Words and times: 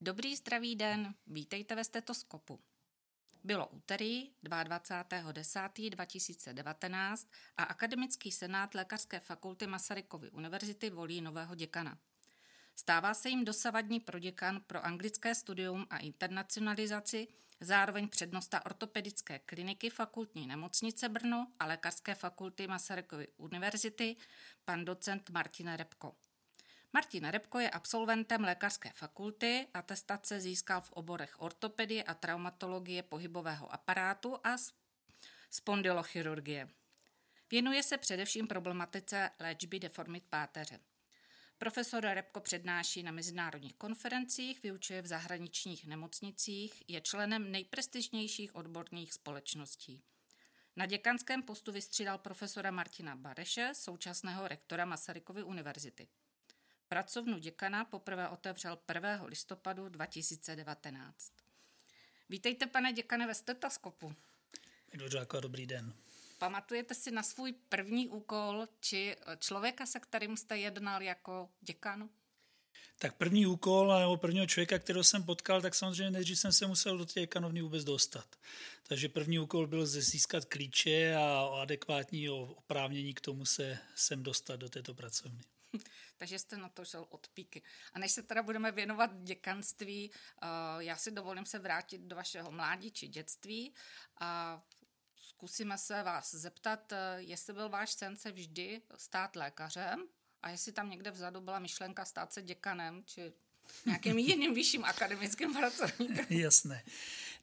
Dobrý 0.00 0.36
zdravý 0.36 0.76
den, 0.76 1.14
vítejte 1.26 1.74
ve 1.74 1.84
stetoskopu. 1.84 2.60
Bylo 3.44 3.66
úterý 3.66 4.30
22.10.2019 4.44 7.26
a 7.56 7.62
Akademický 7.62 8.32
senát 8.32 8.74
Lékařské 8.74 9.20
fakulty 9.20 9.66
Masarykovy 9.66 10.30
univerzity 10.30 10.90
volí 10.90 11.20
nového 11.20 11.54
děkana. 11.54 11.98
Stává 12.74 13.14
se 13.14 13.28
jim 13.28 13.44
dosavadní 13.44 14.00
proděkan 14.00 14.60
pro 14.66 14.86
anglické 14.86 15.34
studium 15.34 15.86
a 15.90 15.98
internacionalizaci, 15.98 17.28
zároveň 17.60 18.08
přednosta 18.08 18.66
ortopedické 18.66 19.38
kliniky 19.38 19.90
fakultní 19.90 20.46
nemocnice 20.46 21.08
Brno 21.08 21.46
a 21.60 21.66
lékařské 21.66 22.14
fakulty 22.14 22.66
Masarykovy 22.66 23.28
univerzity, 23.36 24.16
pan 24.64 24.84
docent 24.84 25.30
Martin 25.30 25.72
Repko. 25.72 26.16
Martin 26.92 27.24
Repko 27.24 27.58
je 27.58 27.70
absolventem 27.70 28.44
lékařské 28.44 28.90
fakulty, 28.94 29.66
atestace 29.74 30.40
získal 30.40 30.80
v 30.80 30.92
oborech 30.92 31.40
ortopedie 31.40 32.02
a 32.02 32.14
traumatologie 32.14 33.02
pohybového 33.02 33.72
aparátu 33.72 34.36
a 34.44 34.56
spondylochirurgie. 35.50 36.68
Věnuje 37.50 37.82
se 37.82 37.98
především 37.98 38.46
problematice 38.46 39.30
léčby 39.40 39.80
deformit 39.80 40.24
páteře. 40.30 40.78
Profesor 41.58 42.04
Repko 42.04 42.40
přednáší 42.40 43.02
na 43.02 43.12
mezinárodních 43.12 43.74
konferencích, 43.74 44.62
vyučuje 44.62 45.02
v 45.02 45.06
zahraničních 45.06 45.86
nemocnicích, 45.86 46.82
je 46.88 47.00
členem 47.00 47.52
nejprestižnějších 47.52 48.54
odborných 48.54 49.12
společností. 49.12 50.02
Na 50.76 50.86
děkanském 50.86 51.42
postu 51.42 51.72
vystřídal 51.72 52.18
profesora 52.18 52.70
Martina 52.70 53.16
Bareše, 53.16 53.70
současného 53.74 54.48
rektora 54.48 54.84
Masarykovy 54.84 55.42
univerzity. 55.42 56.08
Pracovnu 56.88 57.38
děkana 57.38 57.84
poprvé 57.84 58.28
otevřel 58.28 58.78
1. 58.94 59.24
listopadu 59.24 59.88
2019. 59.88 61.32
Vítejte, 62.28 62.66
pane 62.66 62.92
děkane, 62.92 63.26
ve 63.26 63.34
stetoskopu. 63.34 64.14
Dobrý 65.40 65.66
den. 65.66 65.94
Pamatujete 66.38 66.94
si 66.94 67.10
na 67.10 67.22
svůj 67.22 67.52
první 67.52 68.08
úkol 68.08 68.66
či 68.80 69.16
člověka, 69.38 69.86
se 69.86 70.00
kterým 70.00 70.36
jste 70.36 70.58
jednal 70.58 71.02
jako 71.02 71.48
děkan? 71.60 72.08
Tak 72.98 73.16
první 73.16 73.46
úkol 73.46 73.98
nebo 73.98 74.16
prvního 74.16 74.46
člověka, 74.46 74.78
kterého 74.78 75.04
jsem 75.04 75.22
potkal, 75.22 75.62
tak 75.62 75.74
samozřejmě 75.74 76.10
nejdřív 76.10 76.38
jsem 76.38 76.52
se 76.52 76.66
musel 76.66 76.98
do 76.98 77.06
té 77.06 77.26
kanovny 77.26 77.62
vůbec 77.62 77.84
dostat. 77.84 78.36
Takže 78.82 79.08
první 79.08 79.38
úkol 79.38 79.66
byl 79.66 79.86
získat 79.86 80.44
klíče 80.44 81.14
a 81.14 81.46
adekvátní 81.62 82.30
oprávnění 82.30 83.14
k 83.14 83.20
tomu 83.20 83.44
se 83.44 83.78
sem 83.94 84.22
dostat 84.22 84.56
do 84.56 84.68
této 84.68 84.94
pracovny. 84.94 85.40
Takže 86.16 86.38
jste 86.38 86.56
na 86.56 86.68
to 86.68 86.84
šel 86.84 87.06
od 87.10 87.28
píky. 87.28 87.62
A 87.92 87.98
než 87.98 88.12
se 88.12 88.22
teda 88.22 88.42
budeme 88.42 88.72
věnovat 88.72 89.10
děkanství, 89.22 90.10
eh, 90.10 90.46
já 90.78 90.96
si 90.96 91.10
dovolím 91.10 91.46
se 91.46 91.58
vrátit 91.58 92.00
do 92.00 92.16
vašeho 92.16 92.50
mládí 92.50 92.90
či 92.90 93.08
dětství 93.08 93.74
a 94.20 94.62
zkusíme 95.36 95.78
se 95.78 96.02
vás 96.02 96.34
zeptat, 96.34 96.92
eh, 96.92 97.16
jestli 97.18 97.52
byl 97.52 97.68
váš 97.68 97.92
sen 97.92 98.16
se 98.16 98.32
vždy 98.32 98.80
stát 98.96 99.36
lékařem 99.36 100.04
a 100.42 100.50
jestli 100.50 100.72
tam 100.72 100.90
někde 100.90 101.10
vzadu 101.10 101.40
byla 101.40 101.58
myšlenka 101.58 102.04
stát 102.04 102.32
se 102.32 102.42
děkanem 102.42 103.02
či 103.06 103.32
nějakým 103.86 104.18
jiným 104.28 104.54
vyšším 104.54 104.84
akademickým 104.84 105.52
pracovníkem. 105.52 106.26
Jasné. 106.30 106.84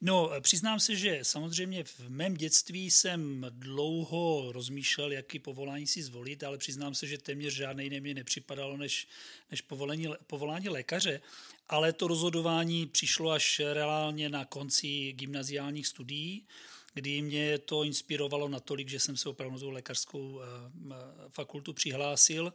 No, 0.00 0.30
přiznám 0.40 0.80
se, 0.80 0.96
že 0.96 1.18
samozřejmě 1.22 1.84
v 1.84 2.00
mém 2.08 2.34
dětství 2.34 2.90
jsem 2.90 3.46
dlouho 3.50 4.52
rozmýšlel, 4.52 5.12
jaký 5.12 5.38
povolání 5.38 5.86
si 5.86 6.02
zvolit, 6.02 6.44
ale 6.44 6.58
přiznám 6.58 6.94
se, 6.94 7.06
že 7.06 7.18
téměř 7.18 7.54
žádné 7.54 7.84
jiné 7.84 8.00
mě 8.00 8.14
nepřipadalo 8.14 8.76
než, 8.76 9.08
než 9.50 9.60
povolení, 9.60 10.08
povolání 10.26 10.68
lékaře. 10.68 11.20
Ale 11.68 11.92
to 11.92 12.08
rozhodování 12.08 12.86
přišlo 12.86 13.30
až 13.30 13.60
reálně 13.72 14.28
na 14.28 14.44
konci 14.44 15.12
gymnaziálních 15.12 15.86
studií, 15.86 16.46
kdy 16.94 17.22
mě 17.22 17.58
to 17.58 17.84
inspirovalo 17.84 18.48
natolik, 18.48 18.88
že 18.88 19.00
jsem 19.00 19.16
se 19.16 19.28
opravdu 19.28 19.66
na 19.66 19.72
lékařskou 19.72 20.40
eh, 20.40 20.44
fakultu 21.28 21.72
přihlásil 21.72 22.52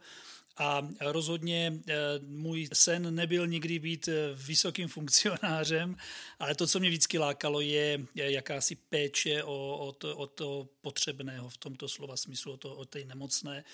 a 0.56 0.88
rozhodně 1.00 1.80
eh, 1.88 1.94
můj 2.26 2.68
sen 2.72 3.14
nebyl 3.14 3.46
nikdy 3.46 3.78
být 3.78 4.08
eh, 4.08 4.34
vysokým 4.34 4.88
funkcionářem, 4.88 5.96
ale 6.38 6.54
to, 6.54 6.66
co 6.66 6.80
mě 6.80 6.88
vždycky 6.88 7.18
lákalo, 7.18 7.60
je 7.60 8.06
jakási 8.14 8.74
péče 8.74 9.44
o, 9.44 9.78
o, 9.78 9.92
to, 9.92 10.16
o 10.16 10.26
to 10.26 10.68
potřebného 10.80 11.48
v 11.48 11.56
tomto 11.56 11.88
slova 11.88 12.16
smyslu, 12.16 12.52
o, 12.52 12.56
to, 12.56 12.76
o 12.76 12.84
té 12.84 13.04
nemocné. 13.04 13.64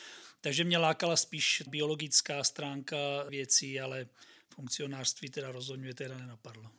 Takže 0.41 0.65
mě 0.65 0.79
lákala 0.79 1.17
spíš 1.17 1.63
biologická 1.69 2.45
stránka 2.45 2.97
věcí, 3.29 3.81
ale 3.81 4.07
funkcionářství 4.55 5.31
teda 5.31 5.53
rozhodně 5.53 5.95
teda 5.95 6.19
nenapadlo. 6.19 6.71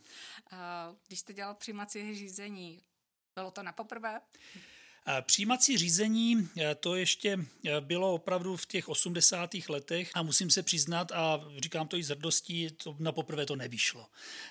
Když 1.08 1.20
jste 1.20 1.34
dělal 1.34 1.56
přijímací 1.56 2.16
řízení, 2.16 2.82
bylo 3.38 3.52
to 3.52 3.64
na 3.64 3.72
poprvé? 3.72 4.22
Přijímací 5.22 5.78
řízení 5.78 6.50
eh, 6.58 6.76
to 6.76 6.96
ještě 6.96 7.38
eh, 7.38 7.82
bylo 7.82 8.14
opravdu 8.14 8.58
v 8.58 8.66
těch 8.66 8.90
80. 8.90 9.50
letech 9.70 10.12
a 10.14 10.24
musím 10.24 10.50
se 10.50 10.64
přiznat, 10.64 11.12
a 11.12 11.46
říkám 11.58 11.88
to 11.88 11.98
i 11.98 12.04
s 12.04 12.10
hrdostí, 12.10 12.70
to 12.84 12.96
na 13.00 13.12
poprvé 13.12 13.46
to 13.46 13.56
nevyšlo. 13.56 14.08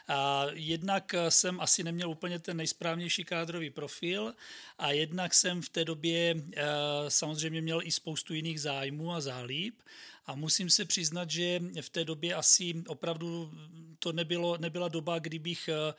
A 0.08 0.44
jednak 0.52 1.14
eh, 1.14 1.30
jsem 1.30 1.60
asi 1.60 1.84
neměl 1.84 2.10
úplně 2.10 2.38
ten 2.38 2.56
nejsprávnější 2.56 3.24
kádrový 3.24 3.70
profil 3.70 4.34
a 4.78 4.92
jednak 4.92 5.34
jsem 5.34 5.62
v 5.62 5.68
té 5.68 5.84
době 5.84 6.34
samozřejmě 7.08 7.62
měl 7.62 7.80
i 7.82 7.92
spoustu 7.92 8.34
jiných 8.34 8.60
zájmů 8.60 9.12
a 9.12 9.20
zálíb 9.20 9.74
a 10.26 10.34
musím 10.34 10.70
se 10.70 10.84
přiznat, 10.84 11.30
že 11.30 11.60
v 11.80 11.90
té 11.90 12.04
době 12.04 12.34
asi 12.34 12.74
opravdu 12.86 13.52
to 13.98 14.12
nebylo, 14.12 14.58
nebyla 14.58 14.88
doba, 14.88 15.18
kdybych 15.18 15.68
Eh, 15.68 15.94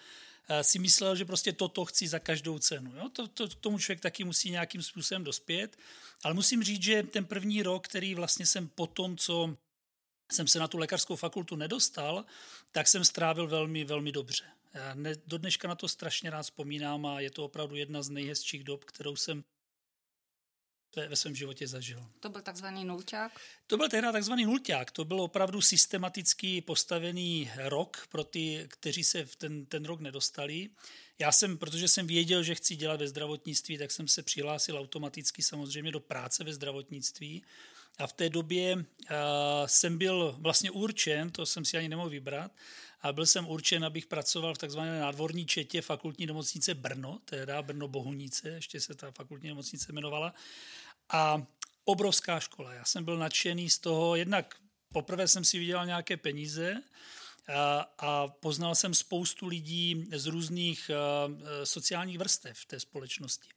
si 0.61 0.79
myslel, 0.79 1.15
že 1.15 1.25
prostě 1.25 1.53
toto 1.53 1.85
chci 1.85 2.07
za 2.07 2.19
každou 2.19 2.59
cenu. 2.59 2.95
Jo? 2.95 3.09
To, 3.09 3.27
to, 3.27 3.47
tomu 3.47 3.79
člověk 3.79 3.99
taky 3.99 4.23
musí 4.23 4.51
nějakým 4.51 4.83
způsobem 4.83 5.23
dospět. 5.23 5.77
Ale 6.23 6.33
musím 6.33 6.63
říct, 6.63 6.83
že 6.83 7.03
ten 7.03 7.25
první 7.25 7.63
rok, 7.63 7.87
který 7.87 8.15
vlastně 8.15 8.45
jsem 8.45 8.67
po 8.67 8.87
tom, 8.87 9.17
co 9.17 9.57
jsem 10.31 10.47
se 10.47 10.59
na 10.59 10.67
tu 10.67 10.77
lékařskou 10.77 11.15
fakultu 11.15 11.55
nedostal, 11.55 12.25
tak 12.71 12.87
jsem 12.87 13.05
strávil 13.05 13.47
velmi, 13.47 13.83
velmi 13.83 14.11
dobře. 14.11 14.43
Já 14.73 14.93
ne, 14.93 15.15
do 15.27 15.37
dneška 15.37 15.67
na 15.67 15.75
to 15.75 15.87
strašně 15.87 16.29
rád 16.29 16.43
vzpomínám 16.43 17.05
a 17.05 17.19
je 17.19 17.31
to 17.31 17.45
opravdu 17.45 17.75
jedna 17.75 18.01
z 18.01 18.09
nejhezčích 18.09 18.63
dob, 18.63 18.83
kterou 18.83 19.15
jsem 19.15 19.43
ve 20.95 21.15
svém 21.15 21.35
životě 21.35 21.67
zažil. 21.67 22.05
To 22.19 22.29
byl 22.29 22.41
takzvaný 22.41 22.85
nulťák? 22.85 23.31
To 23.67 23.77
byl 23.77 23.89
tehdy 23.89 24.07
takzvaný 24.11 24.45
nulťák. 24.45 24.91
To 24.91 25.05
byl 25.05 25.21
opravdu 25.21 25.61
systematicky 25.61 26.61
postavený 26.61 27.51
rok 27.55 28.07
pro 28.09 28.23
ty, 28.23 28.67
kteří 28.69 29.03
se 29.03 29.25
v 29.25 29.35
ten, 29.35 29.65
ten 29.65 29.85
rok 29.85 29.99
nedostali. 29.99 30.69
Já 31.19 31.31
jsem, 31.31 31.57
protože 31.57 31.87
jsem 31.87 32.07
věděl, 32.07 32.43
že 32.43 32.55
chci 32.55 32.75
dělat 32.75 32.99
ve 32.99 33.07
zdravotnictví, 33.07 33.77
tak 33.77 33.91
jsem 33.91 34.07
se 34.07 34.23
přihlásil 34.23 34.77
automaticky 34.77 35.43
samozřejmě 35.43 35.91
do 35.91 35.99
práce 35.99 36.43
ve 36.43 36.53
zdravotnictví. 36.53 37.43
A 37.97 38.07
v 38.07 38.13
té 38.13 38.29
době 38.29 38.75
uh, 38.75 38.83
jsem 39.65 39.97
byl 39.97 40.35
vlastně 40.39 40.71
určen, 40.71 41.29
to 41.31 41.45
jsem 41.45 41.65
si 41.65 41.77
ani 41.77 41.89
nemohl 41.89 42.09
vybrat, 42.09 42.51
a 43.01 43.11
byl 43.11 43.25
jsem 43.25 43.47
určen, 43.47 43.85
abych 43.85 44.05
pracoval 44.05 44.53
v 44.53 44.57
takzvané 44.57 44.99
nádvorní 44.99 45.45
četě 45.45 45.81
fakultní 45.81 46.25
nemocnice 46.25 46.73
Brno, 46.73 47.19
teda 47.25 47.61
Brno 47.61 47.87
Bohunice, 47.87 48.49
ještě 48.49 48.81
se 48.81 48.95
ta 48.95 49.11
fakultní 49.11 49.49
nemocnice 49.49 49.85
jmenovala. 49.91 50.33
A 51.09 51.43
obrovská 51.85 52.39
škola. 52.39 52.73
Já 52.73 52.85
jsem 52.85 53.05
byl 53.05 53.17
nadšený 53.17 53.69
z 53.69 53.79
toho, 53.79 54.15
jednak 54.15 54.55
poprvé 54.93 55.27
jsem 55.27 55.45
si 55.45 55.59
vydělal 55.59 55.85
nějaké 55.85 56.17
peníze, 56.17 56.75
a, 57.55 57.85
a 57.97 58.27
poznal 58.27 58.75
jsem 58.75 58.93
spoustu 58.93 59.47
lidí 59.47 60.07
z 60.11 60.25
různých 60.25 60.89
a, 60.89 61.29
sociálních 61.63 62.17
vrstev 62.17 62.65
té 62.65 62.79
společnosti. 62.79 63.49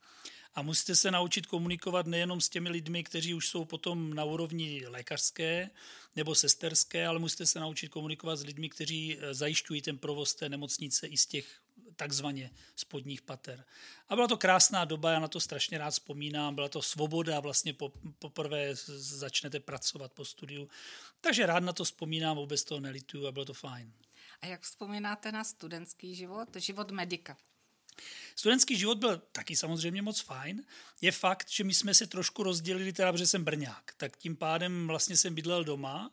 A 0.55 0.61
musíte 0.61 0.95
se 0.95 1.11
naučit 1.11 1.45
komunikovat 1.45 2.05
nejenom 2.05 2.41
s 2.41 2.49
těmi 2.49 2.69
lidmi, 2.69 3.03
kteří 3.03 3.33
už 3.33 3.47
jsou 3.47 3.65
potom 3.65 4.13
na 4.13 4.23
úrovni 4.23 4.83
lékařské 4.87 5.69
nebo 6.15 6.35
sesterské, 6.35 7.07
ale 7.07 7.19
musíte 7.19 7.45
se 7.45 7.59
naučit 7.59 7.89
komunikovat 7.89 8.35
s 8.35 8.43
lidmi, 8.43 8.69
kteří 8.69 9.17
e, 9.19 9.33
zajišťují 9.33 9.81
ten 9.81 9.97
provoz 9.97 10.35
té 10.35 10.49
nemocnice 10.49 11.07
i 11.07 11.17
z 11.17 11.25
těch 11.25 11.61
takzvaně 11.95 12.51
spodních 12.75 13.21
pater. 13.21 13.65
A 14.09 14.15
byla 14.15 14.27
to 14.27 14.37
krásná 14.37 14.85
doba, 14.85 15.11
já 15.11 15.19
na 15.19 15.27
to 15.27 15.39
strašně 15.39 15.77
rád 15.77 15.89
vzpomínám, 15.89 16.55
byla 16.55 16.69
to 16.69 16.81
svoboda, 16.81 17.39
vlastně 17.39 17.75
poprvé 18.19 18.75
začnete 18.95 19.59
pracovat 19.59 20.13
po 20.13 20.25
studiu. 20.25 20.69
Takže 21.21 21.45
rád 21.45 21.63
na 21.63 21.73
to 21.73 21.83
vzpomínám, 21.83 22.37
vůbec 22.37 22.63
toho 22.63 22.79
nelituju 22.79 23.27
a 23.27 23.31
bylo 23.31 23.45
to 23.45 23.53
fajn. 23.53 23.93
A 24.41 24.45
jak 24.45 24.61
vzpomínáte 24.61 25.31
na 25.31 25.43
studentský 25.43 26.15
život, 26.15 26.49
život 26.55 26.91
medika? 26.91 27.37
Studentský 28.41 28.77
život 28.77 28.97
byl 28.97 29.21
taky 29.31 29.55
samozřejmě 29.55 30.01
moc 30.01 30.19
fajn. 30.19 30.63
Je 31.01 31.11
fakt, 31.11 31.49
že 31.49 31.63
my 31.63 31.73
jsme 31.73 31.93
se 31.93 32.07
trošku 32.07 32.43
rozdělili, 32.43 32.93
teda, 32.93 33.11
protože 33.11 33.27
jsem 33.27 33.43
Brňák, 33.43 33.93
tak 33.97 34.17
tím 34.17 34.35
pádem 34.35 34.87
vlastně 34.87 35.17
jsem 35.17 35.35
bydlel 35.35 35.63
doma 35.63 36.11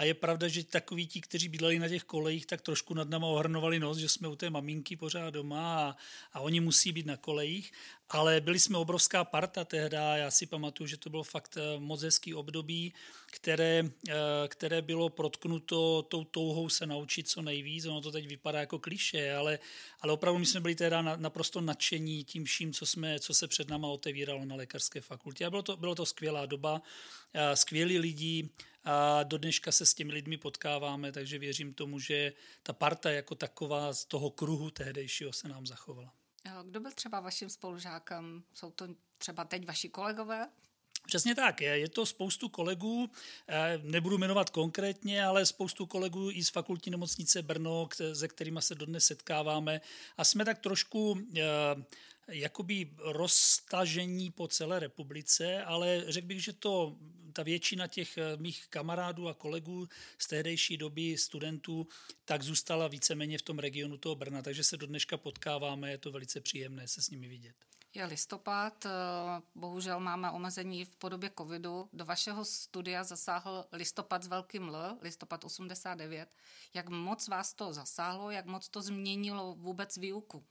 a 0.00 0.04
je 0.04 0.14
pravda, 0.14 0.48
že 0.48 0.64
takoví 0.64 1.06
ti, 1.06 1.20
kteří 1.20 1.48
bydleli 1.48 1.78
na 1.78 1.88
těch 1.88 2.04
kolejích, 2.04 2.46
tak 2.46 2.60
trošku 2.60 2.94
nad 2.94 3.08
náma 3.08 3.26
ohrnovali 3.26 3.80
nos, 3.80 3.98
že 3.98 4.08
jsme 4.08 4.28
u 4.28 4.36
té 4.36 4.50
maminky 4.50 4.96
pořád 4.96 5.30
doma 5.30 5.88
a, 5.88 5.96
a 6.32 6.40
oni 6.40 6.60
musí 6.60 6.92
být 6.92 7.06
na 7.06 7.16
kolejích. 7.16 7.72
Ale 8.08 8.40
byli 8.40 8.58
jsme 8.58 8.78
obrovská 8.78 9.24
parta 9.24 9.64
tehdy, 9.64 9.96
já 9.96 10.30
si 10.30 10.46
pamatuju, 10.46 10.86
že 10.86 10.96
to 10.96 11.10
bylo 11.10 11.22
fakt 11.22 11.56
eh, 11.56 11.80
moc 11.80 12.02
hezký 12.02 12.34
období, 12.34 12.94
které, 13.30 13.84
eh, 14.08 14.14
které 14.48 14.82
bylo 14.82 15.08
protknuto 15.08 16.02
tou 16.02 16.24
touhou 16.24 16.68
se 16.68 16.86
naučit 16.86 17.28
co 17.28 17.42
nejvíc. 17.42 17.86
Ono 17.86 18.00
to 18.00 18.12
teď 18.12 18.26
vypadá 18.26 18.60
jako 18.60 18.78
kliše, 18.78 19.34
ale, 19.34 19.58
ale 20.00 20.12
opravdu 20.12 20.38
my 20.38 20.46
jsme 20.46 20.60
byli 20.60 20.74
teda 20.74 21.02
naprosto 21.02 21.60
nadšení 21.70 22.24
tím 22.24 22.44
vším, 22.44 22.72
co, 22.72 22.86
jsme, 22.86 23.20
co 23.20 23.34
se 23.34 23.48
před 23.48 23.70
náma 23.70 23.88
otevíralo 23.88 24.44
na 24.44 24.54
lékařské 24.54 25.00
fakultě. 25.00 25.46
A 25.46 25.50
bylo 25.50 25.62
to, 25.62 25.76
bylo 25.76 25.94
to 25.94 26.06
skvělá 26.06 26.46
doba, 26.46 26.82
skvělí 27.54 27.98
lidi, 27.98 28.48
a 28.84 29.22
do 29.22 29.38
dneška 29.38 29.72
se 29.72 29.86
s 29.86 29.94
těmi 29.94 30.12
lidmi 30.12 30.36
potkáváme, 30.36 31.12
takže 31.12 31.38
věřím 31.38 31.74
tomu, 31.74 31.98
že 31.98 32.32
ta 32.62 32.72
parta 32.72 33.10
jako 33.10 33.34
taková 33.34 33.92
z 33.92 34.04
toho 34.04 34.30
kruhu 34.30 34.70
tehdejšího 34.70 35.32
se 35.32 35.48
nám 35.48 35.66
zachovala. 35.66 36.12
Kdo 36.64 36.80
byl 36.80 36.92
třeba 36.92 37.20
vaším 37.20 37.50
spolužákem? 37.50 38.42
Jsou 38.54 38.70
to 38.70 38.88
třeba 39.18 39.44
teď 39.44 39.66
vaši 39.66 39.88
kolegové? 39.88 40.48
Přesně 41.06 41.34
tak, 41.34 41.60
je, 41.60 41.78
je 41.78 41.88
to 41.88 42.06
spoustu 42.06 42.48
kolegů, 42.48 43.10
eh, 43.48 43.80
nebudu 43.82 44.18
jmenovat 44.18 44.50
konkrétně, 44.50 45.24
ale 45.24 45.46
spoustu 45.46 45.86
kolegů 45.86 46.30
i 46.30 46.44
z 46.44 46.50
fakultní 46.50 46.90
nemocnice 46.90 47.42
Brno, 47.42 47.88
se 48.12 48.28
kterými 48.28 48.62
se 48.62 48.74
dodnes 48.74 49.04
setkáváme 49.04 49.80
a 50.16 50.24
jsme 50.24 50.44
tak 50.44 50.58
trošku 50.58 51.18
eh, 51.36 51.42
jakoby 52.28 52.90
roztažení 52.98 54.30
po 54.30 54.48
celé 54.48 54.78
republice, 54.78 55.62
ale 55.64 56.04
řekl 56.08 56.26
bych, 56.26 56.44
že 56.44 56.52
to 56.52 56.96
ta 57.32 57.42
většina 57.42 57.86
těch 57.86 58.18
eh, 58.18 58.36
mých 58.36 58.66
kamarádů 58.70 59.28
a 59.28 59.34
kolegů 59.34 59.88
z 60.18 60.26
tehdejší 60.26 60.76
doby 60.76 61.18
studentů 61.18 61.86
tak 62.24 62.42
zůstala 62.42 62.88
víceméně 62.88 63.38
v 63.38 63.42
tom 63.42 63.58
regionu 63.58 63.96
toho 63.96 64.14
Brna, 64.14 64.42
takže 64.42 64.64
se 64.64 64.76
do 64.76 64.86
dneška 64.86 65.16
potkáváme, 65.16 65.90
je 65.90 65.98
to 65.98 66.12
velice 66.12 66.40
příjemné 66.40 66.88
se 66.88 67.02
s 67.02 67.10
nimi 67.10 67.28
vidět. 67.28 67.54
Je 67.94 68.04
listopad, 68.04 68.86
eh, 68.86 68.90
bohužel 69.54 70.00
máme 70.00 70.30
omezení 70.30 70.84
v 70.84 70.96
podobě 70.96 71.30
covidu. 71.38 71.88
Do 71.92 72.04
vašeho 72.04 72.44
studia 72.44 73.04
zasáhl 73.04 73.66
listopad 73.72 74.22
s 74.22 74.26
velkým 74.26 74.68
L, 74.68 74.98
listopad 75.02 75.44
89. 75.44 76.28
Jak 76.74 76.88
moc 76.88 77.28
vás 77.28 77.54
to 77.54 77.72
zasáhlo, 77.72 78.30
jak 78.30 78.46
moc 78.46 78.68
to 78.68 78.82
změnilo 78.82 79.54
vůbec 79.54 79.96
výuku? 79.96 80.44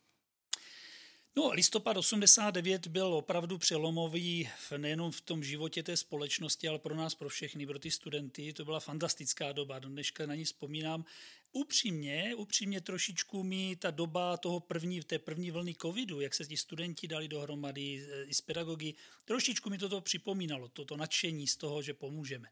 No, 1.35 1.51
listopad 1.51 1.97
89 1.97 2.87
byl 2.87 3.13
opravdu 3.13 3.57
přelomový 3.57 4.49
nejenom 4.77 5.11
v 5.11 5.21
tom 5.21 5.43
životě 5.43 5.83
té 5.83 5.97
společnosti, 5.97 6.67
ale 6.67 6.79
pro 6.79 6.95
nás, 6.95 7.15
pro 7.15 7.29
všechny, 7.29 7.67
pro 7.67 7.79
ty 7.79 7.91
studenty. 7.91 8.53
To 8.53 8.65
byla 8.65 8.79
fantastická 8.79 9.51
doba, 9.51 9.79
do 9.79 9.89
dneška 9.89 10.25
na 10.25 10.35
ní 10.35 10.45
vzpomínám. 10.45 11.05
Upřímně, 11.51 12.35
upřímně 12.35 12.81
trošičku 12.81 13.43
mi 13.43 13.75
ta 13.75 13.91
doba 13.91 14.37
toho 14.37 14.59
první, 14.59 15.01
té 15.01 15.19
první 15.19 15.51
vlny 15.51 15.75
covidu, 15.81 16.21
jak 16.21 16.33
se 16.33 16.45
ti 16.45 16.57
studenti 16.57 17.07
dali 17.07 17.27
dohromady 17.27 17.81
e, 17.81 18.23
i 18.23 18.33
s 18.33 18.41
pedagogy, 18.41 18.93
trošičku 19.25 19.69
mi 19.69 19.77
toto 19.77 20.01
připomínalo, 20.01 20.67
toto 20.67 20.97
nadšení 20.97 21.47
z 21.47 21.55
toho, 21.55 21.81
že 21.81 21.93
pomůžeme. 21.93 22.49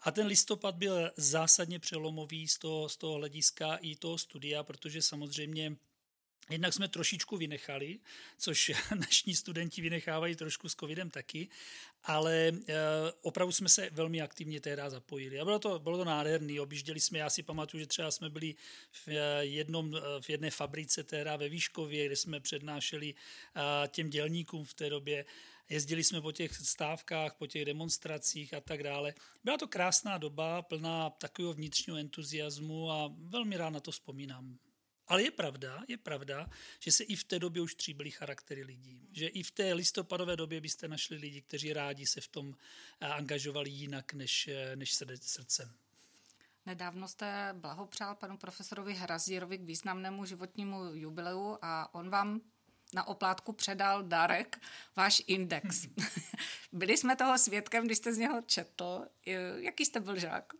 A 0.00 0.10
ten 0.10 0.26
listopad 0.26 0.74
byl 0.74 1.10
zásadně 1.16 1.78
přelomový 1.78 2.48
z 2.48 2.58
toho, 2.58 2.88
z 2.88 2.96
toho 2.96 3.14
hlediska 3.14 3.76
i 3.76 3.96
toho 3.96 4.18
studia, 4.18 4.62
protože 4.62 5.02
samozřejmě 5.02 5.76
Jednak 6.50 6.74
jsme 6.74 6.88
trošičku 6.88 7.36
vynechali, 7.36 7.98
což 8.38 8.72
dnešní 8.94 9.34
studenti 9.34 9.82
vynechávají 9.82 10.36
trošku 10.36 10.68
s 10.68 10.74
covidem 10.74 11.10
taky, 11.10 11.48
ale 12.04 12.52
eh, 12.68 12.74
opravdu 13.22 13.52
jsme 13.52 13.68
se 13.68 13.90
velmi 13.92 14.20
aktivně 14.20 14.60
tehdy 14.60 14.82
zapojili. 14.88 15.40
A 15.40 15.44
bylo 15.44 15.58
to, 15.58 15.78
bylo 15.78 15.98
to 15.98 16.04
nádherný, 16.04 16.60
objížděli 16.60 17.00
jsme, 17.00 17.18
já 17.18 17.30
si 17.30 17.42
pamatuju, 17.42 17.80
že 17.80 17.86
třeba 17.86 18.10
jsme 18.10 18.30
byli 18.30 18.54
v, 18.90 19.08
eh, 19.08 19.44
jednom, 19.44 19.96
eh, 19.96 20.00
v 20.20 20.30
jedné 20.30 20.50
fabrice 20.50 21.04
tehdy 21.04 21.30
ve 21.36 21.48
Výškově, 21.48 22.06
kde 22.06 22.16
jsme 22.16 22.40
přednášeli 22.40 23.14
těm 23.88 24.10
dělníkům 24.10 24.64
v 24.64 24.74
té 24.74 24.90
době, 24.90 25.24
jezdili 25.68 26.04
jsme 26.04 26.20
po 26.20 26.32
těch 26.32 26.56
stávkách, 26.56 27.34
po 27.34 27.46
těch 27.46 27.64
demonstracích 27.64 28.54
a 28.54 28.60
tak 28.60 28.82
dále. 28.82 29.14
Byla 29.44 29.58
to 29.58 29.68
krásná 29.68 30.18
doba, 30.18 30.62
plná 30.62 31.10
takového 31.10 31.54
vnitřního 31.54 31.98
entuziasmu 31.98 32.90
a 32.90 33.14
velmi 33.18 33.56
rád 33.56 33.70
na 33.70 33.80
to 33.80 33.90
vzpomínám. 33.90 34.58
Ale 35.08 35.22
je 35.22 35.30
pravda, 35.30 35.84
je 35.88 35.96
pravda, 35.96 36.50
že 36.80 36.92
se 36.92 37.04
i 37.04 37.16
v 37.16 37.24
té 37.24 37.38
době 37.38 37.62
už 37.62 37.74
tříbily 37.74 38.10
charaktery 38.10 38.62
lidí. 38.62 39.08
Že 39.12 39.26
i 39.26 39.42
v 39.42 39.50
té 39.50 39.72
listopadové 39.72 40.36
době 40.36 40.60
byste 40.60 40.88
našli 40.88 41.16
lidi, 41.16 41.40
kteří 41.42 41.72
rádi 41.72 42.06
se 42.06 42.20
v 42.20 42.28
tom 42.28 42.54
eh, 43.00 43.06
angažovali 43.06 43.70
jinak 43.70 44.12
než, 44.12 44.48
eh, 44.48 44.76
než 44.76 44.94
srdcem. 45.20 45.74
Nedávno 46.66 47.08
jste 47.08 47.50
blahopřál 47.52 48.14
panu 48.14 48.36
profesorovi 48.36 48.94
Hrazírovi 48.94 49.58
k 49.58 49.62
významnému 49.62 50.24
životnímu 50.24 50.94
jubileu 50.94 51.56
a 51.62 51.94
on 51.94 52.10
vám 52.10 52.40
na 52.96 53.08
oplátku 53.08 53.52
předal 53.52 54.02
dárek, 54.02 54.60
váš 54.96 55.22
index. 55.26 55.86
Byli 56.72 56.96
jsme 56.96 57.16
toho 57.16 57.38
svědkem, 57.38 57.86
když 57.86 57.98
jste 57.98 58.14
z 58.14 58.18
něho 58.18 58.42
četl. 58.46 59.04
Jaký 59.56 59.84
jste 59.84 60.00
byl 60.00 60.18
žák? 60.18 60.52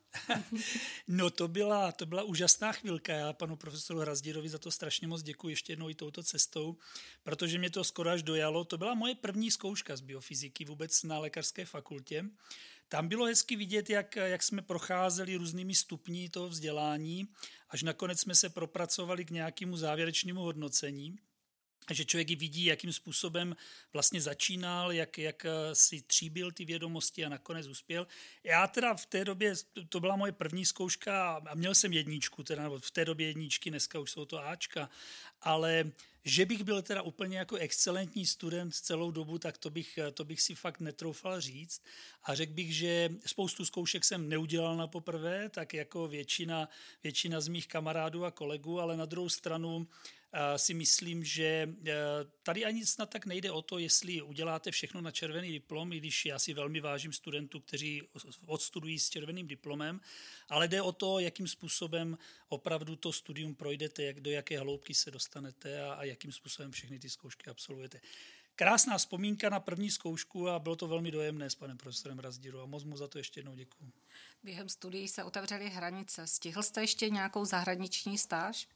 no 1.09 1.31
to 1.31 1.49
byla, 1.49 1.93
to 1.93 2.07
byla 2.07 2.23
úžasná 2.23 2.73
chvilka. 2.73 3.13
Já 3.13 3.33
panu 3.33 3.57
profesoru 3.57 4.01
Hrazdírovi 4.01 4.49
za 4.49 4.59
to 4.59 4.71
strašně 4.71 5.09
moc 5.09 5.23
děkuji 5.23 5.49
ještě 5.49 5.73
jednou 5.73 5.91
i 5.91 5.95
touto 5.95 6.23
cestou, 6.23 6.77
protože 7.23 7.59
mě 7.59 7.71
to 7.71 7.85
skoro 7.85 8.11
až 8.11 8.23
dojalo. 8.23 8.65
To 8.65 8.79
byla 8.79 8.95
moje 8.95 9.15
první 9.15 9.51
zkouška 9.51 9.97
z 9.97 10.01
biofyziky 10.01 10.65
vůbec 10.65 11.03
na 11.03 11.19
lékařské 11.19 11.65
fakultě. 11.65 12.25
Tam 12.89 13.09
bylo 13.09 13.27
hezky 13.27 13.57
vidět, 13.57 13.91
jak, 13.91 14.17
jak 14.17 14.43
jsme 14.43 14.63
procházeli 14.63 15.37
různými 15.37 15.75
stupni 15.75 16.29
toho 16.29 16.49
vzdělání, 16.49 17.29
až 17.71 17.83
nakonec 17.83 18.21
jsme 18.21 18.35
se 18.35 18.49
propracovali 18.49 19.25
k 19.25 19.31
nějakému 19.31 19.77
závěrečnému 19.77 20.41
hodnocení 20.41 21.19
že 21.95 22.05
člověk 22.05 22.31
i 22.31 22.37
vidí, 22.37 22.65
jakým 22.65 22.93
způsobem 22.93 23.57
vlastně 23.93 24.21
začínal, 24.21 24.93
jak, 24.93 25.19
jak 25.19 25.45
eh, 25.45 25.75
si 25.75 26.03
tříbil 26.03 26.53
ty 26.53 26.65
vědomosti 26.65 27.25
a 27.25 27.29
nakonec 27.29 27.67
uspěl. 27.67 28.07
Já 28.45 28.67
teda 28.67 28.95
v 28.95 29.07
té 29.07 29.25
době, 29.25 29.55
to 29.89 30.01
byla 30.01 30.17
moje 30.17 30.33
první 30.33 30.67
zkouška 30.67 31.43
a 31.47 31.55
měl 31.55 31.75
jsem 31.75 31.93
jedničku, 31.93 32.43
teda, 32.43 32.63
nebo 32.63 32.79
v 32.79 32.91
té 32.91 33.05
době 33.05 33.27
jedničky, 33.27 33.71
dneska 33.71 33.99
už 33.99 34.11
jsou 34.11 34.25
to 34.25 34.47
Ačka, 34.47 34.91
ale 35.43 35.93
že 36.29 36.47
bych 36.47 36.65
byl 36.65 36.83
teda 36.83 37.03
úplně 37.03 37.39
jako 37.39 37.57
excelentní 37.57 38.27
student 38.27 38.75
celou 38.75 39.11
dobu, 39.11 39.39
tak 39.39 39.59
to 39.59 39.71
bych, 39.71 39.99
to 40.15 40.25
bych 40.25 40.41
si 40.41 40.55
fakt 40.55 40.81
netroufal 40.81 41.41
říct. 41.41 41.83
A 42.25 42.35
řekl 42.35 42.53
bych, 42.53 42.75
že 42.75 43.11
spoustu 43.27 43.65
zkoušek 43.65 44.05
jsem 44.05 44.29
neudělal 44.29 44.77
na 44.77 44.87
poprvé, 44.87 45.49
tak 45.49 45.75
jako 45.75 46.09
většina, 46.09 46.69
většina 47.03 47.41
z 47.41 47.49
mých 47.49 47.69
kamarádů 47.69 48.25
a 48.25 48.31
kolegů, 48.31 48.81
ale 48.81 48.97
na 48.97 49.05
druhou 49.05 49.29
stranu 49.29 49.87
si 50.57 50.75
myslím, 50.75 51.25
že 51.25 51.45
e, 51.45 51.93
tady 52.43 52.65
ani 52.65 52.87
snad 52.87 53.11
tak 53.11 53.27
nejde 53.27 53.51
o 53.51 53.63
to, 53.63 53.79
jestli 53.79 54.23
uděláte 54.23 54.71
všechno 54.71 55.01
na 55.01 55.11
červený 55.11 55.53
diplom, 55.53 55.93
i 55.93 55.99
když 55.99 56.27
já 56.27 56.39
si 56.39 56.55
velmi 56.55 56.81
vážím 56.81 57.13
studentů, 57.13 57.61
kteří 57.61 58.03
odstudují 58.47 58.99
s 58.99 59.11
červeným 59.11 59.47
diplomem, 59.47 60.01
ale 60.49 60.69
jde 60.69 60.83
o 60.83 60.93
to, 60.93 61.19
jakým 61.19 61.49
způsobem 61.49 62.19
opravdu 62.49 62.97
to 62.97 63.13
studium 63.13 63.55
projdete, 63.55 64.03
jak, 64.03 64.21
do 64.21 64.31
jaké 64.31 64.59
hloubky 64.59 64.95
se 64.95 65.11
dostanete 65.11 65.83
a, 65.83 65.93
a 65.93 66.05
jakým 66.05 66.33
způsobem 66.33 66.73
všechny 66.73 66.99
ty 66.99 67.11
zkoušky 67.11 67.51
absolvujete. 67.51 68.01
Krásná 68.55 68.99
vzpomínka 68.99 69.49
na 69.49 69.61
první 69.61 69.91
zkoušku 69.91 70.49
a 70.49 70.59
bylo 70.59 70.77
to 70.77 70.87
velmi 70.87 71.11
dojemné 71.11 71.51
s 71.51 71.55
panem 71.55 71.77
profesorem 71.77 72.19
Razdíru 72.19 72.61
a 72.61 72.67
moc 72.67 72.85
mu 72.85 72.97
za 72.97 73.09
to 73.09 73.19
ještě 73.19 73.39
jednou 73.41 73.55
děkuji. 73.55 73.93
Během 74.43 74.69
studií 74.69 75.09
se 75.09 75.25
otevřely 75.25 75.71
hranice. 75.71 76.27
Stihl 76.27 76.63
jste 76.63 76.81
ještě 76.81 77.11
nějakou 77.11 77.45
zahraniční 77.45 78.19
stáž? 78.19 78.69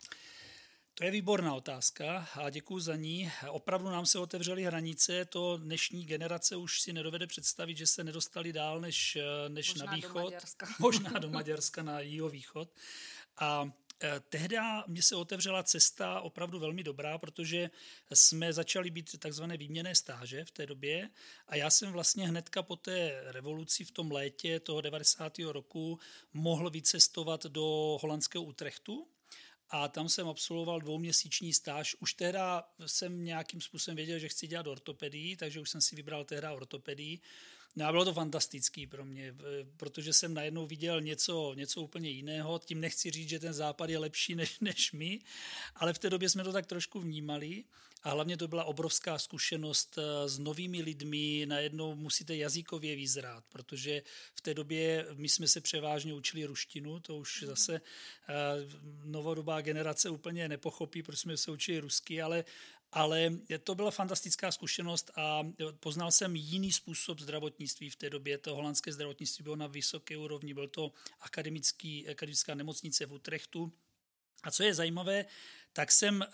To 0.94 1.04
je 1.04 1.10
výborná 1.10 1.54
otázka 1.54 2.28
a 2.34 2.50
děkuji 2.50 2.80
za 2.80 2.96
ní. 2.96 3.32
Opravdu 3.48 3.88
nám 3.88 4.06
se 4.06 4.18
otevřely 4.18 4.64
hranice, 4.64 5.24
to 5.24 5.56
dnešní 5.56 6.04
generace 6.04 6.56
už 6.56 6.80
si 6.80 6.92
nedovede 6.92 7.26
představit, 7.26 7.76
že 7.76 7.86
se 7.86 8.04
nedostali 8.04 8.52
dál 8.52 8.80
než, 8.80 9.18
než 9.48 9.74
na 9.74 9.94
východ. 9.94 10.18
Do 10.18 10.24
Maďarska. 10.24 10.68
Možná 10.78 11.10
do 11.10 11.30
Maďarska 11.30 11.82
na 11.82 11.98
východ. 12.30 12.74
A 13.38 13.70
e, 14.02 14.20
Tehdy 14.20 14.56
mě 14.86 15.02
se 15.02 15.16
otevřela 15.16 15.62
cesta 15.62 16.20
opravdu 16.20 16.58
velmi 16.58 16.82
dobrá, 16.82 17.18
protože 17.18 17.70
jsme 18.12 18.52
začali 18.52 18.90
být 18.90 19.18
takzvané 19.18 19.56
výměné 19.56 19.94
stáže 19.94 20.44
v 20.44 20.50
té 20.50 20.66
době 20.66 21.10
a 21.48 21.56
já 21.56 21.70
jsem 21.70 21.92
vlastně 21.92 22.28
hnedka 22.28 22.62
po 22.62 22.76
té 22.76 23.22
revoluci 23.26 23.84
v 23.84 23.90
tom 23.90 24.12
létě 24.12 24.60
toho 24.60 24.80
90. 24.80 25.38
roku 25.38 25.98
mohl 26.32 26.70
vycestovat 26.70 27.46
do 27.46 27.98
holandského 28.00 28.44
Utrechtu, 28.44 29.08
a 29.70 29.88
tam 29.88 30.08
jsem 30.08 30.28
absolvoval 30.28 30.80
dvouměsíční 30.80 31.54
stáž. 31.54 31.96
Už 32.00 32.14
teda 32.14 32.68
jsem 32.86 33.24
nějakým 33.24 33.60
způsobem 33.60 33.96
věděl, 33.96 34.18
že 34.18 34.28
chci 34.28 34.46
dělat 34.46 34.66
ortopedii, 34.66 35.36
takže 35.36 35.60
už 35.60 35.70
jsem 35.70 35.80
si 35.80 35.96
vybral 35.96 36.24
tehda 36.24 36.52
ortopedii. 36.52 37.20
No 37.76 37.86
a 37.86 37.92
bylo 37.92 38.04
to 38.04 38.14
fantastický 38.14 38.86
pro 38.86 39.04
mě, 39.04 39.34
protože 39.76 40.12
jsem 40.12 40.34
najednou 40.34 40.66
viděl 40.66 41.00
něco, 41.00 41.54
něco 41.54 41.82
úplně 41.82 42.10
jiného. 42.10 42.58
Tím 42.58 42.80
nechci 42.80 43.10
říct, 43.10 43.28
že 43.28 43.38
ten 43.38 43.52
západ 43.52 43.90
je 43.90 43.98
lepší 43.98 44.34
než, 44.40 44.60
než 44.60 44.92
my, 44.92 45.20
ale 45.74 45.92
v 45.92 45.98
té 45.98 46.10
době 46.10 46.28
jsme 46.28 46.44
to 46.44 46.52
tak 46.52 46.66
trošku 46.66 47.00
vnímali. 47.00 47.64
A 48.02 48.10
hlavně 48.10 48.36
to 48.36 48.48
byla 48.48 48.64
obrovská 48.64 49.18
zkušenost 49.18 49.98
eh, 49.98 50.28
s 50.28 50.38
novými 50.38 50.82
lidmi. 50.82 51.46
Najednou 51.46 51.94
musíte 51.94 52.36
jazykově 52.36 52.96
vyzrát, 52.96 53.44
protože 53.48 54.02
v 54.34 54.40
té 54.40 54.54
době 54.54 55.06
my 55.14 55.28
jsme 55.28 55.48
se 55.48 55.60
převážně 55.60 56.14
učili 56.14 56.44
ruštinu, 56.44 57.00
to 57.00 57.16
už 57.16 57.42
mhm. 57.42 57.50
zase 57.50 57.74
eh, 57.74 58.34
novodobá 59.04 59.60
generace 59.60 60.10
úplně 60.10 60.48
nepochopí, 60.48 61.02
proč 61.02 61.18
jsme 61.18 61.36
se 61.36 61.50
učili 61.50 61.78
rusky, 61.78 62.22
ale, 62.22 62.44
ale 62.92 63.32
to 63.64 63.74
byla 63.74 63.90
fantastická 63.90 64.52
zkušenost 64.52 65.10
a 65.16 65.42
poznal 65.80 66.12
jsem 66.12 66.36
jiný 66.36 66.72
způsob 66.72 67.20
zdravotnictví 67.20 67.90
v 67.90 67.96
té 67.96 68.10
době. 68.10 68.38
To 68.38 68.54
holandské 68.54 68.92
zdravotnictví 68.92 69.42
bylo 69.42 69.56
na 69.56 69.66
vysoké 69.66 70.16
úrovni, 70.16 70.54
byl 70.54 70.68
to 70.68 70.92
akademický, 71.20 72.08
akademická 72.08 72.54
nemocnice 72.54 73.06
v 73.06 73.12
Utrechtu. 73.12 73.72
A 74.42 74.50
co 74.50 74.62
je 74.62 74.74
zajímavé, 74.74 75.24
tak 75.72 75.92
jsem 75.92 76.20
uh, 76.20 76.26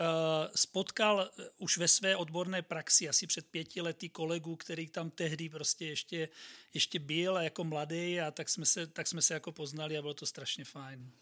spotkal 0.54 1.20
eh, 1.38 1.44
už 1.58 1.78
ve 1.78 1.88
své 1.88 2.16
odborné 2.16 2.62
praxi 2.62 3.08
asi 3.08 3.26
před 3.26 3.46
pěti 3.46 3.80
lety 3.80 4.08
kolegu, 4.08 4.56
který 4.56 4.88
tam 4.88 5.10
tehdy 5.10 5.48
prostě 5.48 5.86
ještě, 5.86 6.28
ještě 6.74 6.98
byl 6.98 7.36
a 7.36 7.42
jako 7.42 7.64
mladý 7.64 8.20
a 8.20 8.30
tak 8.30 8.48
jsme, 8.48 8.66
se, 8.66 8.86
tak 8.86 9.06
jsme 9.06 9.22
se 9.22 9.34
jako 9.34 9.52
poznali 9.52 9.98
a 9.98 10.02
bylo 10.02 10.14
to 10.14 10.26
strašně 10.26 10.64
fajn. 10.64 11.12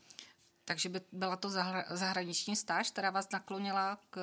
Takže 0.65 0.89
by 0.89 1.01
byla 1.13 1.37
to 1.37 1.51
zahraniční 1.91 2.57
stáž, 2.57 2.91
která 2.91 3.11
vás 3.11 3.31
naklonila 3.33 3.99
k 4.11 4.19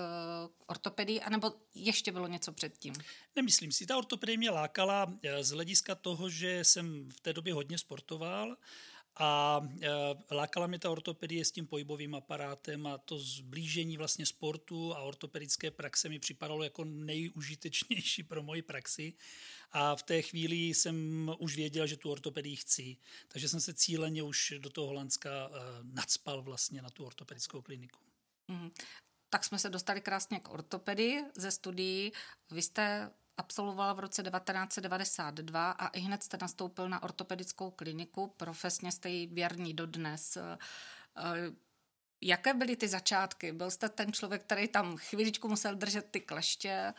ortopedii, 0.66 1.22
anebo 1.22 1.54
ještě 1.76 2.12
bylo 2.12 2.28
něco 2.28 2.52
předtím? 2.52 2.94
Nemyslím 3.36 3.72
si. 3.72 3.86
Ta 3.86 3.98
ortopedie 3.98 4.38
mě 4.38 4.50
lákala 4.50 5.14
eh, 5.24 5.44
z 5.44 5.50
hlediska 5.50 5.96
toho, 5.96 6.30
že 6.30 6.64
jsem 6.66 7.10
v 7.10 7.20
té 7.20 7.34
době 7.34 7.54
hodně 7.54 7.78
sportoval 7.78 8.58
a 9.16 9.62
e, 9.82 10.36
lákala 10.36 10.68
mě 10.68 10.80
ta 10.80 10.90
ortopedie 10.90 11.46
s 11.46 11.52
tím 11.52 11.68
pohybovým 11.68 12.16
aparátem 12.16 12.88
a 12.88 12.98
to 12.98 13.20
zblížení 13.20 13.98
vlastně 13.98 14.26
sportu 14.26 14.96
a 14.96 15.02
ortopedické 15.02 15.72
praxe 15.72 16.10
mi 16.10 16.20
připadalo 16.20 16.64
jako 16.64 16.84
nejužitečnější 16.84 18.24
pro 18.24 18.44
moji 18.44 18.62
praxi. 18.62 19.14
A 19.72 19.96
v 19.96 20.04
té 20.04 20.22
chvíli 20.22 20.56
jsem 20.56 21.32
už 21.40 21.56
věděl, 21.56 21.88
že 21.88 21.98
tu 21.98 22.12
ortopedii 22.12 22.56
chci. 22.56 22.98
Takže 23.28 23.50
jsem 23.50 23.62
se 23.62 23.74
cíleně 23.74 24.24
už 24.24 24.54
do 24.60 24.70
toho 24.70 24.88
Holandska 24.88 25.30
e, 25.30 25.50
nadspal 25.84 26.42
vlastně 26.42 26.82
na 26.82 26.90
tu 26.90 27.06
ortopedickou 27.06 27.62
kliniku. 27.62 28.00
Mm. 28.48 28.72
Tak 29.30 29.44
jsme 29.44 29.60
se 29.60 29.70
dostali 29.70 30.02
krásně 30.02 30.40
k 30.40 30.50
ortopedii 30.50 31.24
ze 31.36 31.52
studií. 31.52 32.12
Vy 32.52 32.62
jste 32.62 33.12
absolvoval 33.38 33.96
v 33.96 34.00
roce 34.00 34.24
1992 34.24 35.72
a 35.72 35.88
i 35.88 36.00
hned 36.00 36.24
jste 36.24 36.38
nastoupil 36.42 36.90
na 36.90 37.04
ortopedickou 37.04 37.72
kliniku. 37.72 38.34
Profesně 38.38 38.92
jste 38.92 39.10
jí 39.10 39.28
věrný 39.28 39.74
dodnes. 39.74 40.38
Eh, 40.38 40.58
jaké 42.22 42.54
byly 42.54 42.76
ty 42.76 42.88
začátky? 42.88 43.52
Byl 43.52 43.72
jste 43.72 43.90
ten 43.90 44.14
člověk, 44.14 44.42
který 44.42 44.68
tam 44.68 44.98
chvíličku 44.98 45.48
musel 45.48 45.76
držet 45.76 46.08
ty 46.12 46.20
kleště 46.20 46.94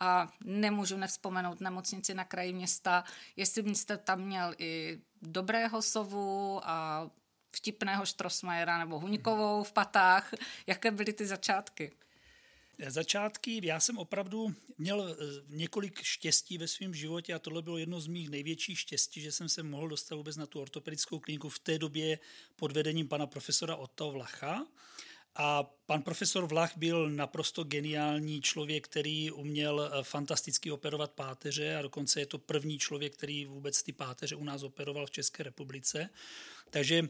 a 0.00 0.28
nemůžu 0.44 0.96
nevzpomenout 0.96 1.60
nemocnici 1.60 2.14
na 2.14 2.24
kraji 2.24 2.52
města, 2.52 3.04
jestli 3.36 3.74
jste 3.74 3.96
tam 3.96 4.20
měl 4.20 4.54
i 4.58 5.00
dobrého 5.22 5.82
sovu 5.82 6.60
a 6.64 7.10
vtipného 7.56 8.06
Štrosmajera 8.06 8.78
nebo 8.78 8.98
Huňkovou 8.98 9.62
v 9.62 9.72
patách. 9.72 10.30
Jaké 10.66 10.90
byly 10.90 11.12
ty 11.12 11.26
začátky? 11.26 11.92
Začátky, 12.88 13.60
já 13.62 13.80
jsem 13.80 13.98
opravdu 13.98 14.54
měl 14.78 15.08
eh, 15.08 15.16
několik 15.48 16.02
štěstí 16.02 16.58
ve 16.58 16.68
svém 16.68 16.94
životě 16.94 17.34
a 17.34 17.38
tohle 17.38 17.62
bylo 17.62 17.78
jedno 17.78 18.00
z 18.00 18.06
mých 18.06 18.30
největších 18.30 18.78
štěstí, 18.78 19.20
že 19.20 19.32
jsem 19.32 19.48
se 19.48 19.62
mohl 19.62 19.88
dostat 19.88 20.14
vůbec 20.14 20.36
na 20.36 20.46
tu 20.46 20.60
ortopedickou 20.60 21.18
kliniku 21.18 21.48
v 21.48 21.58
té 21.58 21.78
době 21.78 22.18
pod 22.56 22.72
vedením 22.72 23.08
pana 23.08 23.26
profesora 23.26 23.76
Otto 23.76 24.10
Vlacha. 24.10 24.66
A 25.36 25.62
pan 25.86 26.02
profesor 26.02 26.46
Vlach 26.46 26.76
byl 26.76 27.10
naprosto 27.10 27.64
geniální 27.64 28.40
člověk, 28.40 28.88
který 28.88 29.30
uměl 29.30 29.90
eh, 29.92 30.02
fantasticky 30.02 30.70
operovat 30.70 31.10
páteře 31.10 31.76
a 31.76 31.82
dokonce 31.82 32.20
je 32.20 32.26
to 32.26 32.38
první 32.38 32.78
člověk, 32.78 33.16
který 33.16 33.46
vůbec 33.46 33.82
ty 33.82 33.92
páteře 33.92 34.36
u 34.36 34.44
nás 34.44 34.62
operoval 34.62 35.06
v 35.06 35.10
České 35.10 35.42
republice. 35.42 36.10
Takže 36.70 37.08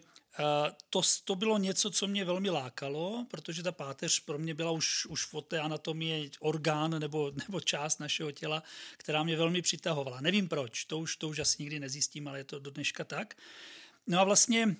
to, 0.91 1.01
to 1.25 1.35
bylo 1.35 1.59
něco, 1.59 1.91
co 1.91 2.07
mě 2.07 2.25
velmi 2.25 2.51
lákalo, 2.51 3.27
protože 3.31 3.63
ta 3.63 3.73
páteř 3.73 4.21
pro 4.21 4.39
mě 4.39 4.55
byla 4.55 4.71
už, 4.71 5.07
už 5.07 5.33
v 5.33 5.41
té 5.41 5.61
anatomii 5.61 6.31
orgán 6.41 7.01
nebo, 7.01 7.33
nebo 7.47 7.61
část 7.61 8.01
našeho 8.01 8.33
těla, 8.33 8.63
která 8.97 9.23
mě 9.23 9.37
velmi 9.37 9.63
přitahovala. 9.63 10.21
Nevím 10.21 10.49
proč, 10.49 10.85
to 10.85 10.99
už, 10.99 11.17
to 11.17 11.29
už 11.29 11.39
asi 11.39 11.63
nikdy 11.63 11.81
nezjistím, 11.81 12.29
ale 12.29 12.39
je 12.39 12.45
to 12.45 12.59
do 12.59 12.71
dneška 12.71 13.05
tak. 13.05 13.35
No 14.11 14.21
a 14.21 14.25
vlastně 14.25 14.67
uh, 14.67 14.75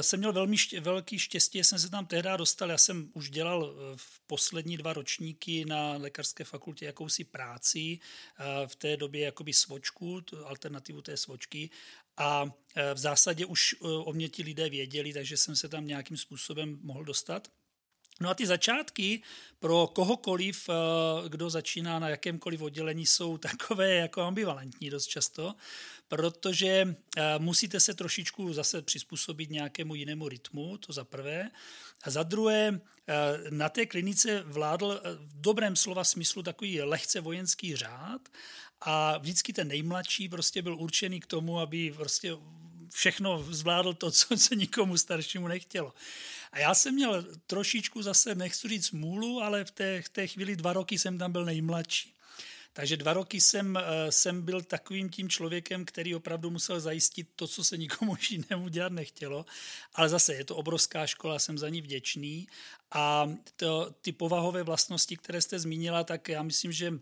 jsem 0.00 0.18
měl 0.18 0.32
velmi 0.32 0.58
ště, 0.58 0.80
velký 0.80 1.18
štěstí, 1.18 1.64
jsem 1.64 1.78
se 1.78 1.90
tam 1.90 2.06
tehdy 2.06 2.28
dostal, 2.36 2.70
já 2.70 2.78
jsem 2.78 3.10
už 3.14 3.30
dělal 3.30 3.62
uh, 3.62 3.96
v 3.96 4.20
poslední 4.26 4.76
dva 4.76 4.92
ročníky 4.92 5.64
na 5.64 5.92
lékařské 5.92 6.44
fakultě 6.44 6.86
jakousi 6.86 7.24
práci, 7.24 7.98
uh, 8.40 8.66
v 8.66 8.76
té 8.76 8.96
době 8.96 9.24
jakoby 9.24 9.52
svočku, 9.52 10.22
alternativu 10.44 11.02
té 11.02 11.16
svočky 11.16 11.70
a 12.16 12.44
v 12.94 12.98
zásadě 12.98 13.46
už 13.46 13.74
o 13.80 14.12
mě 14.12 14.28
ti 14.28 14.42
lidé 14.42 14.70
věděli, 14.70 15.12
takže 15.12 15.36
jsem 15.36 15.56
se 15.56 15.68
tam 15.68 15.86
nějakým 15.86 16.16
způsobem 16.16 16.78
mohl 16.82 17.04
dostat. 17.04 17.48
No 18.20 18.30
a 18.30 18.34
ty 18.34 18.46
začátky 18.46 19.22
pro 19.58 19.86
kohokoliv, 19.86 20.70
kdo 21.28 21.50
začíná 21.50 21.98
na 21.98 22.08
jakémkoliv 22.08 22.62
oddělení, 22.62 23.06
jsou 23.06 23.38
takové 23.38 23.94
jako 23.94 24.22
ambivalentní 24.22 24.90
dost 24.90 25.06
často 25.06 25.54
protože 26.08 26.96
eh, 27.16 27.38
musíte 27.38 27.80
se 27.80 27.94
trošičku 27.94 28.52
zase 28.52 28.82
přizpůsobit 28.82 29.50
nějakému 29.50 29.94
jinému 29.94 30.28
rytmu, 30.28 30.78
to 30.78 30.92
za 30.92 31.04
prvé. 31.04 31.50
A 32.02 32.10
za 32.10 32.22
druhé, 32.22 32.80
eh, 33.08 33.14
na 33.50 33.68
té 33.68 33.86
klinice 33.86 34.42
vládl 34.42 35.00
eh, 35.04 35.14
v 35.14 35.40
dobrém 35.40 35.76
slova 35.76 36.04
smyslu 36.04 36.42
takový 36.42 36.82
lehce 36.82 37.20
vojenský 37.20 37.76
řád 37.76 38.28
a 38.80 39.18
vždycky 39.18 39.52
ten 39.52 39.68
nejmladší 39.68 40.28
prostě 40.28 40.62
byl 40.62 40.76
určený 40.76 41.20
k 41.20 41.26
tomu, 41.26 41.60
aby 41.60 41.92
prostě 41.96 42.36
všechno 42.92 43.46
zvládl 43.50 43.94
to, 43.94 44.10
co 44.10 44.36
se 44.36 44.56
nikomu 44.56 44.96
staršímu 44.96 45.48
nechtělo. 45.48 45.94
A 46.52 46.58
já 46.58 46.74
jsem 46.74 46.94
měl 46.94 47.24
trošičku 47.46 48.02
zase, 48.02 48.34
nechci 48.34 48.68
říct 48.68 48.90
můlu, 48.90 49.42
ale 49.42 49.64
v 49.64 49.70
té, 49.70 50.02
v 50.02 50.08
té 50.08 50.26
chvíli 50.26 50.56
dva 50.56 50.72
roky 50.72 50.98
jsem 50.98 51.18
tam 51.18 51.32
byl 51.32 51.44
nejmladší. 51.44 52.16
Takže 52.76 52.96
dva 52.96 53.12
roky 53.12 53.40
jsem, 53.40 53.76
eh, 53.76 54.12
jsem 54.12 54.42
byl 54.42 54.62
takovým 54.62 55.08
tím 55.08 55.28
člověkem, 55.28 55.84
který 55.84 56.14
opravdu 56.14 56.50
musel 56.50 56.80
zajistit 56.80 57.28
to, 57.36 57.48
co 57.48 57.64
se 57.64 57.76
nikomu 57.76 58.16
jinému 58.30 58.68
dělat 58.68 58.92
nechtělo. 58.92 59.46
Ale 59.94 60.08
zase 60.08 60.34
je 60.34 60.44
to 60.44 60.56
obrovská 60.56 61.06
škola, 61.06 61.38
jsem 61.38 61.58
za 61.58 61.68
ní 61.68 61.82
vděčný. 61.82 62.48
A 62.92 63.32
to, 63.56 63.94
ty 64.00 64.12
povahové 64.12 64.62
vlastnosti, 64.62 65.16
které 65.16 65.40
jste 65.40 65.58
zmínila, 65.58 66.04
tak 66.04 66.28
já 66.28 66.42
myslím, 66.42 66.72
že 66.72 66.92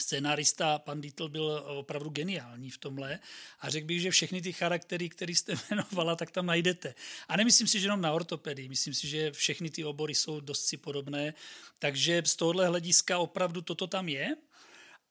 Scénárista 0.00 0.78
pan 0.78 1.00
Dietl 1.00 1.28
byl 1.28 1.62
opravdu 1.66 2.10
geniální 2.10 2.70
v 2.70 2.78
tomhle 2.78 3.18
a 3.60 3.70
řekl 3.70 3.86
bych, 3.86 4.00
že 4.00 4.10
všechny 4.10 4.42
ty 4.42 4.52
charaktery, 4.52 5.08
které 5.08 5.32
jste 5.32 5.54
jmenovala, 5.70 6.16
tak 6.16 6.30
tam 6.30 6.46
najdete. 6.46 6.94
A 7.28 7.36
nemyslím 7.36 7.68
si, 7.68 7.80
že 7.80 7.86
jenom 7.86 8.00
na 8.00 8.12
ortopedii, 8.12 8.68
myslím 8.68 8.94
si, 8.94 9.08
že 9.08 9.32
všechny 9.32 9.70
ty 9.70 9.84
obory 9.84 10.14
jsou 10.14 10.40
dost 10.40 10.66
si 10.66 10.76
podobné, 10.76 11.34
takže 11.78 12.22
z 12.26 12.36
tohohle 12.36 12.66
hlediska 12.66 13.18
opravdu 13.18 13.62
toto 13.62 13.86
tam 13.86 14.08
je. 14.08 14.36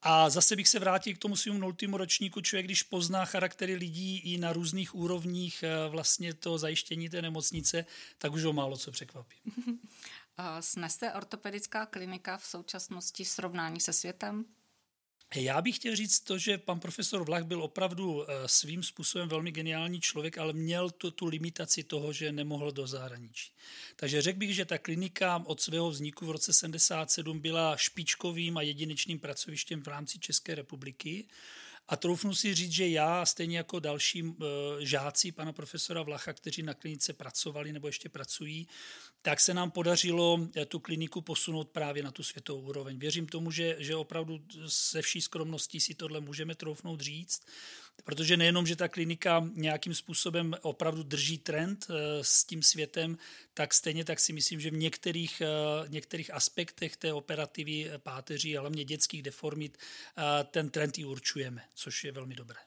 A 0.06 0.30
zase 0.30 0.56
bych 0.56 0.68
se 0.68 0.80
vrátil 0.80 1.16
k 1.16 1.18
tomu 1.18 1.36
svým 1.36 1.60
nultýmu 1.60 1.98
ročníku. 1.98 2.42
Člověk, 2.42 2.66
když 2.66 2.84
pozná 2.84 3.26
charaktery 3.26 3.76
lidí 3.76 4.18
i 4.18 4.38
na 4.38 4.54
různých 4.54 4.96
úrovních 4.96 5.64
eh, 5.64 5.90
vlastně 5.90 6.34
to 6.34 6.58
zajištění 6.58 7.10
té 7.10 7.22
nemocnice, 7.22 7.86
tak 8.18 8.34
už 8.34 8.44
ho 8.44 8.54
málo 8.54 8.78
co 8.78 8.92
překvapí. 8.92 9.36
Sneste 10.60 11.14
ortopedická 11.14 11.86
klinika 11.86 12.38
v 12.38 12.46
současnosti 12.46 13.26
srovnání 13.26 13.80
se 13.80 13.94
světem? 13.94 14.46
Já 15.36 15.62
bych 15.62 15.76
chtěl 15.76 15.96
říct 15.96 16.20
to, 16.20 16.38
že 16.38 16.58
pan 16.58 16.80
profesor 16.80 17.24
Vlach 17.24 17.44
byl 17.44 17.64
opravdu 17.64 18.24
eh, 18.24 18.48
svým 18.48 18.84
způsobem 18.84 19.30
velmi 19.30 19.52
geniální 19.52 20.02
člověk, 20.02 20.38
ale 20.38 20.54
měl 20.54 20.90
tu, 20.90 21.12
tu 21.12 21.26
limitaci 21.26 21.84
toho, 21.84 22.14
že 22.14 22.32
nemohl 22.32 22.72
do 22.72 22.88
zahraničí. 22.88 23.52
Takže 23.96 24.22
řekl 24.22 24.40
bych, 24.40 24.56
že 24.56 24.66
ta 24.66 24.78
klinika 24.78 25.44
od 25.46 25.62
svého 25.62 25.90
vzniku 25.90 26.26
v 26.26 26.32
roce 26.32 26.54
77 26.54 27.40
byla 27.40 27.78
špičkovým 27.78 28.58
a 28.58 28.62
jedinečným 28.62 29.20
pracovištěm 29.20 29.84
v 29.84 29.88
rámci 29.88 30.20
České 30.20 30.56
republiky. 30.56 31.26
A 31.88 31.96
troufnu 31.96 32.36
si 32.36 32.56
říct, 32.56 32.72
že 32.72 32.88
já, 32.88 33.26
stejně 33.26 33.58
jako 33.58 33.80
další 33.80 34.24
uh, 34.24 34.36
žáci 34.80 35.32
pana 35.32 35.54
profesora 35.54 36.02
Vlacha, 36.02 36.34
kteří 36.34 36.64
na 36.64 36.74
klinice 36.74 37.14
pracovali 37.14 37.74
nebo 37.74 37.88
ještě 37.88 38.10
pracují, 38.10 38.68
tak 39.26 39.40
se 39.40 39.54
nám 39.54 39.72
podařilo 39.72 40.40
eh, 40.56 40.66
tu 40.66 40.80
kliniku 40.80 41.22
posunout 41.22 41.70
právě 41.70 42.04
na 42.04 42.12
tu 42.12 42.24
světovou 42.24 42.62
úroveň. 42.62 43.00
Věřím 43.00 43.28
tomu, 43.28 43.52
že, 43.52 43.76
že 43.80 43.96
opravdu 43.96 44.42
se 44.68 45.02
vší 45.02 45.22
skromností 45.22 45.80
si 45.80 45.96
tohle 45.96 46.20
můžeme 46.20 46.56
troufnout 46.56 47.02
říct, 47.02 47.42
protože 48.04 48.38
nejenom, 48.38 48.68
že 48.68 48.76
ta 48.76 48.88
klinika 48.88 49.50
nějakým 49.54 49.96
způsobem 49.96 50.56
opravdu 50.62 51.04
drží 51.04 51.38
trend 51.38 51.88
eh, 51.90 52.24
s 52.24 52.44
tím 52.44 52.64
světem, 52.64 53.18
tak 53.54 53.74
stejně 53.74 54.06
tak 54.06 54.20
si 54.20 54.34
myslím, 54.34 54.60
že 54.60 54.72
v 54.72 54.78
některých, 54.78 55.42
eh, 55.42 55.48
některých 55.88 56.34
aspektech 56.34 56.98
té 56.98 57.14
operativy 57.14 57.92
páteří, 57.98 58.58
ale 58.58 58.64
hlavně 58.64 58.86
dětských 58.86 59.24
deformit, 59.24 59.78
ten 60.52 60.70
trend 60.70 60.98
i 60.98 61.06
určujeme, 61.06 61.62
což 61.76 62.04
je 62.04 62.12
velmi 62.12 62.36
dobré. 62.36 62.60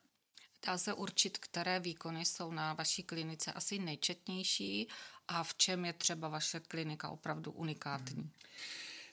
Dá 0.67 0.79
se 0.79 0.93
určit, 0.93 1.39
které 1.39 1.81
výkony 1.81 2.25
jsou 2.25 2.53
na 2.53 2.75
vaší 2.75 3.03
klinice 3.03 3.53
asi 3.53 3.79
nejčetnější 3.79 4.89
a 5.29 5.45
v 5.45 5.55
čem 5.55 5.85
je 5.85 5.93
třeba 5.93 6.29
vaše 6.29 6.61
klinika 6.61 7.09
opravdu 7.09 7.53
unikátní? 7.53 8.23
Hmm. 8.23 8.31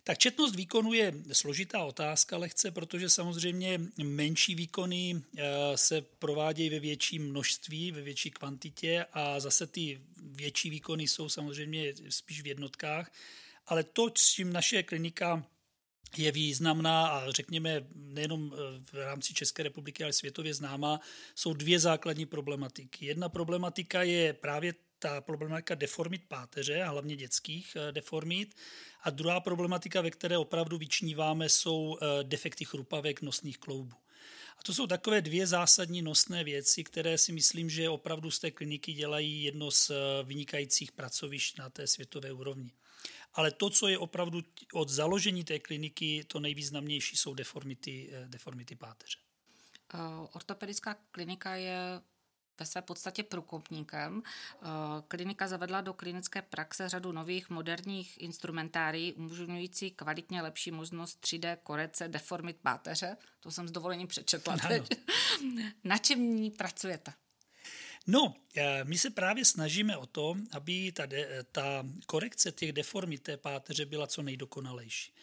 Tak 0.03 0.17
četnost 0.17 0.55
výkonu 0.55 0.93
je 0.93 1.13
složitá 1.32 1.84
otázka 1.84 2.38
lehce, 2.38 2.72
protože 2.72 3.10
samozřejmě 3.10 3.82
menší 4.03 4.55
výkony 4.55 5.22
eh, 5.38 5.43
se 5.75 6.01
provádějí 6.01 6.70
ve 6.70 6.79
větší 6.79 7.20
množství, 7.20 7.91
ve 7.91 8.01
větší 8.01 8.32
kvantitě 8.32 9.05
a 9.13 9.39
zase 9.39 9.67
ty 9.67 10.01
větší 10.17 10.70
výkony 10.70 11.08
jsou 11.08 11.29
samozřejmě 11.29 11.93
spíš 12.10 12.41
v 12.41 12.48
jednotkách. 12.48 13.12
Ale 13.67 13.84
to, 13.84 14.12
s 14.17 14.32
čím 14.32 14.53
naše 14.53 14.84
klinika 14.84 15.43
je 16.17 16.32
významná 16.32 17.08
a 17.08 17.32
řekněme 17.32 17.88
nejenom 17.96 18.53
eh, 18.53 18.58
v 18.91 18.93
rámci 18.93 19.34
České 19.34 19.63
republiky, 19.63 20.03
ale 20.03 20.13
světově 20.13 20.53
známá, 20.53 21.00
jsou 21.36 21.53
dvě 21.53 21.79
základní 21.79 22.25
problematiky. 22.25 23.05
Jedna 23.05 23.29
problematika 23.29 24.03
je 24.03 24.34
právě 24.34 24.74
ta 25.03 25.22
problematika 25.22 25.75
deformit 25.75 26.24
páteře, 26.27 26.83
a 26.83 26.89
hlavně 26.89 27.15
dětských 27.15 27.75
eh, 27.75 27.91
deformit. 27.91 28.55
A 29.01 29.10
druhá 29.10 29.39
problematika, 29.39 30.01
ve 30.01 30.12
které 30.12 30.38
opravdu 30.38 30.77
vyčníváme, 30.77 31.50
jsou 31.50 31.98
eh, 31.98 32.24
defekty 32.24 32.65
chrupavek 32.65 33.22
nosných 33.22 33.57
kloubů. 33.57 33.95
A 34.57 34.63
to 34.63 34.74
jsou 34.74 34.88
takové 34.88 35.22
dvě 35.22 35.48
zásadní 35.48 36.01
nosné 36.01 36.43
věci, 36.43 36.83
které 36.83 37.17
si 37.17 37.31
myslím, 37.31 37.69
že 37.69 37.89
opravdu 37.89 38.31
z 38.31 38.39
té 38.39 38.51
kliniky 38.51 38.93
dělají 38.93 39.43
jedno 39.43 39.72
z 39.72 39.91
vynikajících 40.24 40.91
pracovišť 40.91 41.57
na 41.57 41.69
té 41.69 41.88
světové 41.88 42.31
úrovni. 42.31 42.72
Ale 43.33 43.51
to, 43.51 43.69
co 43.69 43.88
je 43.88 43.98
opravdu 43.98 44.41
od 44.74 44.89
založení 44.89 45.43
té 45.43 45.60
kliniky, 45.60 46.24
to 46.27 46.39
nejvýznamnější 46.39 47.17
jsou 47.17 47.33
deformity, 47.33 48.10
eh, 48.13 48.25
deformity 48.27 48.75
páteře. 48.75 49.17
Eh, 49.93 49.98
ortopedická 50.33 50.93
klinika 51.12 51.55
je 51.55 52.01
ve 52.60 52.65
své 52.65 52.81
podstatě 52.81 53.24
průkopníkem. 53.24 54.24
Eh, 54.25 54.67
klinika 55.07 55.48
zavedla 55.48 55.81
do 55.81 55.93
klinické 55.93 56.41
praxe 56.41 56.89
řadu 56.89 57.12
nových 57.12 57.50
moderních 57.50 58.22
instrumentárií, 58.22 59.13
umožňující 59.13 59.91
kvalitně 59.91 60.41
lepší 60.41 60.72
možnost 60.72 61.19
3D 61.22 61.57
korekce 61.63 62.07
deformit 62.07 62.57
páteře. 62.62 63.17
To 63.39 63.51
jsem 63.51 63.67
s 63.67 63.72
dovolením 63.72 64.07
přečetla 64.07 64.57
teď. 64.57 64.83
Na 65.83 65.98
čem 65.98 66.36
ní 66.36 66.51
pracujete? 66.51 67.13
No, 68.07 68.36
eh, 68.55 68.83
my 68.83 68.98
se 68.98 69.10
právě 69.10 69.45
snažíme 69.45 69.98
o 69.98 70.05
to, 70.05 70.36
aby 70.51 70.91
ta, 70.91 71.05
de, 71.05 71.45
ta 71.51 71.86
korekce 72.05 72.51
těch 72.51 72.72
deformit 72.72 73.24
té 73.24 73.38
páteře 73.38 73.86
byla 73.86 74.07
co 74.07 74.22
nejdokonalejší. 74.22 75.13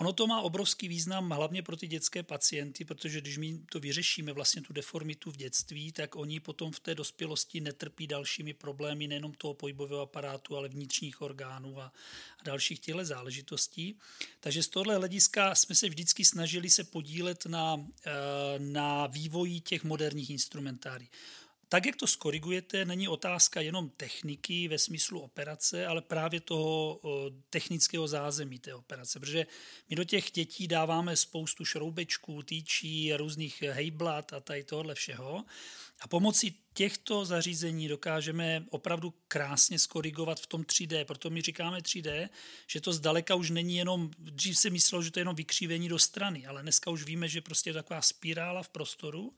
Ono 0.00 0.12
to 0.12 0.26
má 0.26 0.40
obrovský 0.40 0.88
význam 0.88 1.30
hlavně 1.30 1.62
pro 1.62 1.76
ty 1.76 1.86
dětské 1.86 2.22
pacienty, 2.22 2.84
protože 2.84 3.20
když 3.20 3.38
my 3.38 3.58
to 3.72 3.80
vyřešíme 3.80 4.32
vlastně 4.32 4.62
tu 4.62 4.72
deformitu 4.72 5.30
v 5.30 5.36
dětství, 5.36 5.92
tak 5.92 6.16
oni 6.16 6.40
potom 6.40 6.72
v 6.72 6.80
té 6.80 6.94
dospělosti 6.94 7.60
netrpí 7.60 8.06
dalšími 8.06 8.54
problémy 8.54 9.08
nejenom 9.08 9.32
toho 9.32 9.54
pohybového 9.54 10.02
aparátu, 10.02 10.56
ale 10.56 10.68
vnitřních 10.68 11.22
orgánů 11.22 11.80
a, 11.80 11.92
a 12.38 12.42
dalších 12.44 12.80
těchto 12.80 13.04
záležitostí. 13.04 13.98
Takže 14.40 14.62
z 14.62 14.68
tohle 14.68 14.96
hlediska 14.96 15.54
jsme 15.54 15.74
se 15.74 15.88
vždycky 15.88 16.24
snažili 16.24 16.70
se 16.70 16.84
podílet 16.84 17.46
na, 17.46 17.86
eh, 18.06 18.10
na 18.58 19.06
vývoji 19.06 19.60
těch 19.60 19.84
moderních 19.84 20.30
instrumentárií. 20.30 21.08
Tak, 21.72 21.86
jak 21.86 21.96
to 21.96 22.06
skorigujete, 22.06 22.84
není 22.84 23.08
otázka 23.08 23.60
jenom 23.60 23.90
techniky 23.90 24.68
ve 24.68 24.78
smyslu 24.78 25.20
operace, 25.20 25.86
ale 25.86 26.02
právě 26.02 26.40
toho 26.40 27.00
technického 27.50 28.08
zázemí 28.08 28.58
té 28.58 28.74
operace, 28.74 29.20
protože 29.20 29.46
my 29.90 29.96
do 29.96 30.04
těch 30.04 30.30
dětí 30.30 30.68
dáváme 30.68 31.16
spoustu 31.16 31.64
šroubečků, 31.64 32.42
týčí, 32.42 33.14
různých 33.14 33.62
hejblat 33.62 34.32
a 34.32 34.40
tady 34.40 34.64
tohle 34.64 34.94
všeho. 34.94 35.44
A 36.00 36.08
pomocí 36.08 36.58
těchto 36.74 37.24
zařízení 37.24 37.88
dokážeme 37.88 38.64
opravdu 38.70 39.14
krásně 39.28 39.78
skorigovat 39.78 40.40
v 40.40 40.46
tom 40.46 40.62
3D. 40.62 41.04
Proto 41.04 41.30
my 41.30 41.42
říkáme 41.42 41.78
3D, 41.78 42.28
že 42.66 42.80
to 42.80 42.92
zdaleka 42.92 43.34
už 43.34 43.50
není 43.50 43.76
jenom, 43.76 44.10
dřív 44.18 44.58
se 44.58 44.70
myslelo, 44.70 45.02
že 45.02 45.10
to 45.10 45.18
je 45.18 45.20
jenom 45.20 45.34
vykřívení 45.34 45.88
do 45.88 45.98
strany, 45.98 46.46
ale 46.46 46.62
dneska 46.62 46.90
už 46.90 47.04
víme, 47.04 47.28
že 47.28 47.40
prostě 47.40 47.70
je 47.70 47.74
taková 47.74 48.02
spirála 48.02 48.62
v 48.62 48.68
prostoru 48.68 49.34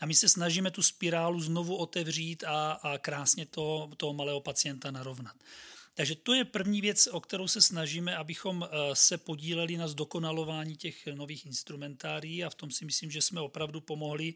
a 0.00 0.06
my 0.06 0.14
se 0.14 0.28
snažíme 0.28 0.70
tu 0.70 0.82
spirálu 0.82 1.40
znovu 1.40 1.76
otevřít 1.76 2.44
a, 2.44 2.72
a 2.72 2.98
krásně 2.98 3.46
to, 3.46 3.90
toho 3.96 4.12
malého 4.12 4.40
pacienta 4.40 4.90
narovnat. 4.90 5.36
Takže 5.94 6.14
to 6.14 6.34
je 6.34 6.44
první 6.44 6.80
věc, 6.80 7.06
o 7.06 7.20
kterou 7.20 7.48
se 7.48 7.62
snažíme, 7.62 8.16
abychom 8.16 8.64
eh, 8.64 8.96
se 8.96 9.18
podíleli 9.18 9.76
na 9.76 9.88
zdokonalování 9.88 10.76
těch 10.76 11.06
nových 11.06 11.46
instrumentárií 11.46 12.44
a 12.44 12.50
v 12.50 12.54
tom 12.54 12.70
si 12.70 12.84
myslím, 12.84 13.10
že 13.10 13.22
jsme 13.22 13.40
opravdu 13.40 13.80
pomohli 13.80 14.34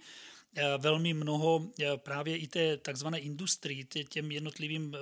eh, 0.55 0.63
velmi 0.79 1.15
mnoho 1.15 1.69
eh, 1.81 1.97
právě 1.97 2.37
i 2.37 2.47
té 2.47 2.77
takzvané 2.77 3.19
industrii, 3.19 3.85
těm 4.09 4.33
jednotlivým 4.33 4.97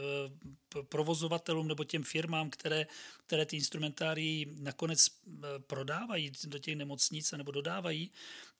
provozovatelům 0.88 1.68
nebo 1.68 1.84
těm 1.84 2.02
firmám, 2.02 2.50
které, 2.50 2.86
které 3.26 3.46
ty 3.46 3.56
instrumentárii 3.56 4.46
nakonec 4.58 5.08
prodávají 5.66 6.32
do 6.44 6.58
těch 6.58 6.76
nemocnic 6.76 7.32
nebo 7.32 7.50
dodávají, 7.50 8.10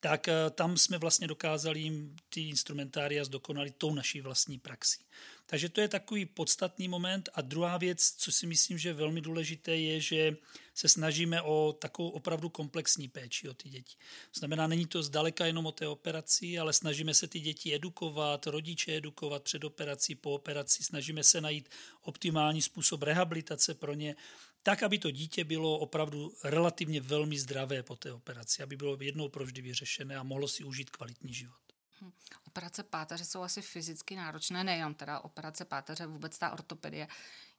tak 0.03 0.29
eh, 0.29 0.51
tam 0.51 0.79
jsme 0.79 0.99
vlastně 0.99 1.27
dokázali 1.27 1.81
jim 1.81 2.17
ty 2.29 2.41
instrumentária 2.49 3.25
zdokonalit 3.25 3.77
tou 3.79 3.95
naší 3.95 4.21
vlastní 4.21 4.59
praxí. 4.59 5.05
Takže 5.47 5.69
to 5.69 5.81
je 5.81 5.88
takový 5.88 6.27
podstatný 6.27 6.88
moment. 6.88 7.29
A 7.35 7.41
druhá 7.41 7.79
věc, 7.79 8.15
co 8.19 8.33
si 8.33 8.47
myslím, 8.47 8.79
že 8.79 8.88
je 8.88 8.93
velmi 8.93 9.21
důležité, 9.21 9.77
je, 9.77 10.01
že 10.01 10.37
se 10.75 10.88
snažíme 10.88 11.43
o 11.43 11.73
takovou 11.79 12.09
opravdu 12.09 12.49
komplexní 12.49 13.09
péči 13.09 13.49
o 13.49 13.55
ty 13.55 13.69
děti. 13.69 13.97
Znamená, 14.35 14.67
není 14.67 14.87
to 14.87 15.03
zdaleka 15.03 15.47
jenom 15.47 15.67
o 15.67 15.73
té 15.73 15.88
operaci, 15.88 16.59
ale 16.59 16.73
snažíme 16.73 17.15
se 17.15 17.27
ty 17.27 17.41
děti 17.41 17.75
edukovat, 17.75 18.47
rodiče 18.47 18.97
edukovat 18.97 19.43
před 19.43 19.65
operací, 19.65 20.15
po 20.15 20.31
operaci, 20.31 20.85
snažíme 20.85 21.25
se 21.25 21.41
najít 21.41 21.69
optimální 22.03 22.62
způsob 22.62 23.03
rehabilitace 23.03 23.75
pro 23.75 23.95
ně 23.95 24.17
tak, 24.62 24.83
aby 24.83 24.98
to 24.98 25.11
dítě 25.11 25.44
bylo 25.44 25.79
opravdu 25.79 26.33
relativně 26.44 27.01
velmi 27.01 27.38
zdravé 27.38 27.83
po 27.83 27.96
té 27.96 28.12
operaci, 28.12 28.62
aby 28.62 28.77
bylo 28.77 28.96
jednou 29.01 29.29
provždy 29.29 29.62
vyřešené 29.62 30.16
a 30.16 30.22
mohlo 30.22 30.48
si 30.48 30.64
užít 30.64 30.90
kvalitní 30.90 31.35
život. 31.35 31.57
Hm. 32.01 32.11
Operace 32.46 32.83
páteře 32.83 33.25
jsou 33.25 33.42
asi 33.42 33.62
fyzicky 33.62 34.16
náročné, 34.16 34.64
nejenom 34.64 34.94
teda 34.94 35.20
operace 35.20 35.64
páteře, 35.64 36.07
vůbec 36.07 36.38
ta 36.38 36.51
ortopedie. 36.51 37.09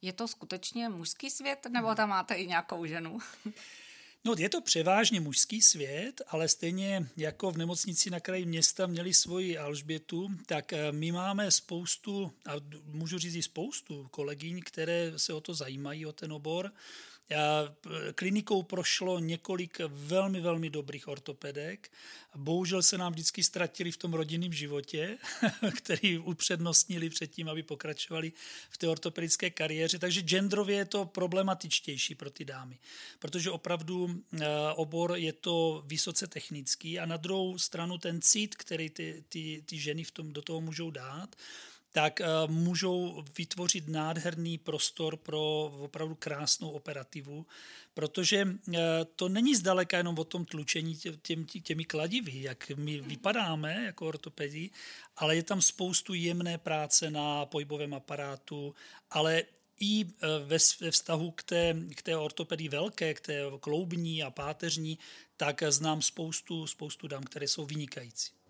Je 0.01 0.13
to 0.13 0.27
skutečně 0.27 0.89
mužský 0.89 1.29
svět, 1.29 1.67
nebo 1.69 1.95
tam 1.95 2.09
máte 2.09 2.35
i 2.35 2.47
nějakou 2.47 2.85
ženu? 2.85 3.19
No, 4.25 4.35
je 4.37 4.49
to 4.49 4.61
převážně 4.61 5.19
mužský 5.19 5.61
svět, 5.61 6.21
ale 6.27 6.47
stejně 6.47 7.07
jako 7.17 7.51
v 7.51 7.57
nemocnici 7.57 8.09
na 8.09 8.19
kraji 8.19 8.45
města 8.45 8.87
měli 8.87 9.13
svoji 9.13 9.57
Alžbětu, 9.57 10.29
tak 10.45 10.73
eh, 10.73 10.91
my 10.91 11.11
máme 11.11 11.51
spoustu, 11.51 12.31
a 12.45 12.51
můžu 12.85 13.17
říct 13.17 13.35
i 13.35 13.43
spoustu 13.43 14.07
kolegyň, 14.11 14.61
které 14.65 15.13
se 15.17 15.33
o 15.33 15.41
to 15.41 15.53
zajímají, 15.53 16.05
o 16.05 16.13
ten 16.13 16.33
obor. 16.33 16.71
Klinikou 18.15 18.63
prošlo 18.63 19.19
několik 19.19 19.81
velmi, 19.87 20.41
velmi 20.41 20.69
dobrých 20.69 21.07
ortopedek. 21.07 21.91
Bohužel 22.35 22.83
se 22.83 22.97
nám 22.97 23.13
vždycky 23.13 23.43
ztratili 23.43 23.91
v 23.91 23.97
tom 23.97 24.13
rodinném 24.13 24.53
životě, 24.53 25.17
který 25.77 26.17
upřednostnili 26.17 27.09
předtím, 27.09 27.49
aby 27.49 27.63
pokračovali 27.63 28.31
v 28.69 28.77
té 28.77 28.87
ortopedické 28.87 29.49
kariéře. 29.49 29.99
Takže 29.99 30.21
genderově 30.21 30.77
je 30.77 30.85
to 30.85 31.05
problematičtější 31.05 32.15
pro 32.15 32.29
ty 32.29 32.45
dámy, 32.45 32.79
protože 33.19 33.51
opravdu 33.51 34.21
eh, 34.41 34.47
obor 34.75 35.15
je 35.15 35.33
to 35.33 35.83
vysoce 35.85 36.27
technický 36.27 36.99
a 36.99 37.05
na 37.05 37.17
druhou 37.17 37.57
stranu 37.57 37.97
ten 37.97 38.21
cit, 38.21 38.55
který 38.55 38.89
ty, 38.89 39.23
ty, 39.29 39.63
ty 39.65 39.79
ženy 39.79 40.03
v 40.03 40.11
tom, 40.11 40.33
do 40.33 40.41
toho 40.41 40.61
můžou 40.61 40.91
dát, 40.91 41.35
tak 41.93 42.21
eh, 42.21 42.25
můžou 42.47 43.23
vytvořit 43.37 43.87
nádherný 43.87 44.57
prostor 44.57 45.17
pro 45.17 45.63
opravdu 45.79 46.15
krásnou 46.15 46.69
operativu, 46.69 47.45
protože 47.93 48.47
eh, 48.47 48.79
to 49.15 49.29
není 49.29 49.55
zdaleka 49.55 49.97
jenom 49.97 50.19
o 50.19 50.23
tom 50.23 50.45
tlučení 50.45 50.99
těmi, 51.63 51.85
kladivy, 51.85 52.41
jak 52.41 52.71
my 52.75 53.01
vypadáme 53.01 53.83
jako 53.85 54.07
ortopedi, 54.07 54.69
ale 55.17 55.35
je 55.35 55.43
tam 55.43 55.61
spoustu 55.61 56.13
jemné 56.13 56.57
práce 56.57 57.11
na 57.11 57.45
pohybovém 57.45 57.93
aparátu, 57.93 58.75
ale 59.11 59.43
i 59.79 60.05
eh, 60.05 60.27
ve 60.45 60.91
vztahu 60.91 61.31
k 61.31 61.43
té, 61.43 61.75
k 61.95 62.01
té 62.01 62.17
ortopedii 62.17 62.69
velké, 62.69 63.13
k 63.13 63.19
té 63.19 63.41
kloubní 63.59 64.23
a 64.23 64.31
páteřní, 64.31 64.99
tak 65.37 65.63
znám 65.69 66.01
spoustu, 66.01 66.67
spoustu 66.67 67.07
dám, 67.07 67.23
které 67.23 67.47
jsou 67.47 67.65
vynikající. 67.65 68.42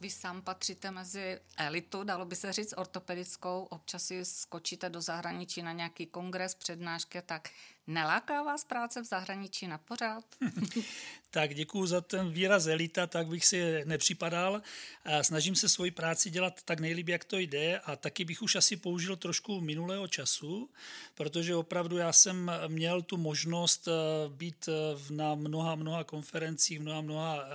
Vy 0.00 0.10
sám 0.10 0.42
patříte 0.42 0.90
mezi 0.90 1.40
elitu, 1.56 2.04
dalo 2.04 2.24
by 2.24 2.36
se 2.36 2.52
říct, 2.52 2.74
ortopedickou. 2.76 3.66
Občas 3.70 4.02
si 4.02 4.24
skočíte 4.24 4.90
do 4.90 5.00
zahraničí 5.00 5.62
na 5.62 5.72
nějaký 5.72 6.06
kongres, 6.06 6.54
přednášky, 6.54 7.22
tak 7.22 7.48
Neláká 7.86 8.42
vás 8.42 8.64
práce 8.64 9.02
v 9.02 9.04
zahraničí 9.04 9.66
na 9.66 9.78
pořád? 9.78 10.24
tak 11.30 11.54
děkuji 11.54 11.86
za 11.86 12.00
ten 12.00 12.32
výraz 12.32 12.66
elita, 12.66 13.06
tak 13.06 13.26
bych 13.26 13.46
si 13.46 13.84
nepřipadal. 13.84 14.62
Snažím 15.22 15.56
se 15.56 15.68
svoji 15.68 15.90
práci 15.90 16.30
dělat 16.30 16.62
tak 16.64 16.80
nejlíp, 16.80 17.08
jak 17.08 17.24
to 17.24 17.38
jde 17.38 17.78
a 17.78 17.96
taky 17.96 18.24
bych 18.24 18.42
už 18.42 18.56
asi 18.56 18.76
použil 18.76 19.16
trošku 19.16 19.60
minulého 19.60 20.08
času, 20.08 20.70
protože 21.14 21.56
opravdu 21.56 21.96
já 21.96 22.12
jsem 22.12 22.50
měl 22.68 23.02
tu 23.02 23.16
možnost 23.16 23.88
eh, 23.88 23.92
být 24.28 24.68
eh, 24.68 25.12
na 25.12 25.34
mnoha, 25.34 25.74
mnoha 25.74 26.04
konferencích, 26.04 26.80
mnoha, 26.80 27.00
mnoha 27.00 27.44
eh, 27.44 27.50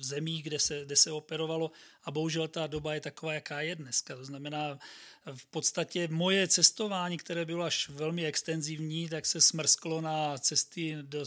zemích, 0.00 0.42
kde 0.42 0.58
se, 0.58 0.84
kde 0.84 0.96
se 0.96 1.12
operovalo 1.12 1.70
a 2.04 2.10
bohužel 2.10 2.48
ta 2.48 2.66
doba 2.66 2.94
je 2.94 3.00
taková, 3.00 3.34
jaká 3.34 3.60
je 3.60 3.76
dneska. 3.76 4.16
To 4.16 4.24
znamená, 4.24 4.78
v 5.34 5.46
podstatě 5.46 6.08
moje 6.08 6.48
cestování, 6.48 7.16
které 7.16 7.44
bylo 7.44 7.64
až 7.64 7.88
velmi 7.88 8.26
extenzivní, 8.26 9.08
tak 9.08 9.26
se 9.26 9.40
smrsklo 9.40 10.00
na 10.00 10.38
cesty 10.38 10.96
do, 11.02 11.24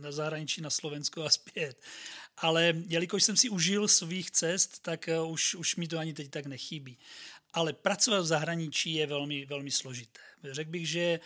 na 0.00 0.12
zahraničí, 0.12 0.60
na 0.60 0.70
Slovensko 0.70 1.24
a 1.24 1.30
zpět. 1.40 1.82
Ale 2.36 2.74
jelikož 2.88 3.24
jsem 3.24 3.36
si 3.36 3.48
užil 3.48 3.88
svých 3.88 4.30
cest, 4.30 4.82
tak 4.82 5.08
eh, 5.08 5.20
už, 5.20 5.54
už 5.54 5.76
mi 5.76 5.88
to 5.88 5.98
ani 5.98 6.12
teď 6.12 6.30
tak 6.30 6.46
nechybí. 6.46 6.98
Ale 7.52 7.72
pracovat 7.72 8.20
v 8.20 8.26
zahraničí 8.26 8.94
je 8.94 9.06
velmi, 9.06 9.46
velmi 9.46 9.70
složité. 9.70 10.20
Řekl 10.52 10.70
bych, 10.70 10.88
že 10.88 11.20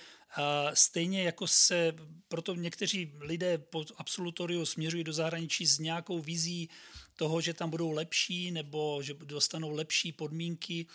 stejně 0.75 1.23
jako 1.23 1.47
se, 1.47 1.95
proto 2.29 2.55
někteří 2.55 3.13
lidé 3.21 3.59
po 3.59 3.85
absolutoriu 3.97 4.67
směřují 4.67 5.05
do 5.05 5.13
zahraničí 5.13 5.67
s 5.67 5.79
nějakou 5.79 6.21
vizí 6.21 6.69
toho, 7.17 7.41
že 7.41 7.55
tam 7.55 7.71
budou 7.71 7.91
lepší 7.91 8.51
nebo 8.51 9.03
že 9.03 9.15
dostanou 9.15 9.71
lepší 9.71 10.13
podmínky, 10.13 10.87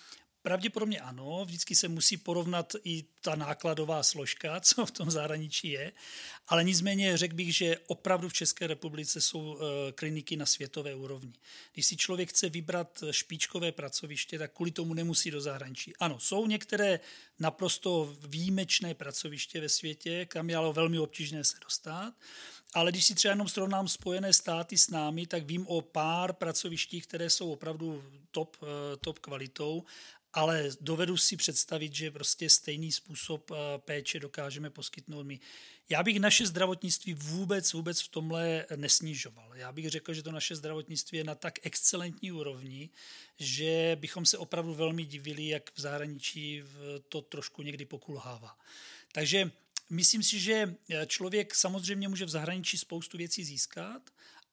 Pravděpodobně 0.41 0.99
ano, 0.99 1.45
vždycky 1.45 1.75
se 1.75 1.87
musí 1.87 2.17
porovnat 2.17 2.73
i 2.83 3.03
ta 3.21 3.35
nákladová 3.35 4.03
složka, 4.03 4.59
co 4.61 4.85
v 4.85 4.91
tom 4.91 5.11
zahraničí 5.11 5.69
je, 5.69 5.91
ale 6.47 6.63
nicméně 6.63 7.17
řekl 7.17 7.35
bych, 7.35 7.55
že 7.55 7.77
opravdu 7.87 8.29
v 8.29 8.33
České 8.33 8.67
republice 8.67 9.21
jsou 9.21 9.57
eh, 9.57 9.91
kliniky 9.91 10.37
na 10.37 10.45
světové 10.45 10.95
úrovni. 10.95 11.33
Když 11.73 11.85
si 11.85 11.97
člověk 11.97 12.29
chce 12.29 12.49
vybrat 12.49 13.03
špičkové 13.11 13.71
pracoviště, 13.71 14.39
tak 14.39 14.53
kvůli 14.53 14.71
tomu 14.71 14.93
nemusí 14.93 15.31
do 15.31 15.41
zahraničí. 15.41 15.93
Ano, 15.99 16.19
jsou 16.19 16.47
některé 16.47 16.99
naprosto 17.39 18.15
výjimečné 18.27 18.93
pracoviště 18.93 19.61
ve 19.61 19.69
světě, 19.69 20.25
kam 20.25 20.49
je 20.49 20.55
ale 20.55 20.73
velmi 20.73 20.99
obtížné 20.99 21.43
se 21.43 21.57
dostat, 21.63 22.13
ale 22.73 22.91
když 22.91 23.05
si 23.05 23.15
třeba 23.15 23.31
jenom 23.31 23.47
srovnám 23.47 23.87
Spojené 23.87 24.33
státy 24.33 24.77
s 24.77 24.89
námi, 24.89 25.27
tak 25.27 25.43
vím 25.43 25.67
o 25.67 25.81
pár 25.81 26.33
pracovištích, 26.33 27.07
které 27.07 27.29
jsou 27.29 27.51
opravdu 27.51 28.03
top, 28.31 28.57
eh, 28.63 28.97
top 28.97 29.19
kvalitou 29.19 29.83
ale 30.33 30.69
dovedu 30.81 31.17
si 31.17 31.37
představit, 31.37 31.93
že 31.93 32.11
prostě 32.11 32.49
stejný 32.49 32.91
způsob 32.91 33.51
eh, 33.51 33.55
péče 33.77 34.19
dokážeme 34.19 34.69
poskytnout 34.69 35.23
my. 35.23 35.39
Já 35.89 36.03
bych 36.03 36.19
naše 36.19 36.45
zdravotnictví 36.45 37.13
vůbec, 37.13 37.73
vůbec 37.73 38.01
v 38.01 38.07
tomhle 38.07 38.65
nesnižoval. 38.75 39.55
Já 39.55 39.71
bych 39.71 39.89
řekl, 39.89 40.13
že 40.13 40.23
to 40.23 40.31
naše 40.31 40.55
zdravotnictví 40.55 41.17
je 41.17 41.23
na 41.23 41.35
tak 41.35 41.65
excelentní 41.65 42.31
úrovni, 42.31 42.89
že 43.39 43.97
bychom 43.99 44.25
se 44.25 44.37
opravdu 44.37 44.73
velmi 44.73 45.05
divili, 45.05 45.47
jak 45.47 45.71
v 45.75 45.81
zahraničí 45.81 46.63
to 47.09 47.21
trošku 47.21 47.61
někdy 47.61 47.85
pokulhává. 47.85 48.57
Takže 49.11 49.51
myslím 49.89 50.23
si, 50.23 50.39
že 50.39 50.75
člověk 51.07 51.55
samozřejmě 51.55 52.07
může 52.07 52.25
v 52.25 52.29
zahraničí 52.29 52.77
spoustu 52.77 53.17
věcí 53.17 53.43
získat, 53.43 54.01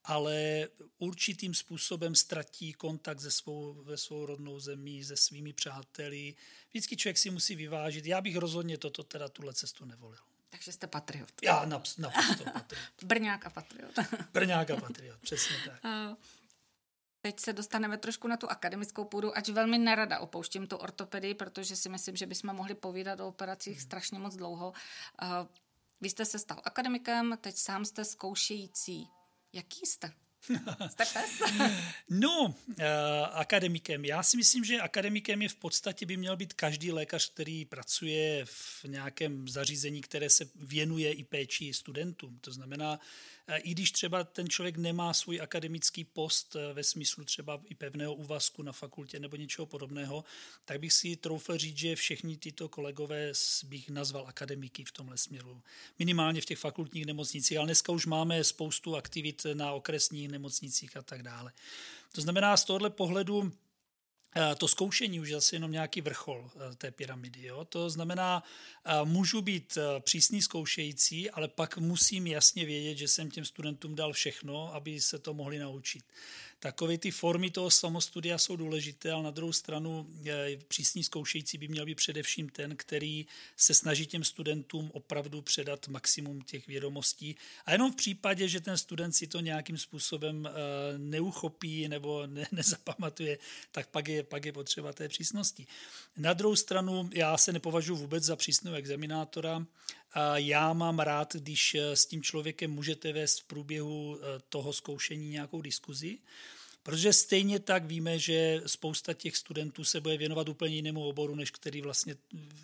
ale 0.07 0.69
určitým 0.99 1.55
způsobem 1.55 2.15
ztratí 2.15 2.73
kontakt 2.73 3.21
se 3.21 3.31
svou, 3.31 3.75
ve 3.83 3.97
svou 3.97 4.27
rodnou 4.27 4.61
zemí, 4.61 5.05
se 5.05 5.17
svými 5.17 5.53
přáteli. 5.53 6.35
Vždycky 6.71 6.97
člověk 6.97 7.19
si 7.19 7.31
musí 7.31 7.57
vyvážit. 7.57 8.07
Já 8.07 8.21
bych 8.21 8.37
rozhodně 8.37 8.79
toto 8.79 9.03
teda 9.03 9.29
tuhle 9.29 9.55
cestu 9.55 9.85
nevolil. 9.85 10.19
Takže 10.51 10.73
jste 10.73 10.87
patriot. 10.87 11.33
Já 11.43 11.65
naprosto 11.65 12.45
patriot. 12.53 12.83
Brňák 13.03 13.47
a 13.47 13.51
patriot. 13.51 13.95
Brňák 14.33 14.71
a 14.71 14.77
patriot, 14.77 15.21
přesně 15.21 15.57
tak. 15.67 15.81
Teď 17.21 17.41
se 17.41 17.53
dostaneme 17.53 17.99
trošku 17.99 18.29
na 18.29 18.37
tu 18.37 18.51
akademickou 18.51 19.05
půdu, 19.05 19.37
ač 19.37 19.49
velmi 19.49 19.79
nerada 19.79 20.19
opouštím 20.19 20.67
tu 20.67 20.77
ortopedii, 20.77 21.35
protože 21.35 21.77
si 21.77 21.89
myslím, 21.89 22.17
že 22.17 22.27
bychom 22.27 22.57
mohli 22.57 22.75
povídat 22.75 23.21
o 23.21 23.29
operacích 23.29 23.77
hmm. 23.77 23.85
strašně 23.85 24.19
moc 24.19 24.37
dlouho. 24.37 24.73
Vy 26.01 26.11
jste 26.11 26.25
se 26.25 26.39
stal 26.39 26.61
akademikem, 26.65 27.39
teď 27.41 27.57
sám 27.57 27.85
jste 27.85 28.05
zkoušející 28.05 29.09
Jaký 29.57 29.87
jste? 29.87 30.13
No, 32.11 32.55
uh, 32.69 32.75
akademikem. 33.33 34.05
Já 34.05 34.23
si 34.23 34.37
myslím, 34.37 34.65
že 34.65 34.81
akademikem 34.81 35.43
je 35.43 35.49
v 35.49 35.55
podstatě 35.55 36.07
by 36.07 36.17
měl 36.17 36.37
být 36.37 36.53
každý 36.53 36.93
lékař, 36.93 37.31
který 37.31 37.65
pracuje 37.65 38.45
v 38.45 38.85
nějakém 38.85 39.49
zařízení, 39.49 40.01
které 40.01 40.31
se 40.31 40.49
věnuje 40.55 41.13
i 41.13 41.25
péči 41.25 41.75
studentům. 41.75 42.39
To 42.41 42.53
znamená, 42.53 43.01
i 43.57 43.71
když 43.71 43.91
třeba 43.91 44.25
ten 44.25 44.49
člověk 44.49 44.77
nemá 44.77 45.15
svůj 45.15 45.41
akademický 45.41 46.05
post 46.05 46.57
eh, 46.57 46.73
ve 46.73 46.85
smyslu 46.85 47.25
třeba 47.25 47.63
i 47.65 47.75
pevného 47.75 48.15
úvazku 48.15 48.63
na 48.63 48.73
fakultě 48.73 49.19
nebo 49.19 49.37
něčeho 49.37 49.67
podobného, 49.67 50.25
tak 50.65 50.81
bych 50.81 50.93
si 50.93 51.17
troufl 51.17 51.59
říct, 51.59 51.79
že 51.79 51.97
všechny 51.97 52.37
tyto 52.37 52.69
kolegové 52.69 53.33
bych 53.65 53.91
nazval 53.91 54.27
akademiky 54.27 54.85
v 54.85 54.93
tomhle 54.93 55.19
směru. 55.19 55.63
Minimálně 55.99 56.41
v 56.41 56.45
těch 56.45 56.59
fakultních 56.59 57.07
nemocnicích, 57.07 57.59
ale 57.59 57.67
dneska 57.67 57.93
už 57.93 58.07
máme 58.07 58.45
spoustu 58.45 58.97
aktivit 58.97 59.47
na 59.55 59.73
okresních 59.73 60.29
nemocnicích 60.39 60.97
a 60.97 61.03
tak 61.03 61.23
dále. 61.23 61.53
To 62.13 62.21
znamená, 62.21 62.57
z 62.57 62.65
tohohle 62.65 62.91
pohledu 62.91 63.53
Eh, 64.39 64.55
to 64.55 64.69
zkoušení 64.69 65.21
už 65.21 65.29
je 65.29 65.35
zase 65.35 65.57
jenom 65.57 65.73
nějaký 65.73 66.01
vrchol 66.01 66.51
eh, 66.55 66.75
té 66.75 66.91
pyramidy. 66.91 67.43
Jo? 67.43 67.65
To 67.65 67.91
znamená, 67.91 68.43
eh, 68.85 69.05
můžu 69.05 69.41
být 69.41 69.79
přísný 70.01 70.43
zkoušející, 70.43 71.31
ale 71.31 71.49
pak 71.49 71.79
musím 71.79 72.27
jasně 72.27 72.65
vědět, 72.65 72.99
že 72.99 73.09
jsem 73.09 73.31
těm 73.31 73.45
studentům 73.45 73.95
dal 73.95 74.13
všechno, 74.13 74.75
aby 74.75 75.01
se 75.01 75.19
to 75.19 75.35
mohli 75.35 75.59
naučit 75.59 76.05
takové 76.59 76.99
ty 76.99 77.11
formy 77.11 77.51
toho 77.51 77.71
samostudia 77.71 78.39
jsou 78.39 78.57
důležité, 78.57 79.13
ale 79.13 79.23
na 79.23 79.31
druhou 79.31 79.53
stranu 79.53 80.07
přísný 80.69 81.05
zkoušející 81.05 81.59
by 81.59 81.69
měl 81.69 81.87
být 81.87 81.95
především 81.95 82.49
ten, 82.49 82.77
který 82.77 83.27
se 83.57 83.75
snaží 83.75 84.07
těm 84.07 84.25
studentům 84.25 84.91
opravdu 84.95 85.43
předat 85.43 85.89
maximum 85.89 86.41
těch 86.41 86.67
vědomostí. 86.67 87.37
A 87.67 87.73
jenom 87.73 87.93
v 87.93 87.97
případě, 87.97 88.49
že 88.49 88.61
ten 88.61 88.79
student 88.79 89.17
si 89.17 89.27
to 89.27 89.41
nějakým 89.41 89.79
způsobem 89.79 90.47
eh, 90.47 90.53
neuchopí 90.99 91.89
nebo 91.89 92.27
ne, 92.27 92.47
nezapamatuje, 92.53 93.39
tak 93.73 93.87
pak 93.87 94.09
je, 94.09 94.23
pak 94.23 94.45
je 94.45 94.53
potřeba 94.53 94.93
té 94.93 95.09
přísnosti. 95.09 95.67
Na 96.17 96.33
druhou 96.33 96.57
stranu 96.57 97.11
já 97.15 97.37
se 97.37 97.53
nepovažuji 97.53 97.97
vůbec 97.97 98.25
za 98.25 98.37
přísného 98.37 98.77
examinátora. 98.77 99.67
Já 100.35 100.73
mám 100.73 100.99
rád, 100.99 101.35
když 101.35 101.75
eh, 101.75 101.97
s 101.97 102.07
tím 102.07 102.23
člověkem 102.23 102.71
můžete 102.71 103.13
vést 103.13 103.41
v 103.41 103.45
průběhu 103.45 104.19
eh, 104.19 104.41
toho 104.49 104.73
zkoušení 104.73 105.29
nějakou 105.29 105.61
diskuzi, 105.61 106.19
Protože 106.87 107.13
stejně 107.13 107.61
tak 107.61 107.85
víme, 107.85 108.19
že 108.19 108.63
spousta 108.67 109.13
těch 109.15 109.37
studentů 109.37 109.85
se 109.85 110.01
bude 110.01 110.17
věnovat 110.17 110.49
úplně 110.49 110.75
jinému 110.75 111.05
oboru, 111.05 111.35
než 111.35 111.51
který 111.51 111.83
vlastně 111.83 112.17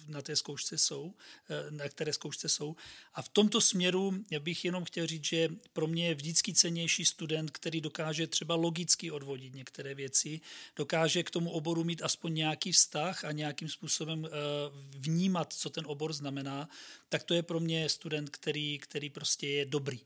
na 0.08 0.22
té 0.22 0.36
zkoušce 0.36 0.78
jsou, 0.78 1.14
eh, 1.50 1.70
na 1.70 1.88
které 1.88 2.12
zkoušce 2.12 2.48
jsou. 2.48 2.76
A 3.14 3.22
v 3.22 3.28
tomto 3.28 3.60
směru 3.60 4.24
bych 4.38 4.64
jenom 4.64 4.84
chtěl 4.84 5.06
říct, 5.06 5.24
že 5.24 5.48
pro 5.72 5.86
mě 5.86 6.06
je 6.08 6.14
vždycky 6.14 6.54
cenější 6.54 7.04
student, 7.04 7.50
který 7.50 7.80
dokáže 7.80 8.26
třeba 8.26 8.54
logicky 8.54 9.10
odvodit 9.10 9.54
některé 9.54 9.94
věci, 9.94 10.40
dokáže 10.76 11.22
k 11.22 11.30
tomu 11.30 11.50
oboru 11.50 11.84
mít 11.84 12.02
aspoň 12.02 12.34
nějaký 12.34 12.72
vztah 12.72 13.24
a 13.24 13.32
nějakým 13.32 13.68
způsobem 13.68 14.26
eh, 14.26 14.30
vnímat, 14.98 15.52
co 15.52 15.70
ten 15.70 15.84
obor 15.86 16.12
znamená, 16.12 16.68
tak 17.08 17.22
to 17.22 17.34
je 17.34 17.42
pro 17.42 17.60
mě 17.60 17.88
student, 17.88 18.30
který, 18.30 18.78
který 18.78 19.10
prostě 19.10 19.48
je 19.48 19.64
dobrý. 19.64 20.00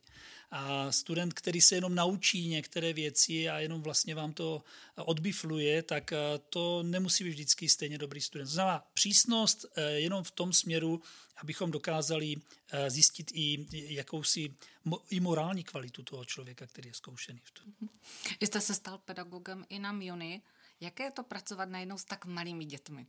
A 0.50 0.92
student, 0.92 1.34
který 1.34 1.60
se 1.60 1.74
jenom 1.74 1.94
naučí 1.94 2.48
některé 2.48 2.92
věci 2.92 3.48
a 3.48 3.58
jenom 3.58 3.82
vlastně 3.82 4.14
vám 4.14 4.32
to 4.32 4.62
odbifluje, 4.96 5.82
tak 5.82 6.12
eh, 6.12 6.18
to 6.50 6.82
nemusí 6.82 7.24
být 7.24 7.30
vždycky 7.30 7.68
stejně 7.68 7.98
dobrý 7.98 8.20
student. 8.20 8.50
znamená 8.50 8.86
přísnost 8.94 9.64
eh, 9.74 9.82
jenom 9.82 10.24
v 10.24 10.30
tom 10.30 10.52
směru, 10.52 11.02
abychom 11.36 11.70
dokázali 11.70 12.36
eh, 12.70 12.90
zjistit 12.90 13.30
i 13.34 13.66
jakousi 13.72 14.54
i 15.10 15.20
morální 15.20 15.64
kvalitu 15.64 16.02
toho 16.02 16.24
člověka, 16.24 16.66
který 16.66 16.88
je 16.88 16.94
zkoušený. 16.94 17.40
V 17.44 17.50
tom. 17.50 17.88
Vy 18.40 18.46
jste 18.46 18.60
se 18.60 18.74
stal 18.74 18.98
pedagogem 18.98 19.66
i 19.68 19.78
na 19.78 19.92
MUNI. 19.92 20.42
Jaké 20.80 21.02
je 21.02 21.10
to 21.10 21.22
pracovat 21.22 21.68
najednou 21.68 21.98
s 21.98 22.04
tak 22.04 22.24
malými 22.24 22.64
dětmi? 22.64 23.06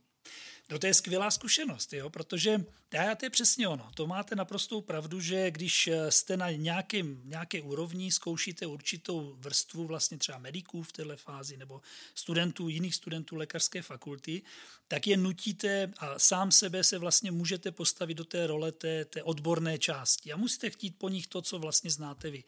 No 0.70 0.78
to 0.78 0.86
je 0.86 0.94
skvělá 0.94 1.30
zkušenost, 1.30 1.92
jo, 1.92 2.10
protože 2.10 2.64
já, 2.92 3.14
to 3.14 3.26
je 3.26 3.30
přesně 3.30 3.68
ono. 3.68 3.90
To 3.94 4.06
máte 4.06 4.36
naprostou 4.36 4.80
pravdu, 4.80 5.20
že 5.20 5.50
když 5.50 5.88
eh, 5.88 6.10
jste 6.10 6.36
na 6.36 6.50
nějakém, 6.50 7.20
nějaké 7.24 7.62
úrovni, 7.62 8.12
zkoušíte 8.12 8.66
určitou 8.66 9.36
vrstvu 9.38 9.86
vlastně 9.86 10.18
třeba 10.18 10.38
mediků 10.38 10.82
v 10.82 10.92
této 10.92 11.16
fázi 11.16 11.56
nebo 11.56 11.80
studentů, 12.14 12.68
jiných 12.68 12.94
studentů 12.94 13.36
lékařské 13.36 13.82
fakulty, 13.82 14.42
tak 14.88 15.06
je 15.06 15.16
nutíte 15.16 15.92
a 15.98 16.18
sám 16.18 16.52
sebe 16.52 16.84
se 16.84 16.98
vlastně 16.98 17.30
můžete 17.30 17.72
postavit 17.72 18.14
do 18.14 18.24
té 18.24 18.46
role 18.46 18.72
té, 18.72 19.04
té 19.04 19.22
odborné 19.22 19.78
části 19.78 20.32
a 20.32 20.36
musíte 20.36 20.70
chtít 20.70 20.98
po 20.98 21.08
nich 21.08 21.26
to, 21.26 21.42
co 21.42 21.58
vlastně 21.58 21.90
znáte 21.90 22.30
vy. 22.30 22.44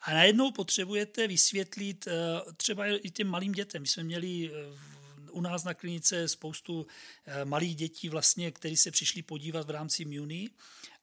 A 0.00 0.14
najednou 0.14 0.50
potřebujete 0.50 1.28
vysvětlit 1.28 2.06
eh, 2.06 2.12
třeba 2.56 2.86
i 2.86 3.10
těm 3.10 3.28
malým 3.28 3.52
dětem. 3.52 3.82
My 3.82 3.88
jsme 3.88 4.04
měli 4.04 4.50
eh, 4.54 4.97
u 5.38 5.40
nás 5.40 5.64
na 5.64 5.74
klinice 5.74 6.28
spoustu 6.28 6.86
eh, 7.26 7.44
malých 7.44 7.76
dětí, 7.76 8.08
vlastně, 8.08 8.50
kteří 8.50 8.76
se 8.76 8.90
přišli 8.90 9.22
podívat 9.22 9.66
v 9.66 9.70
rámci 9.70 10.04
MUNI 10.04 10.50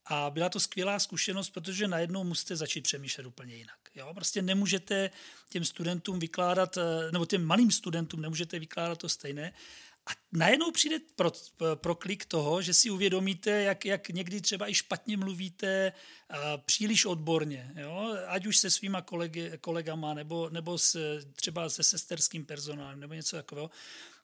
a 0.06 0.30
byla 0.30 0.50
to 0.50 0.60
skvělá 0.60 1.00
zkušenost, 1.00 1.50
protože 1.50 1.88
najednou 1.88 2.24
musíte 2.24 2.56
začít 2.56 2.82
přemýšlet 2.82 3.26
úplně 3.26 3.56
jinak. 3.56 3.80
Jo? 3.96 4.14
Prostě 4.14 4.42
nemůžete 4.42 5.10
těm 5.50 5.66
studentům 5.66 6.20
vykládat, 6.20 6.78
eh, 6.78 7.12
nebo 7.12 7.26
těm 7.26 7.46
malým 7.46 7.72
studentům 7.72 8.22
nemůžete 8.22 8.60
vykládat 8.60 9.00
to 9.00 9.10
stejné. 9.10 9.54
A 10.08 10.12
najednou 10.32 10.72
přijde 10.72 11.00
pro, 11.16 11.32
pro 11.76 11.96
klik 11.96 12.26
toho, 12.26 12.62
že 12.62 12.74
si 12.74 12.90
uvědomíte, 12.90 13.50
jak, 13.50 13.86
jak 13.86 14.10
někdy 14.10 14.42
třeba 14.42 14.70
i 14.70 14.74
špatně 14.74 15.18
mluvíte 15.18 15.94
příliš 16.66 17.06
odborně, 17.06 17.74
jo? 17.76 18.18
ať 18.28 18.46
už 18.46 18.58
se 18.58 18.72
svýma 18.72 19.02
kolegy, 19.02 19.52
kolegama, 19.62 20.14
nebo, 20.14 20.50
nebo 20.50 20.78
s, 20.78 21.20
třeba 21.36 21.70
se 21.70 21.84
sesterským 21.84 22.46
personálem, 22.46 23.00
nebo 23.00 23.14
něco 23.14 23.36
takového. 23.36 23.70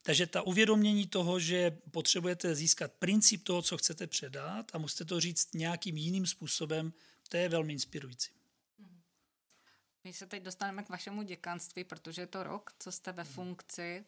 Takže 0.03 0.27
ta 0.27 0.41
uvědomění 0.41 1.07
toho, 1.07 1.39
že 1.39 1.71
potřebujete 1.91 2.55
získat 2.55 2.91
princip 2.91 3.43
toho, 3.43 3.61
co 3.61 3.77
chcete 3.77 4.07
předat 4.07 4.71
a 4.73 4.77
musíte 4.77 5.05
to 5.05 5.19
říct 5.19 5.53
nějakým 5.53 5.97
jiným 5.97 6.27
způsobem, 6.27 6.93
to 7.29 7.37
je 7.37 7.49
velmi 7.49 7.73
inspirující. 7.73 8.31
My 10.03 10.13
se 10.13 10.27
teď 10.27 10.43
dostaneme 10.43 10.83
k 10.83 10.89
vašemu 10.89 11.21
děkanství, 11.23 11.83
protože 11.83 12.21
je 12.21 12.27
to 12.27 12.43
rok, 12.43 12.71
co 12.79 12.91
jste 12.91 13.11
ve 13.11 13.23
funkci. 13.23 14.05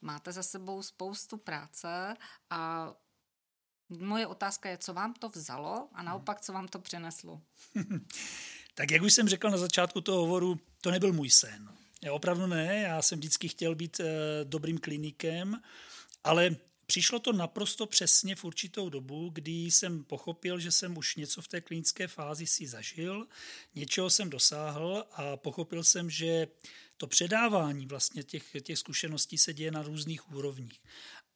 Máte 0.00 0.32
za 0.32 0.42
sebou 0.42 0.82
spoustu 0.82 1.36
práce 1.36 2.16
a 2.50 2.92
moje 3.88 4.26
otázka 4.26 4.68
je, 4.68 4.78
co 4.78 4.94
vám 4.94 5.14
to 5.14 5.28
vzalo 5.28 5.88
a 5.92 6.02
naopak, 6.02 6.40
co 6.40 6.52
vám 6.52 6.68
to 6.68 6.78
přineslo? 6.78 7.42
tak 8.74 8.90
jak 8.90 9.02
už 9.02 9.12
jsem 9.12 9.28
řekl 9.28 9.50
na 9.50 9.56
začátku 9.56 10.00
toho 10.00 10.18
hovoru, 10.18 10.60
to 10.80 10.90
nebyl 10.90 11.12
můj 11.12 11.30
sen. 11.30 11.79
Já 12.04 12.12
opravdu 12.12 12.46
ne, 12.46 12.80
já 12.82 13.02
jsem 13.02 13.18
vždycky 13.18 13.48
chtěl 13.48 13.74
být 13.74 14.00
e, 14.00 14.04
dobrým 14.44 14.78
klinikem, 14.78 15.62
ale 16.24 16.56
přišlo 16.86 17.18
to 17.18 17.32
naprosto 17.32 17.86
přesně 17.86 18.36
v 18.36 18.44
určitou 18.44 18.88
dobu, 18.88 19.30
kdy 19.32 19.52
jsem 19.52 20.04
pochopil, 20.04 20.58
že 20.58 20.70
jsem 20.72 20.98
už 20.98 21.16
něco 21.16 21.42
v 21.42 21.48
té 21.48 21.60
klinické 21.60 22.08
fázi 22.08 22.46
si 22.46 22.66
zažil, 22.66 23.26
něčeho 23.74 24.10
jsem 24.10 24.30
dosáhl 24.30 25.06
a 25.12 25.36
pochopil 25.36 25.84
jsem, 25.84 26.10
že 26.10 26.48
to 26.96 27.06
předávání 27.06 27.86
vlastně 27.86 28.22
těch, 28.22 28.56
těch 28.62 28.78
zkušeností 28.78 29.38
se 29.38 29.54
děje 29.54 29.70
na 29.70 29.82
různých 29.82 30.32
úrovních. 30.32 30.80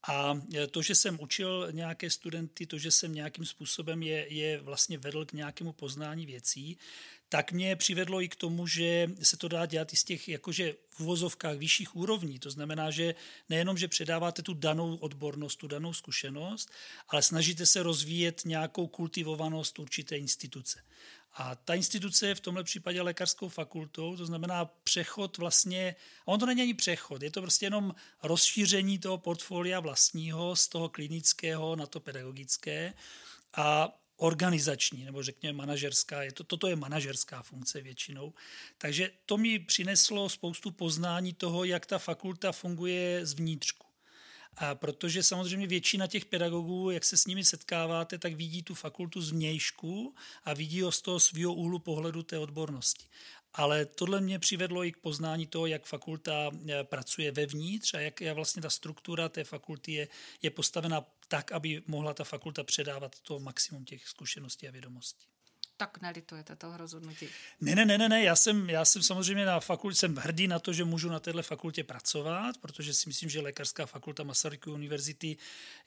A 0.09 0.41
to, 0.71 0.83
že 0.83 0.95
jsem 0.95 1.19
učil 1.21 1.69
nějaké 1.71 2.11
studenty, 2.11 2.67
to, 2.67 2.79
že 2.79 2.91
jsem 2.91 3.15
nějakým 3.15 3.45
způsobem 3.45 4.03
je, 4.03 4.35
je 4.35 4.61
vlastně 4.61 4.99
vedl 4.99 5.25
k 5.25 5.33
nějakému 5.33 5.73
poznání 5.73 6.27
věcí, 6.27 6.79
tak 7.29 7.53
mě 7.53 7.77
přivedlo 7.77 8.23
i 8.23 8.29
k 8.29 8.37
tomu, 8.37 8.67
že 8.67 9.11
se 9.23 9.37
to 9.37 9.49
dá 9.49 9.67
dělat 9.67 9.93
i 9.93 9.97
z 9.97 10.05
těch 10.05 10.29
jakože 10.29 10.75
v 10.91 11.01
uvozovkách 11.01 11.57
vyšších 11.57 11.97
úrovní. 11.97 12.39
To 12.39 12.51
znamená, 12.51 12.91
že 12.91 13.15
nejenom, 13.49 13.79
že 13.79 13.89
předáváte 13.89 14.43
tu 14.43 14.55
danou 14.55 14.97
odbornost, 14.97 15.57
tu 15.57 15.69
danou 15.69 15.93
zkušenost, 15.93 16.71
ale 17.09 17.23
snažíte 17.23 17.67
se 17.67 17.83
rozvíjet 17.83 18.43
nějakou 18.45 18.87
kultivovanost 18.87 19.79
určité 19.79 20.17
instituce. 20.17 20.83
A 21.35 21.55
ta 21.55 21.75
instituce 21.75 22.27
je 22.29 22.35
v 22.35 22.41
tomhle 22.41 22.65
případě 22.65 23.03
lékařskou 23.03 23.49
fakultou, 23.49 24.17
to 24.17 24.27
znamená 24.27 24.65
přechod 24.65 25.39
vlastně, 25.39 25.97
a 26.27 26.29
on 26.29 26.41
to 26.41 26.47
není 26.47 26.63
ani 26.63 26.75
přechod, 26.75 27.23
je 27.23 27.31
to 27.31 27.41
prostě 27.41 27.67
jenom 27.67 27.95
rozšíření 28.23 28.99
toho 28.99 29.19
portfolia 29.19 29.81
vlastního 29.81 30.57
z 30.57 30.69
toho 30.69 30.89
klinického 30.89 31.77
na 31.77 31.87
to 31.87 32.01
pedagogické 32.01 32.95
a 33.57 33.99
organizační, 34.17 35.05
nebo 35.05 35.23
řekněme 35.23 35.57
manažerská, 35.57 36.23
je 36.23 36.33
to, 36.33 36.45
toto 36.45 36.69
je 36.69 36.77
manažerská 36.77 37.43
funkce 37.43 37.81
většinou. 37.81 38.35
Takže 38.79 39.11
to 39.27 39.37
mi 39.37 39.59
přineslo 39.59 40.29
spoustu 40.29 40.71
poznání 40.71 41.33
toho, 41.33 41.65
jak 41.65 41.87
ta 41.87 41.99
fakulta 41.99 42.53
funguje 42.53 43.27
zvnitřku. 43.27 43.94
A 44.57 44.75
protože 44.75 45.23
samozřejmě 45.23 45.67
většina 45.67 46.07
těch 46.07 46.25
pedagogů, 46.25 46.91
jak 46.91 47.05
se 47.05 47.17
s 47.17 47.27
nimi 47.27 47.45
setkáváte, 47.45 48.19
tak 48.19 48.35
vidí 48.35 48.63
tu 48.63 48.75
fakultu 48.75 49.21
z 49.21 49.31
vnějšku 49.33 50.15
a 50.45 50.55
vidí 50.55 50.81
ho 50.81 50.93
z 50.93 51.03
toho 51.03 51.21
svého 51.21 51.55
úhlu 51.55 51.79
pohledu 51.79 52.23
té 52.23 52.39
odbornosti. 52.39 53.07
Ale 53.53 53.87
tohle 53.87 54.21
mě 54.21 54.39
přivedlo 54.39 54.85
i 54.85 54.93
k 54.93 54.97
poznání 54.97 55.47
toho, 55.47 55.67
jak 55.67 55.87
fakulta 55.87 56.51
eh, 56.69 56.85
pracuje 56.85 57.33
vevnitř 57.33 57.95
a 57.95 58.01
jak 58.01 58.21
je 58.21 58.33
vlastně 58.33 58.63
ta 58.63 58.71
struktura 58.71 59.29
té 59.29 59.45
fakulty 59.45 59.93
je, 59.93 60.09
je 60.43 60.51
postavena 60.51 61.07
tak, 61.29 61.53
aby 61.53 61.83
mohla 61.87 62.15
ta 62.15 62.25
fakulta 62.25 62.65
předávat 62.65 63.21
to 63.21 63.39
maximum 63.39 63.85
těch 63.85 64.09
zkušeností 64.09 64.69
a 64.69 64.71
vědomostí 64.71 65.34
tak 65.77 66.01
nelitujete 66.01 66.57
toho 66.57 66.77
rozhodnutí? 66.77 67.29
Ne, 67.61 67.75
ne, 67.75 67.85
ne, 67.85 68.09
ne, 68.09 68.23
já 68.23 68.37
jsem, 68.37 68.71
já 68.71 68.85
jsem 68.85 69.03
samozřejmě 69.03 69.45
na 69.47 69.61
fakultě, 69.61 69.97
jsem 69.97 70.17
hrdý 70.17 70.49
na 70.49 70.59
to, 70.59 70.73
že 70.73 70.85
můžu 70.85 71.09
na 71.09 71.21
této 71.21 71.43
fakultě 71.43 71.85
pracovat, 71.85 72.57
protože 72.59 72.95
si 72.95 73.09
myslím, 73.09 73.31
že 73.31 73.41
lékařská 73.41 73.87
fakulta 73.87 74.23
Masarykovy 74.23 74.75
univerzity, 74.75 75.37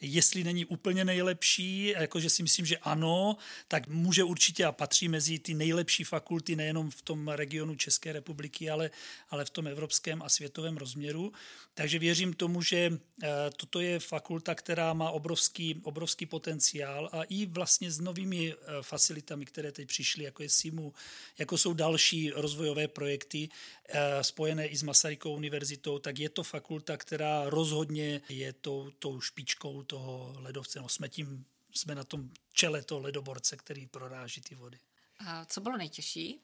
jestli 0.02 0.43
není 0.43 0.65
úplně 0.65 1.06
nejlepší, 1.06 1.88
jakože 1.88 2.30
si 2.30 2.43
myslím, 2.43 2.65
že 2.65 2.78
ano, 2.78 3.38
tak 3.67 3.88
může 3.88 4.23
určitě 4.23 4.65
a 4.65 4.71
patří 4.71 5.08
mezi 5.08 5.39
ty 5.39 5.54
nejlepší 5.54 6.04
fakulty 6.04 6.56
nejenom 6.56 6.91
v 6.91 7.02
tom 7.02 7.28
regionu 7.28 7.76
České 7.76 8.13
republiky, 8.13 8.69
ale, 8.69 8.89
ale 9.30 9.45
v 9.45 9.50
tom 9.50 9.67
evropském 9.67 10.21
a 10.21 10.30
světovém 10.30 10.78
rozměru. 10.78 11.34
Takže 11.73 12.00
věřím 12.00 12.34
tomu, 12.34 12.62
že 12.62 12.78
eh, 13.23 13.28
toto 13.58 13.80
je 13.80 14.00
fakulta, 14.00 14.56
která 14.56 14.93
má 14.93 15.12
obrovský, 15.12 15.82
obrovský 15.84 16.26
potenciál 16.26 17.10
a 17.12 17.23
i 17.23 17.45
vlastně 17.45 17.91
s 17.91 18.00
novými 18.00 18.54
eh, 18.54 18.56
facilitami, 18.82 19.45
které 19.45 19.71
teď 19.71 19.87
přišly, 19.88 20.23
jako 20.23 20.43
je 20.43 20.50
SIMU, 20.50 20.93
jako 21.38 21.58
jsou 21.58 21.73
další 21.73 22.32
rozvojové 22.32 22.88
projekty 22.88 23.50
eh, 23.89 24.23
spojené 24.23 24.67
i 24.67 24.78
s 24.78 24.84
Masarykovou 24.84 25.36
univerzitou, 25.36 26.00
tak 26.00 26.19
je 26.19 26.30
to 26.30 26.43
fakulta, 26.43 26.97
která 26.97 27.50
rozhodně 27.50 28.21
je 28.30 28.54
tou, 28.54 28.91
tou 29.00 29.21
špičkou 29.21 29.84
toho 29.84 30.36
ledovce. 30.39 30.80
No, 30.80 30.89
jsme, 30.89 31.10
tím, 31.10 31.45
jsme 31.73 31.95
na 31.95 32.04
tom 32.04 32.30
čele 32.54 32.82
toho 32.82 33.02
ledoborce, 33.02 33.58
který 33.58 33.88
proráží 33.88 34.41
ty 34.41 34.56
vody. 34.56 34.80
A 35.26 35.45
co 35.45 35.62
bylo 35.62 35.78
nejtěžší 35.78 36.39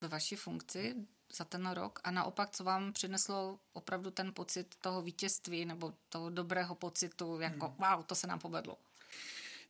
ve 0.00 0.08
vaší 0.08 0.36
funkci 0.36 0.94
za 1.36 1.44
ten 1.44 1.70
rok 1.70 2.00
a 2.04 2.10
naopak, 2.10 2.50
co 2.50 2.64
vám 2.64 2.92
přineslo 2.92 3.58
opravdu 3.72 4.10
ten 4.10 4.34
pocit 4.34 4.74
toho 4.80 5.02
vítězství 5.02 5.64
nebo 5.64 5.94
toho 6.08 6.30
dobrého 6.30 6.74
pocitu, 6.74 7.40
jako 7.40 7.66
hmm. 7.68 7.76
wow, 7.76 8.04
to 8.04 8.14
se 8.14 8.26
nám 8.26 8.38
povedlo? 8.38 8.76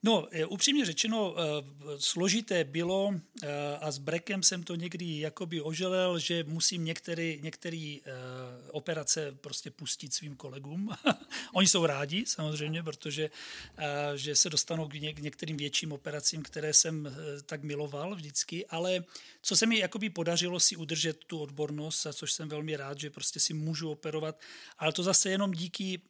No, 0.07 0.29
e, 0.31 0.47
upřímně 0.47 0.85
řečeno, 0.85 1.35
e, 1.37 1.43
složité 1.99 2.65
bylo 2.65 3.15
e, 3.43 3.77
a 3.77 3.91
s 3.91 3.99
Brekem 3.99 4.43
jsem 4.43 4.63
to 4.63 4.75
někdy 4.75 5.19
jakoby 5.19 5.61
oželel, 5.61 6.19
že 6.19 6.45
musím 6.45 6.85
některé, 6.85 7.37
některé 7.37 7.97
operace 8.71 9.33
prostě 9.41 9.71
pustit 9.71 10.15
svým 10.15 10.37
kolegům. 10.37 10.91
Oni 11.55 11.69
jsou 11.69 11.87
rádi 11.87 12.25
samozřejmě, 12.27 12.83
protože 12.83 13.31
že 14.15 14.37
se 14.37 14.51
dostanou 14.51 14.89
k 14.89 14.95
některým 14.95 15.57
větším 15.57 15.93
operacím, 15.93 16.43
které 16.43 16.73
jsem 16.73 17.17
tak 17.47 17.63
miloval 17.63 18.15
vždycky, 18.15 18.67
ale 18.67 19.05
co 19.43 19.57
se 19.57 19.67
mi 19.67 19.79
jakoby 19.79 20.11
podařilo 20.11 20.61
si 20.61 20.77
udržet 20.77 21.25
tu 21.25 21.39
odbornost, 21.39 22.07
což 22.13 22.33
jsem 22.33 22.49
velmi 22.49 22.77
rád, 22.77 23.01
že 23.01 23.11
prostě 23.11 23.41
si 23.41 23.55
můžu 23.55 23.91
operovat, 23.91 24.41
ale 24.79 24.93
to 24.93 25.03
zase 25.03 25.31
jenom 25.31 25.53
díky 25.53 26.01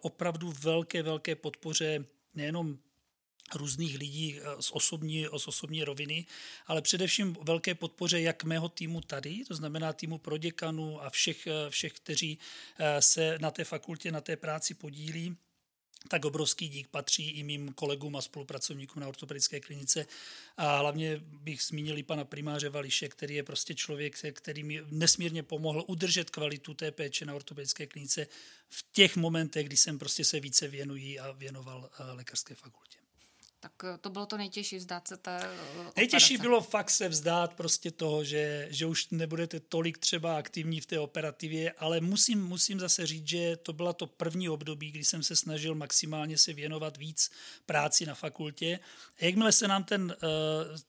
opravdu 0.00 0.52
velké, 0.62 1.02
velké 1.02 1.34
podpoře 1.34 2.04
nejenom 2.34 2.78
různých 3.54 3.98
lidí 3.98 4.38
eh, 4.38 4.62
z 4.62 4.70
osobní, 4.72 5.26
z 5.36 5.48
osobní 5.48 5.84
roviny, 5.84 6.26
ale 6.66 6.82
především 6.82 7.36
velké 7.42 7.74
podpoře 7.74 8.20
jak 8.20 8.44
mého 8.44 8.68
týmu 8.68 9.00
tady, 9.00 9.44
to 9.44 9.54
znamená 9.54 9.92
týmu 9.92 10.18
proděkanů 10.18 11.02
a 11.02 11.10
všech, 11.10 11.46
eh, 11.46 11.70
všech, 11.70 11.92
kteří 11.92 12.38
eh, 12.78 13.02
se 13.02 13.38
na 13.40 13.50
té 13.50 13.64
fakultě, 13.64 14.12
na 14.12 14.20
té 14.20 14.36
práci 14.36 14.74
podílí, 14.74 15.36
tak 16.08 16.24
obrovský 16.24 16.68
dík 16.68 16.88
patří 16.88 17.30
i 17.30 17.42
mým 17.42 17.72
kolegům 17.72 18.16
a 18.16 18.22
spolupracovníkům 18.22 19.00
na 19.00 19.08
ortopedické 19.08 19.60
klinice. 19.60 20.06
A 20.56 20.78
hlavně 20.78 21.20
bych 21.22 21.62
zmínil 21.62 21.98
i 21.98 22.02
pana 22.02 22.24
primáře 22.24 22.68
Vališe, 22.68 23.08
který 23.08 23.34
je 23.34 23.42
prostě 23.42 23.74
člověk, 23.74 24.16
který 24.32 24.64
mi 24.64 24.82
nesmírně 24.90 25.42
pomohl 25.42 25.84
udržet 25.86 26.30
kvalitu 26.30 26.74
té 26.74 26.90
péče 26.90 27.24
na 27.24 27.34
ortopedické 27.34 27.86
klinice 27.86 28.26
v 28.68 28.84
těch 28.92 29.16
momentech, 29.16 29.66
kdy 29.66 29.76
jsem 29.76 29.98
prostě 29.98 30.24
se 30.24 30.40
více 30.40 30.68
věnují 30.68 31.20
a 31.20 31.32
věnoval 31.32 31.90
lékařské 32.14 32.54
fakultě. 32.54 33.03
Tak 33.64 33.72
eh, 33.84 33.98
to 33.98 34.10
bylo 34.10 34.26
to 34.26 34.36
nejtěžší 34.36 34.76
vzdát 34.76 35.08
se 35.08 35.16
té 35.16 35.38
eh, 35.42 35.70
operace. 35.70 35.92
Nejtěžší 35.96 36.36
bylo 36.36 36.60
fakt 36.60 36.90
se 36.90 37.08
vzdát 37.08 37.54
prostě 37.54 37.90
toho, 37.90 38.24
že, 38.24 38.68
že 38.70 38.86
už 38.86 39.08
nebudete 39.10 39.60
tolik 39.60 39.98
třeba 39.98 40.38
aktivní 40.38 40.80
v 40.80 40.86
té 40.86 41.00
operativě, 41.00 41.72
ale 41.72 42.00
musím, 42.00 42.44
musím 42.44 42.80
zase 42.80 43.06
říct, 43.06 43.28
že 43.28 43.56
to 43.56 43.72
byla 43.72 43.92
to 43.92 44.06
první 44.06 44.48
období, 44.48 44.90
kdy 44.90 45.04
jsem 45.04 45.22
se 45.22 45.36
snažil 45.36 45.74
maximálně 45.74 46.38
se 46.38 46.52
věnovat 46.52 46.96
víc 46.96 47.30
práci 47.66 48.06
na 48.06 48.14
fakultě. 48.14 48.78
A 49.20 49.24
jakmile 49.24 49.52
se 49.52 49.68
nám 49.68 49.84
ten, 49.84 50.16
eh, 50.22 50.26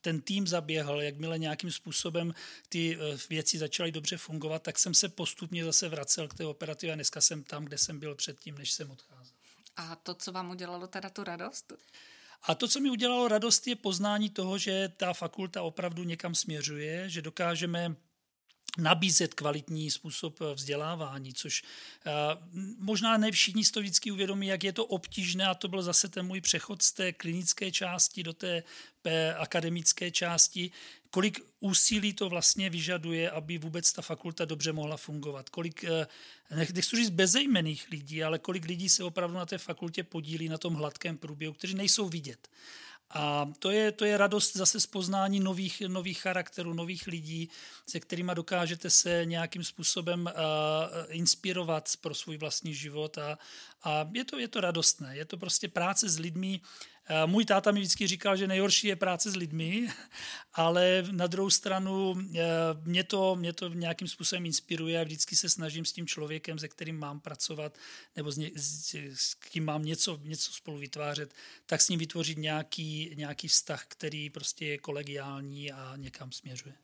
ten 0.02 0.22
tým 0.22 0.48
zaběhl, 0.48 1.02
jakmile 1.02 1.40
nějakým 1.40 1.72
způsobem 1.72 2.34
ty 2.70 2.98
věci 3.30 3.58
začaly 3.58 3.92
dobře 3.92 4.18
fungovat, 4.18 4.64
tak 4.64 4.80
jsem 4.80 4.94
se 4.94 5.10
postupně 5.10 5.66
zase 5.66 5.90
vracel 5.90 6.28
k 6.28 6.34
té 6.34 6.46
operativě 6.46 6.94
a 6.94 6.96
dneska 6.96 7.22
jsem 7.22 7.44
tam, 7.44 7.66
kde 7.66 7.78
jsem 7.78 8.00
byl 8.00 8.16
předtím, 8.16 8.58
než 8.58 8.72
jsem 8.72 8.92
odcházel. 8.92 9.34
A 9.78 9.96
to, 9.96 10.14
co 10.14 10.32
vám 10.32 10.50
udělalo 10.50 10.88
teda 10.88 11.10
tu 11.10 11.24
radost? 11.24 11.74
A 12.44 12.56
to, 12.56 12.68
co 12.68 12.80
mi 12.80 12.90
udělalo 12.90 13.28
radost, 13.28 13.68
je 13.68 13.76
poznání 13.76 14.30
toho, 14.30 14.58
že 14.58 14.92
ta 14.98 15.14
fakulta 15.14 15.62
opravdu 15.62 16.04
někam 16.04 16.36
směřuje, 16.36 17.10
že 17.10 17.22
dokážeme 17.22 17.96
nabízet 18.78 19.34
kvalitní 19.34 19.92
způsob 19.92 20.40
vzdělávání, 20.40 21.34
což 21.34 21.64
možná 22.78 23.18
ne 23.18 23.32
všichni 23.32 23.66
si 23.66 23.72
to 23.72 23.80
vždycky 23.80 24.12
uvědomí, 24.12 24.48
jak 24.48 24.64
je 24.64 24.74
to 24.74 24.86
obtížné 24.86 25.48
a 25.48 25.54
to 25.54 25.68
byl 25.68 25.82
zase 25.82 26.10
ten 26.10 26.26
můj 26.26 26.42
přechod 26.42 26.82
z 26.82 26.92
té 26.92 27.14
klinické 27.14 27.72
části 27.72 28.24
do 28.24 28.34
té 28.34 28.64
akademické 29.38 30.12
části, 30.12 30.72
kolik 31.16 31.40
úsilí 31.60 32.14
to 32.14 32.30
vlastně 32.30 32.70
vyžaduje, 32.70 33.32
aby 33.32 33.58
vůbec 33.58 33.94
ta 33.94 34.02
fakulta 34.02 34.46
dobře 34.46 34.74
mohla 34.74 34.98
fungovat. 34.98 35.50
Kolik, 35.50 35.84
eh, 35.84 36.08
nechci 36.56 36.96
říct 36.96 37.10
bezejmených 37.10 37.88
lidí, 37.92 38.24
ale 38.24 38.40
kolik 38.40 38.66
lidí 38.66 38.90
se 38.90 39.04
opravdu 39.04 39.36
na 39.36 39.46
té 39.46 39.58
fakultě 39.58 40.04
podílí 40.04 40.50
na 40.50 40.58
tom 40.58 40.74
hladkém 40.74 41.18
průběhu, 41.18 41.54
kteří 41.54 41.74
nejsou 41.76 42.10
vidět. 42.10 42.48
A 43.10 43.48
to 43.60 43.72
je, 43.72 43.92
to 43.92 44.06
je 44.06 44.18
radost 44.18 44.56
zase 44.56 44.80
z 44.80 44.86
poznání 44.86 45.40
nových, 45.40 45.82
nových 45.88 46.22
charakterů, 46.22 46.74
nových 46.74 47.08
lidí, 47.08 47.50
se 47.88 48.00
kterými 48.00 48.32
dokážete 48.36 48.90
se 48.90 49.26
nějakým 49.26 49.64
způsobem 49.64 50.28
uh, 50.28 50.32
inspirovat 51.10 51.90
pro 52.02 52.16
svůj 52.16 52.38
vlastní 52.38 52.76
život 52.76 53.18
a, 53.18 53.38
a 53.84 54.10
je, 54.14 54.26
to, 54.26 54.40
je 54.40 54.48
to 54.48 54.62
radostné. 54.62 55.18
Je 55.18 55.26
to 55.26 55.38
prostě 55.38 55.68
práce 55.68 56.10
s 56.10 56.20
lidmi, 56.20 56.60
Eh, 56.60 56.95
můj 57.26 57.46
táta 57.46 57.72
mi 57.72 57.80
vždycky 57.80 58.08
říkal, 58.08 58.38
že 58.38 58.48
nejhorší 58.48 58.88
je 58.88 58.96
práce 58.96 59.32
s 59.32 59.36
lidmi, 59.36 59.88
ale 60.54 61.04
na 61.12 61.28
druhou 61.28 61.50
stranu 61.50 62.14
eh, 62.36 62.42
mě 62.84 63.04
to, 63.04 63.36
mě 63.36 63.54
to 63.54 63.70
nějakým 63.70 64.08
způsobem 64.08 64.46
inspiruje 64.46 65.02
a 65.02 65.04
vždycky 65.04 65.36
se 65.36 65.50
snažím 65.50 65.86
s 65.86 65.94
tím 65.94 66.08
člověkem, 66.08 66.60
se 66.60 66.68
kterým 66.68 67.00
mám 67.00 67.20
pracovat 67.20 67.78
nebo 68.16 68.32
s, 68.32 68.38
ně, 68.38 68.52
s, 68.56 68.96
s 69.14 69.34
kým 69.34 69.66
mám 69.66 69.86
něco, 69.86 70.20
něco 70.24 70.52
spolu 70.52 70.78
vytvářet, 70.78 71.34
tak 71.66 71.82
s 71.82 71.90
ním 71.90 72.00
vytvořit 72.00 72.38
nějaký, 72.38 73.12
nějaký 73.16 73.48
vztah, 73.48 73.86
který 73.88 74.30
prostě 74.30 74.66
je 74.66 74.78
kolegiální 74.78 75.72
a 75.72 75.94
někam 75.96 76.32
směřuje. 76.32 76.76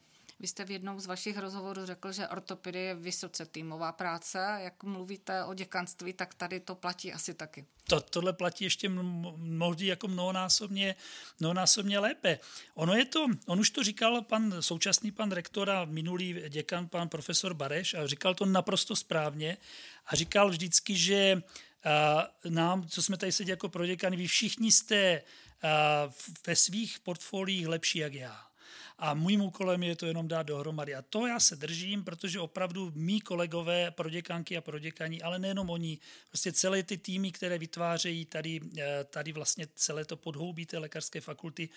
Vy 0.42 0.48
jste 0.48 0.66
v 0.66 0.72
jednom 0.72 1.00
z 1.00 1.06
vašich 1.06 1.38
rozhovorů 1.38 1.86
řekl, 1.86 2.12
že 2.12 2.28
ortopedie 2.28 2.86
je 2.86 2.96
vysoce 2.96 3.46
týmová 3.46 3.92
práce. 3.92 4.60
Jak 4.64 4.84
mluvíte 4.84 5.44
o 5.44 5.54
děkanství, 5.54 6.14
tak 6.14 6.34
tady 6.34 6.60
to 6.60 6.76
platí 6.76 7.14
asi 7.14 7.34
taky. 7.34 7.66
To, 7.88 8.02
tohle 8.02 8.34
platí 8.34 8.64
ještě 8.64 8.90
mnohdy 8.90 9.86
jako 9.86 10.08
mnohonásobně, 10.08 10.96
mnohonásobně 11.40 12.00
lépe. 12.00 12.40
Ono 12.76 12.94
je 12.94 13.06
to, 13.06 13.28
on 13.46 13.60
už 13.60 13.70
to 13.70 13.84
říkal 13.84 14.22
pan 14.22 14.56
současný 14.60 15.12
pan 15.12 15.32
rektor 15.32 15.70
a 15.70 15.86
minulý 15.86 16.36
děkan 16.50 16.88
pan 16.88 17.10
profesor 17.10 17.54
Bareš 17.54 17.94
a 17.94 18.08
říkal 18.08 18.36
to 18.36 18.46
naprosto 18.46 18.96
správně 18.96 19.58
a 20.06 20.16
říkal 20.16 20.50
vždycky, 20.50 20.98
že 20.98 21.42
nám, 22.50 22.88
co 22.88 23.04
jsme 23.04 23.18
tady 23.18 23.32
seděli 23.32 23.54
jako 23.54 23.70
proděkany, 23.70 24.18
vy 24.18 24.28
všichni 24.28 24.72
jste 24.72 25.22
ve 26.48 26.56
svých 26.56 27.00
portfoliích 27.00 27.68
lepší 27.68 28.00
jak 28.00 28.14
já 28.14 28.51
a 29.02 29.14
mým 29.14 29.42
úkolem 29.42 29.84
je 29.84 29.96
to 29.96 30.06
jenom 30.06 30.28
dát 30.28 30.44
dohromady. 30.44 30.96
A 30.96 31.02
to 31.02 31.28
já 31.28 31.40
se 31.40 31.56
držím, 31.56 32.04
protože 32.04 32.40
opravdu 32.40 32.92
mý 32.96 33.22
kolegové, 33.22 33.92
proděkanky 33.92 34.58
a 34.58 34.62
proděkaní, 34.62 35.22
ale 35.22 35.40
nejenom 35.40 35.70
oni, 35.70 35.98
prostě 36.28 36.52
celé 36.52 36.84
ty 36.84 36.98
týmy, 36.98 37.32
které 37.32 37.58
vytvářejí 37.58 38.26
tady, 38.26 38.60
eh, 38.78 39.04
tady 39.04 39.32
vlastně 39.32 39.68
celé 39.76 40.06
to 40.06 40.18
podhoubí 40.18 40.66
té 40.66 40.78
lékařské 40.78 41.22
fakulty, 41.22 41.70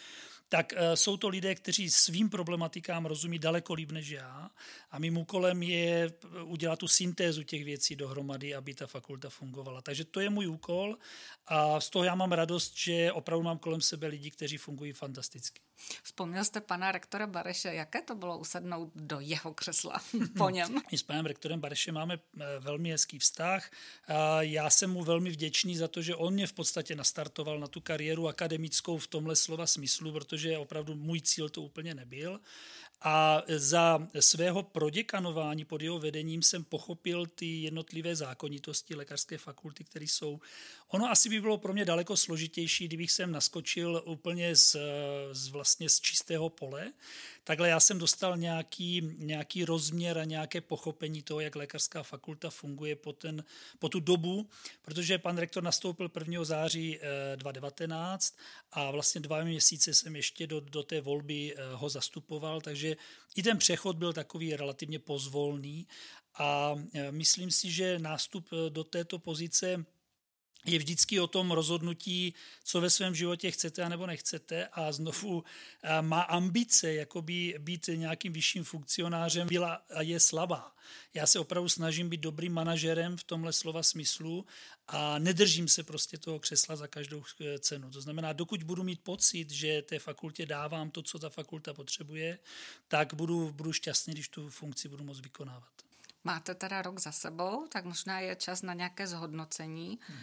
tak 0.48 0.72
eh, 0.76 0.96
jsou 0.96 1.16
to 1.16 1.28
lidé, 1.28 1.54
kteří 1.54 1.90
svým 1.90 2.30
problematikám 2.30 3.06
rozumí 3.06 3.38
daleko 3.38 3.74
líp 3.74 3.92
než 3.92 4.08
já 4.08 4.50
a 4.90 4.98
mým 4.98 5.16
úkolem 5.16 5.62
je 5.62 6.12
udělat 6.44 6.78
tu 6.78 6.88
syntézu 6.88 7.42
těch 7.42 7.64
věcí 7.64 7.96
dohromady, 7.96 8.54
aby 8.54 8.74
ta 8.74 8.87
fakulta 8.87 9.30
fungovala. 9.30 9.80
Takže 9.80 10.04
to 10.04 10.20
je 10.20 10.30
můj 10.30 10.46
úkol 10.46 10.98
a 11.46 11.80
z 11.80 11.90
toho 11.90 12.04
já 12.04 12.14
mám 12.14 12.32
radost, 12.32 12.76
že 12.78 13.12
opravdu 13.12 13.42
mám 13.42 13.58
kolem 13.58 13.80
sebe 13.80 14.06
lidi, 14.06 14.30
kteří 14.30 14.56
fungují 14.56 14.92
fantasticky. 14.92 15.60
Vzpomněl 16.02 16.44
jste 16.44 16.60
pana 16.60 16.92
rektora 16.92 17.13
Bareše, 17.27 17.68
jaké 17.68 18.03
to 18.03 18.14
bylo 18.14 18.38
usednout 18.38 18.92
do 18.94 19.20
jeho 19.20 19.55
křesla 19.55 20.00
po 20.38 20.50
něm? 20.50 20.83
My 20.92 20.98
s 20.98 21.03
panem 21.03 21.27
rektorem 21.27 21.61
Barešem 21.61 21.94
máme 21.94 22.14
eh, 22.14 22.44
velmi 22.61 22.90
hezký 22.90 23.18
vztah. 23.18 23.70
Já 24.40 24.70
jsem 24.70 24.90
mu 24.90 25.05
velmi 25.05 25.31
vděčný 25.31 25.77
za 25.77 25.88
to, 25.88 26.03
že 26.03 26.14
on 26.14 26.35
mě 26.35 26.46
v 26.46 26.53
podstatě 26.53 26.94
nastartoval 26.94 27.59
na 27.59 27.66
tu 27.66 27.81
kariéru 27.81 28.29
akademickou 28.29 28.98
v 28.98 29.07
tomhle 29.07 29.37
slova 29.37 29.66
smyslu, 29.66 30.12
protože 30.12 30.59
opravdu 30.59 30.94
můj 30.94 31.20
cíl 31.20 31.48
to 31.48 31.62
úplně 31.62 31.94
nebyl. 31.94 32.40
A 33.07 33.42
za 33.48 34.09
svého 34.20 34.62
proděkanování 34.62 35.64
pod 35.64 35.83
jeho 35.83 35.98
vedením 35.98 36.42
jsem 36.42 36.64
pochopil 36.64 37.27
ty 37.27 37.46
jednotlivé 37.46 38.16
zákonitosti 38.16 38.94
lékařské 38.94 39.38
fakulty, 39.38 39.85
které 39.85 40.05
jsou. 40.05 40.40
Ono 40.94 41.11
asi 41.11 41.28
by 41.28 41.40
bylo 41.40 41.59
pro 41.59 41.72
mě 41.72 41.85
daleko 41.85 42.16
složitější, 42.16 42.88
kdybych 42.88 43.12
sem 43.12 43.33
naskočil 43.33 44.02
úplně 44.07 44.57
z, 44.57 44.76
z 45.33 45.48
vlastně 45.48 45.88
z 45.88 46.00
čistého 46.00 46.50
pole. 46.50 46.92
Takhle 47.44 47.68
já 47.68 47.80
jsem 47.80 47.98
dostal 47.98 48.37
nějaký, 48.37 49.02
nějaký 49.18 49.64
rozměr 49.64 50.18
a 50.18 50.24
nějaké 50.24 50.61
pochopení 50.61 51.22
toho, 51.22 51.40
jak 51.40 51.57
lékařská 51.57 52.02
fakulta 52.02 52.50
funguje 52.50 52.96
po, 52.96 53.12
ten, 53.12 53.44
po 53.78 53.88
tu 53.88 54.00
dobu, 54.00 54.48
protože 54.83 55.18
pan 55.18 55.38
rektor 55.38 55.62
nastoupil 55.62 56.11
1. 56.20 56.44
září 56.44 56.98
2019 57.37 58.35
eh, 58.37 58.42
a 58.72 58.90
vlastně 58.90 59.20
dva 59.20 59.44
měsíce 59.44 59.94
jsem 59.94 60.16
ještě 60.16 60.46
do, 60.46 60.61
do 60.61 60.83
té 60.83 61.00
volby 61.00 61.54
eh, 61.57 61.74
ho 61.74 61.88
zastupoval, 61.88 62.61
takže 62.61 62.96
i 63.37 63.42
ten 63.42 63.59
přechod 63.59 63.96
byl 63.96 64.12
takový 64.12 64.57
relativně 64.57 64.98
pozvolný 64.98 65.87
a 66.35 66.74
eh, 66.94 67.12
myslím 67.12 67.50
si, 67.50 67.70
že 67.70 67.98
nástup 67.98 68.48
do 68.68 68.85
této 68.85 69.18
pozice 69.18 69.85
je 70.64 70.79
vždycky 70.79 71.20
o 71.20 71.27
tom 71.27 71.50
rozhodnutí, 71.50 72.35
co 72.64 72.81
ve 72.81 72.90
svém 72.90 73.14
životě 73.14 73.50
chcete 73.50 73.83
a 73.83 73.88
nebo 73.88 74.07
nechcete 74.07 74.68
a 74.72 74.92
znovu 74.92 75.44
má 76.00 76.20
ambice 76.20 76.94
jakoby 76.94 77.55
být 77.59 77.90
nějakým 77.94 78.33
vyšším 78.33 78.64
funkcionářem 78.64 79.48
byla 79.48 79.74
a 79.94 80.03
je 80.03 80.20
slabá. 80.20 80.74
Já 81.14 81.27
se 81.27 81.38
opravdu 81.38 81.68
snažím 81.68 82.09
být 82.09 82.20
dobrým 82.20 82.53
manažerem 82.53 83.16
v 83.16 83.24
tomhle 83.24 83.53
slova 83.53 83.83
smyslu 83.83 84.46
a 84.88 85.18
nedržím 85.18 85.68
se 85.68 85.83
prostě 85.83 86.18
toho 86.18 86.38
křesla 86.38 86.77
za 86.77 86.87
každou 86.87 87.22
eh, 87.40 87.59
cenu. 87.59 87.90
To 87.90 88.00
znamená, 88.00 88.33
dokud 88.33 88.62
budu 88.62 88.83
mít 88.83 89.00
pocit, 89.00 89.50
že 89.50 89.83
té 89.83 89.98
fakultě 89.98 90.46
dávám 90.46 90.90
to, 90.90 91.03
co 91.03 91.18
ta 91.18 91.29
fakulta 91.29 91.74
potřebuje, 91.74 92.38
tak 92.88 93.14
budu, 93.14 93.53
budu 93.53 93.72
šťastný, 93.72 94.14
když 94.14 94.29
tu 94.29 94.50
funkci 94.50 94.88
budu 94.88 95.05
moct 95.05 95.20
vykonávat. 95.20 95.72
Máte 96.24 96.55
teda 96.55 96.83
rok 96.83 96.98
za 97.00 97.12
sebou, 97.12 97.66
tak 97.68 97.85
možná 97.85 98.20
je 98.20 98.37
čas 98.37 98.62
na 98.62 98.74
nějaké 98.74 99.07
zhodnocení. 99.07 99.98
Hmm. 100.00 100.20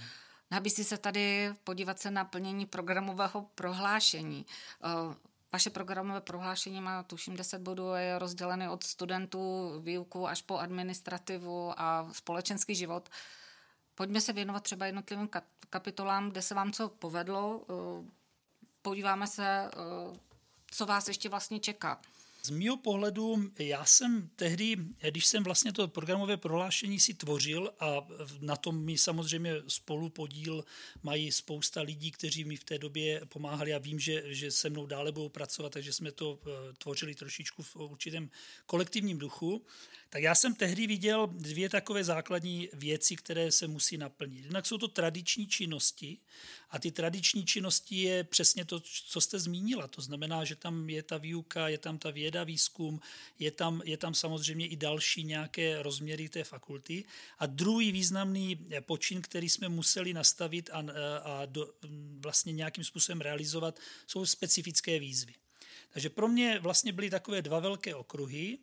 Nabízí 0.51 0.83
se 0.83 0.97
tady 0.97 1.53
podívat 1.63 1.99
se 1.99 2.11
na 2.11 2.25
plnění 2.25 2.65
programového 2.65 3.41
prohlášení. 3.55 4.45
Eh, 4.83 5.15
vaše 5.53 5.69
programové 5.69 6.21
prohlášení 6.21 6.81
má 6.81 7.03
tuším 7.03 7.35
10 7.35 7.61
bodů, 7.61 7.93
je 7.93 8.19
rozdělené 8.19 8.69
od 8.69 8.83
studentů, 8.83 9.73
výuku 9.83 10.27
až 10.27 10.41
po 10.41 10.57
administrativu 10.57 11.73
a 11.77 12.07
společenský 12.11 12.75
život. 12.75 13.09
Pojďme 13.95 14.21
se 14.21 14.33
věnovat 14.33 14.63
třeba 14.63 14.85
jednotlivým 14.85 15.29
kapitolám, 15.69 16.29
kde 16.29 16.41
se 16.41 16.55
vám 16.55 16.71
co 16.71 16.89
povedlo. 16.89 17.61
Eh, 17.69 18.11
podíváme 18.81 19.27
se, 19.27 19.45
eh, 19.47 20.19
co 20.71 20.85
vás 20.85 21.07
ještě 21.07 21.29
vlastně 21.29 21.59
čeká. 21.59 22.01
Z 22.43 22.49
mého 22.49 22.77
pohledu, 22.77 23.51
já 23.59 23.85
jsem 23.85 24.29
tehdy, 24.35 24.77
když 25.09 25.25
jsem 25.25 25.43
vlastně 25.43 25.73
to 25.73 25.87
programové 25.87 26.37
prohlášení 26.37 26.99
si 26.99 27.13
tvořil 27.13 27.73
a 27.79 28.07
na 28.39 28.55
tom 28.55 28.83
mi 28.83 28.97
samozřejmě 28.97 29.53
spolu 29.67 30.09
podíl 30.09 30.65
mají 31.03 31.31
spousta 31.31 31.81
lidí, 31.81 32.11
kteří 32.11 32.43
mi 32.43 32.55
v 32.55 32.63
té 32.63 32.77
době 32.77 33.21
pomáhali 33.25 33.73
a 33.73 33.77
vím, 33.77 33.99
že, 33.99 34.23
že 34.33 34.51
se 34.51 34.69
mnou 34.69 34.85
dále 34.85 35.11
budou 35.11 35.29
pracovat, 35.29 35.73
takže 35.73 35.93
jsme 35.93 36.11
to 36.11 36.39
eh, 36.41 36.73
tvořili 36.77 37.15
trošičku 37.15 37.63
v 37.63 37.75
určitém 37.75 38.29
kolektivním 38.65 39.17
duchu 39.17 39.65
tak 40.13 40.23
já 40.23 40.35
jsem 40.35 40.55
tehdy 40.55 40.87
viděl 40.87 41.27
dvě 41.27 41.69
takové 41.69 42.03
základní 42.03 42.69
věci, 42.73 43.15
které 43.15 43.51
se 43.51 43.67
musí 43.67 43.97
naplnit. 43.97 44.43
Jednak 44.43 44.65
jsou 44.65 44.77
to 44.77 44.87
tradiční 44.87 45.47
činnosti 45.47 46.17
a 46.69 46.79
ty 46.79 46.91
tradiční 46.91 47.45
činnosti 47.45 47.95
je 47.95 48.23
přesně 48.23 48.65
to, 48.65 48.79
co 48.79 49.21
jste 49.21 49.39
zmínila. 49.39 49.87
To 49.87 50.01
znamená, 50.01 50.45
že 50.45 50.55
tam 50.55 50.89
je 50.89 51.03
ta 51.03 51.17
výuka, 51.17 51.67
je 51.67 51.77
tam 51.77 51.97
ta 51.97 52.11
věda, 52.11 52.30
výzkum, 52.43 53.01
je 53.39 53.51
tam, 53.51 53.81
je 53.85 53.97
tam 53.97 54.13
samozřejmě 54.13 54.67
i 54.67 54.75
další 54.75 55.23
nějaké 55.23 55.83
rozměry 55.83 56.29
té 56.29 56.43
fakulty. 56.43 57.03
A 57.39 57.45
druhý 57.45 57.91
významný 57.91 58.67
počin, 58.81 59.21
který 59.21 59.49
jsme 59.49 59.69
museli 59.69 60.13
nastavit 60.13 60.69
a, 60.73 60.83
a 61.23 61.45
do, 61.45 61.73
vlastně 62.19 62.53
nějakým 62.53 62.83
způsobem 62.83 63.21
realizovat, 63.21 63.79
jsou 64.07 64.25
specifické 64.25 64.99
výzvy. 64.99 65.33
Takže 65.89 66.09
pro 66.09 66.27
mě 66.27 66.59
vlastně 66.59 66.91
byly 66.91 67.09
takové 67.09 67.41
dva 67.41 67.59
velké 67.59 67.95
okruhy. 67.95 68.57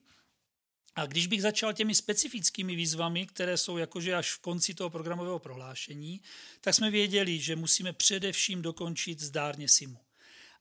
A 0.94 1.06
když 1.06 1.26
bych 1.26 1.42
začal 1.42 1.72
těmi 1.72 1.94
specifickými 1.94 2.76
výzvami, 2.76 3.26
které 3.26 3.56
jsou 3.56 3.76
jakože 3.76 4.14
až 4.14 4.32
v 4.32 4.38
konci 4.38 4.74
toho 4.74 4.90
programového 4.90 5.38
prohlášení, 5.38 6.20
tak 6.60 6.74
jsme 6.74 6.90
věděli, 6.90 7.38
že 7.38 7.56
musíme 7.56 7.92
především 7.92 8.62
dokončit 8.62 9.20
zdárně 9.20 9.68
SIMu. 9.68 10.07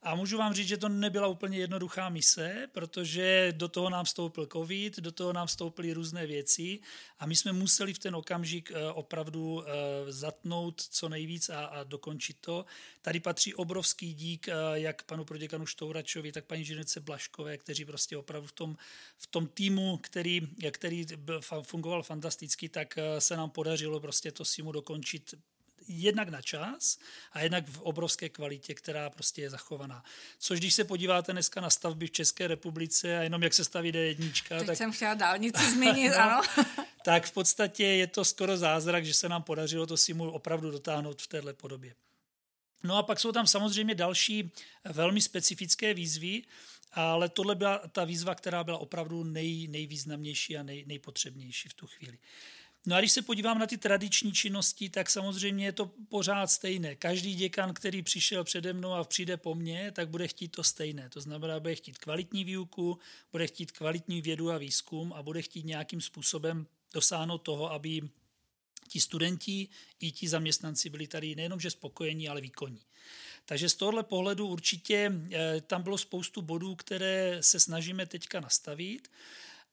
A 0.02 0.16
můžu 0.16 0.38
vám 0.38 0.54
říct, 0.54 0.68
že 0.68 0.78
to 0.78 0.90
nebyla 0.90 1.28
úplně 1.28 1.58
jednoduchá 1.58 2.10
mise, 2.10 2.68
protože 2.72 3.54
do 3.58 3.68
toho 3.68 3.90
nám 3.90 4.06
vstoupil 4.06 4.48
covid, 4.54 5.00
do 5.00 5.12
toho 5.12 5.34
nám 5.34 5.48
vstoupily 5.48 5.94
různé 5.94 6.28
věci 6.28 6.80
a 7.20 7.26
my 7.26 7.36
jsme 7.36 7.54
museli 7.54 7.94
v 7.94 8.00
ten 8.00 8.16
okamžik 8.16 8.72
eh, 8.72 8.92
opravdu 8.92 9.64
eh, 9.64 9.72
zatnout 10.12 10.82
co 10.82 11.10
nejvíc 11.10 11.50
a, 11.50 11.66
a 11.66 11.84
dokončit 11.84 12.38
to. 12.42 12.66
Tady 13.02 13.20
patří 13.20 13.54
obrovský 13.54 14.14
dík 14.14 14.50
jak 14.74 15.04
panu 15.04 15.26
proděkanu 15.26 15.66
Štouračovi, 15.66 16.32
tak 16.32 16.46
paní 16.46 16.62
inženýrce 16.62 17.00
Blaškové, 17.00 17.58
kteří 17.58 17.86
prostě 17.86 18.18
opravdu 18.18 18.48
v 18.48 18.52
tom, 18.52 18.78
v 19.18 19.28
tom 19.28 19.48
týmu, 19.48 19.98
který, 19.98 20.42
který 20.72 21.06
fungoval 21.62 22.04
fantasticky, 22.04 22.70
tak 22.70 22.98
se 23.20 23.38
nám 23.38 23.50
podařilo 23.50 24.00
prostě 24.00 24.32
to 24.32 24.46
simu 24.46 24.72
dokončit 24.72 25.34
jednak 25.88 26.30
na 26.30 26.42
čas 26.42 26.98
a 27.32 27.42
jednak 27.42 27.68
v 27.68 27.82
obrovské 27.82 28.30
kvalitě, 28.30 28.74
která 28.74 29.10
prostě 29.10 29.42
je 29.42 29.50
zachovaná. 29.50 30.04
Což 30.40 30.60
když 30.60 30.74
se 30.74 30.84
podíváte 30.84 31.32
dneska 31.32 31.62
na 31.62 31.70
stavby 31.70 32.08
v 32.08 32.12
České 32.12 32.48
republice 32.48 33.18
a 33.18 33.22
jenom 33.22 33.44
jak 33.44 33.54
se 33.54 33.64
staví 33.64 33.92
D1, 33.92 34.32
Teď 34.48 34.68
tak... 34.68 34.78
jsem 34.78 34.92
chtěla 34.92 35.14
dálnici 35.14 35.72
zmínit, 35.72 36.10
no, 36.10 36.22
ano. 36.22 36.42
tak 37.06 37.26
v 37.26 37.32
podstatě 37.32 37.84
je 37.84 38.08
to 38.08 38.26
skoro 38.26 38.58
zázrak, 38.58 39.06
že 39.06 39.14
se 39.14 39.30
nám 39.30 39.44
podařilo 39.44 39.86
to 39.86 39.98
simu 39.98 40.32
opravdu 40.32 40.72
dotáhnout 40.72 41.22
v 41.22 41.28
téhle 41.28 41.54
podobě. 41.54 41.96
No 42.84 42.98
a 42.98 43.04
pak 43.04 43.20
jsou 43.20 43.32
tam 43.32 43.48
samozřejmě 43.48 43.96
další 43.96 44.52
velmi 44.84 45.22
specifické 45.22 45.94
výzvy, 45.94 46.44
ale 46.92 47.30
tohle 47.30 47.56
byla 47.56 47.82
ta 47.92 48.04
výzva, 48.04 48.36
která 48.36 48.64
byla 48.64 48.78
opravdu 48.78 49.24
nej, 49.24 49.68
nejvýznamnější 49.68 50.58
a 50.58 50.64
nej, 50.64 50.84
nejpotřebnější 50.88 51.70
v 51.70 51.74
tu 51.74 51.88
chvíli. 51.88 52.18
No 52.88 52.96
a 52.96 53.00
když 53.00 53.12
se 53.12 53.22
podívám 53.22 53.60
na 53.60 53.68
ty 53.68 53.78
tradiční 53.78 54.34
činnosti, 54.34 54.90
tak 54.90 55.10
samozřejmě 55.10 55.66
je 55.66 55.72
to 55.72 55.86
pořád 55.86 56.48
stejné. 56.48 56.96
Každý 56.96 57.36
děkan, 57.36 57.74
který 57.74 58.04
přišel 58.04 58.44
přede 58.44 58.74
mnou 58.74 58.94
a 58.94 59.04
přijde 59.04 59.38
po 59.38 59.56
mně, 59.56 59.92
tak 59.92 60.10
bude 60.10 60.28
chtít 60.28 60.48
to 60.48 60.64
stejné. 60.64 61.10
To 61.10 61.22
znamená, 61.22 61.60
bude 61.60 61.76
chtít 61.76 61.98
kvalitní 61.98 62.44
výuku, 62.44 63.00
bude 63.32 63.48
chtít 63.48 63.72
kvalitní 63.72 64.22
vědu 64.22 64.52
a 64.52 64.58
výzkum 64.58 65.14
a 65.14 65.24
bude 65.24 65.42
chtít 65.42 65.66
nějakým 65.66 66.02
způsobem 66.02 66.68
dosáhnout 66.94 67.38
toho, 67.38 67.72
aby 67.72 68.02
ti 68.88 69.00
studenti 69.00 69.68
i 70.00 70.12
ti 70.12 70.28
zaměstnanci 70.28 70.90
byli 70.90 71.08
tady 71.08 71.36
nejenom 71.36 71.60
že 71.60 71.72
spokojení, 71.72 72.30
ale 72.30 72.42
výkonní. 72.42 72.82
Takže 73.46 73.70
z 73.70 73.76
tohohle 73.76 74.04
pohledu 74.04 74.48
určitě 74.48 75.12
eh, 75.32 75.62
tam 75.62 75.84
bylo 75.84 75.98
spoustu 75.98 76.42
bodů, 76.42 76.76
které 76.76 77.38
se 77.42 77.60
snažíme 77.60 78.06
teďka 78.06 78.40
nastavit. 78.40 79.08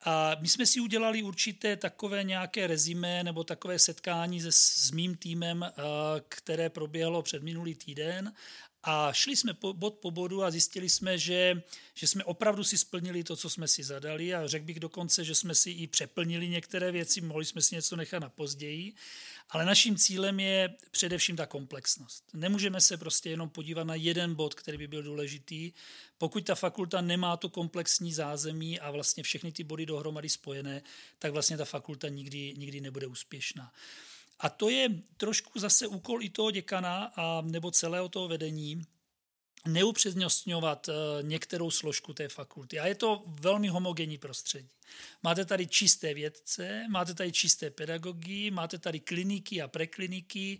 A 0.05 0.37
my 0.41 0.49
jsme 0.49 0.67
si 0.67 0.81
udělali 0.81 1.23
určité 1.23 1.77
takové 1.77 2.25
nějaké 2.25 2.67
rezime 2.67 3.25
nebo 3.25 3.45
takové 3.45 3.79
setkání 3.79 4.41
se, 4.41 4.53
s 4.53 4.91
mým 4.91 5.17
týmem, 5.17 5.63
eh, 5.63 5.73
které 6.29 6.71
proběhlo 6.71 7.23
před 7.23 7.43
minulý 7.43 7.75
týden 7.75 8.33
a 8.87 9.13
šli 9.13 9.37
jsme 9.37 9.55
po, 9.55 9.73
bod 9.73 9.95
po 9.95 10.11
bodu 10.11 10.45
a 10.45 10.51
zjistili 10.51 10.89
jsme, 10.89 11.19
že, 11.19 11.63
že 11.95 12.07
jsme 12.07 12.25
opravdu 12.25 12.65
si 12.65 12.79
splnili 12.79 13.25
to, 13.25 13.37
co 13.37 13.51
jsme 13.51 13.69
si 13.69 13.85
zadali 13.85 14.35
a 14.35 14.47
řekl 14.47 14.65
bych 14.65 14.81
dokonce, 14.81 15.25
že 15.25 15.35
jsme 15.35 15.55
si 15.55 15.71
i 15.71 15.87
přeplnili 15.87 16.49
některé 16.49 16.93
věci, 16.93 17.21
mohli 17.21 17.45
jsme 17.45 17.63
si 17.63 17.75
něco 17.75 17.97
nechat 17.97 18.19
na 18.19 18.29
později. 18.29 18.95
Ale 19.51 19.65
naším 19.65 19.97
cílem 19.97 20.41
je 20.41 20.75
především 20.91 21.37
ta 21.37 21.47
komplexnost. 21.47 22.25
Nemůžeme 22.35 22.81
se 22.81 22.97
prostě 22.97 23.31
jenom 23.31 23.49
podívat 23.49 23.85
na 23.85 23.95
jeden 23.95 24.35
bod, 24.35 24.55
který 24.55 24.79
by 24.79 24.87
byl 24.87 25.03
důležitý. 25.03 25.73
Pokud 26.19 26.47
ta 26.47 26.55
fakulta 26.55 27.01
nemá 27.01 27.37
to 27.37 27.49
komplexní 27.49 28.13
zázemí 28.13 28.81
a 28.81 28.91
vlastně 28.91 29.23
všechny 29.23 29.53
ty 29.53 29.65
body 29.65 29.87
dohromady 29.87 30.29
spojené, 30.29 30.83
tak 31.19 31.33
vlastně 31.33 31.57
ta 31.57 31.65
fakulta 31.65 32.09
nikdy, 32.09 32.55
nikdy 32.57 32.81
nebude 32.81 33.07
úspěšná. 33.07 33.73
A 34.45 34.49
to 34.49 34.69
je 34.69 34.89
trošku 35.17 35.59
zase 35.59 35.87
úkol 35.87 36.23
i 36.23 36.29
toho 36.31 36.51
děkana 36.51 37.13
a 37.17 37.41
nebo 37.41 37.71
celého 37.71 38.09
toho 38.09 38.29
vedení, 38.29 38.83
neupřednostňovat 39.69 40.89
eh, 40.89 40.93
některou 41.23 41.71
složku 41.71 42.13
té 42.15 42.29
fakulty. 42.29 42.79
A 42.79 42.87
je 42.87 42.95
to 42.95 43.23
velmi 43.27 43.69
homogenní 43.69 44.19
prostředí. 44.19 44.69
Máte 45.23 45.45
tady 45.45 45.67
čisté 45.67 46.15
vědce, 46.15 46.87
máte 46.91 47.15
tady 47.15 47.33
čisté 47.33 47.71
pedagogy, 47.71 48.51
máte 48.51 48.79
tady 48.79 49.01
kliniky 49.01 49.63
a 49.63 49.69
prekliniky 49.69 50.59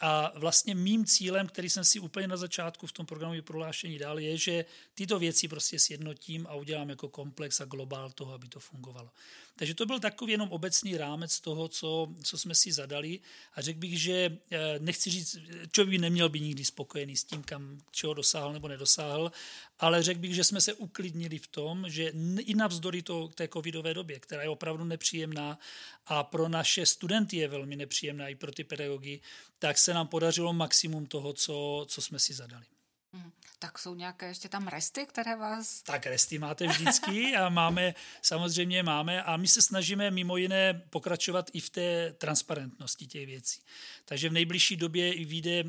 a 0.00 0.32
vlastně 0.38 0.74
mým 0.74 1.04
cílem, 1.04 1.46
který 1.46 1.70
jsem 1.70 1.84
si 1.84 2.00
úplně 2.00 2.28
na 2.28 2.36
začátku 2.36 2.86
v 2.86 2.92
tom 2.92 3.06
programu 3.06 3.42
prohlášení 3.42 3.98
dal, 3.98 4.20
je, 4.20 4.36
že 4.36 4.64
tyto 4.94 5.18
věci 5.18 5.48
prostě 5.48 5.78
sjednotím 5.78 6.46
a 6.50 6.54
udělám 6.54 6.90
jako 6.90 7.08
komplex 7.08 7.60
a 7.60 7.64
globál 7.64 8.10
toho, 8.10 8.32
aby 8.32 8.48
to 8.48 8.60
fungovalo. 8.60 9.10
Takže 9.58 9.74
to 9.74 9.86
byl 9.86 10.00
takový 10.00 10.32
jenom 10.32 10.48
obecný 10.48 10.96
rámec 10.96 11.40
toho, 11.40 11.68
co, 11.68 12.08
co 12.22 12.38
jsme 12.38 12.54
si 12.54 12.72
zadali 12.72 13.20
a 13.54 13.60
řekl 13.60 13.78
bych, 13.78 14.00
že 14.00 14.38
eh, 14.50 14.78
nechci 14.78 15.10
říct, 15.10 15.38
člověk 15.72 15.90
by 15.90 15.98
neměl 15.98 16.28
být 16.28 16.40
nikdy 16.40 16.64
spokojený 16.64 17.16
s 17.16 17.24
tím, 17.24 17.42
kam 17.42 17.78
čeho 17.90 18.14
dosáhl 18.14 18.52
nebo 18.52 18.68
nedosáhl, 18.68 19.32
ale 19.78 20.02
řekl 20.02 20.20
bych, 20.20 20.34
že 20.34 20.44
jsme 20.44 20.60
se 20.60 20.72
uklidnili 20.72 21.38
v 21.38 21.46
tom, 21.46 21.84
že 21.88 22.12
i 22.38 22.54
navzdory 22.54 23.02
to, 23.02 23.28
té 23.28 23.48
covidové 23.48 23.94
době, 23.94 24.20
která 24.20 24.42
je 24.42 24.48
opravdu 24.48 24.84
nepříjemná 24.84 25.58
a 26.06 26.24
pro 26.24 26.48
naše 26.48 26.86
studenty 26.86 27.36
je 27.36 27.48
velmi 27.48 27.76
nepříjemná 27.76 28.28
i 28.28 28.34
pro 28.34 28.52
ty 28.52 28.64
pedagogy, 28.64 29.20
tak 29.58 29.78
se 29.86 29.94
nám 29.94 30.08
podařilo 30.08 30.52
maximum 30.52 31.06
toho, 31.06 31.32
co, 31.32 31.86
co 31.88 32.02
jsme 32.02 32.18
si 32.18 32.34
zadali. 32.34 32.64
Tak 33.58 33.78
jsou 33.78 33.94
nějaké 33.94 34.28
ještě 34.28 34.48
tam 34.48 34.68
resty, 34.68 35.06
které 35.06 35.36
vás... 35.36 35.82
Tak 35.82 36.06
resty 36.06 36.38
máte 36.38 36.66
vždycky 36.66 37.36
a 37.36 37.48
máme, 37.48 37.94
samozřejmě 38.22 38.82
máme 38.82 39.22
a 39.22 39.36
my 39.36 39.48
se 39.48 39.62
snažíme 39.62 40.10
mimo 40.10 40.36
jiné 40.36 40.74
pokračovat 40.90 41.50
i 41.52 41.60
v 41.60 41.70
té 41.70 42.12
transparentnosti 42.12 43.06
těch 43.06 43.26
věcí. 43.26 43.60
Takže 44.04 44.28
v 44.28 44.32
nejbližší 44.32 44.76
době 44.76 45.24
vyjde 45.24 45.50
e, 45.50 45.64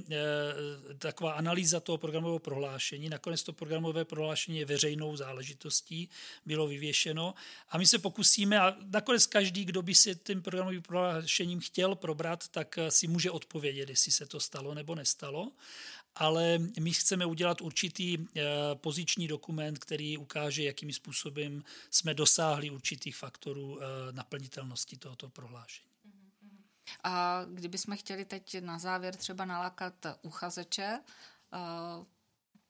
taková 0.97 1.31
analýza 1.31 1.79
toho 1.79 1.97
programového 1.97 2.39
prohlášení. 2.39 3.09
Nakonec 3.09 3.43
to 3.43 3.53
programové 3.53 4.05
prohlášení 4.05 4.57
je 4.57 4.65
veřejnou 4.65 5.15
záležitostí, 5.15 6.09
bylo 6.45 6.67
vyvěšeno 6.67 7.33
a 7.69 7.77
my 7.77 7.85
se 7.88 7.99
pokusíme 7.99 8.59
a 8.59 8.75
nakonec 8.85 9.25
každý, 9.25 9.65
kdo 9.65 9.81
by 9.81 9.95
si 9.95 10.15
tím 10.15 10.41
programovým 10.41 10.81
prohlášením 10.81 11.59
chtěl 11.59 11.95
probrat, 11.95 12.47
tak 12.47 12.79
si 12.89 13.07
může 13.07 13.31
odpovědět, 13.31 13.89
jestli 13.89 14.11
se 14.11 14.25
to 14.25 14.39
stalo 14.39 14.73
nebo 14.73 14.95
nestalo 14.95 15.51
ale 16.18 16.59
my 16.80 16.93
chceme 16.93 17.26
udělat 17.26 17.61
určitý 17.61 18.18
eh, 18.18 18.43
poziční 18.76 19.28
dokument, 19.28 19.80
který 19.80 20.18
ukáže, 20.18 20.63
jakým 20.63 20.93
způsobem 20.93 21.63
jsme 21.91 22.13
dosáhli 22.13 22.70
určitých 22.70 23.15
faktorů 23.15 23.80
eh, 23.82 23.86
naplnitelnosti 24.11 24.97
tohoto 24.97 25.30
prohlášení. 25.30 25.88
A 27.03 27.45
kdybychom 27.53 27.97
chtěli 27.97 28.26
teď 28.26 28.61
na 28.61 28.80
závěr 28.80 29.15
třeba 29.15 29.45
nalákat 29.45 29.93
uchazeče, 30.22 30.99
eh, 31.53 32.05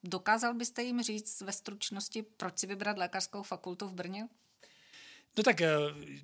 dokázal 0.04 0.54
byste 0.54 0.84
jim 0.84 1.02
říct 1.02 1.42
ve 1.42 1.52
stručnosti, 1.52 2.24
proč 2.24 2.60
si 2.60 2.68
vybrat 2.68 2.98
lékařskou 2.98 3.44
fakultu 3.44 3.88
v 3.88 3.94
Brně? 3.94 4.28
No 5.38 5.44
tak 5.44 5.62
eh, 5.62 5.70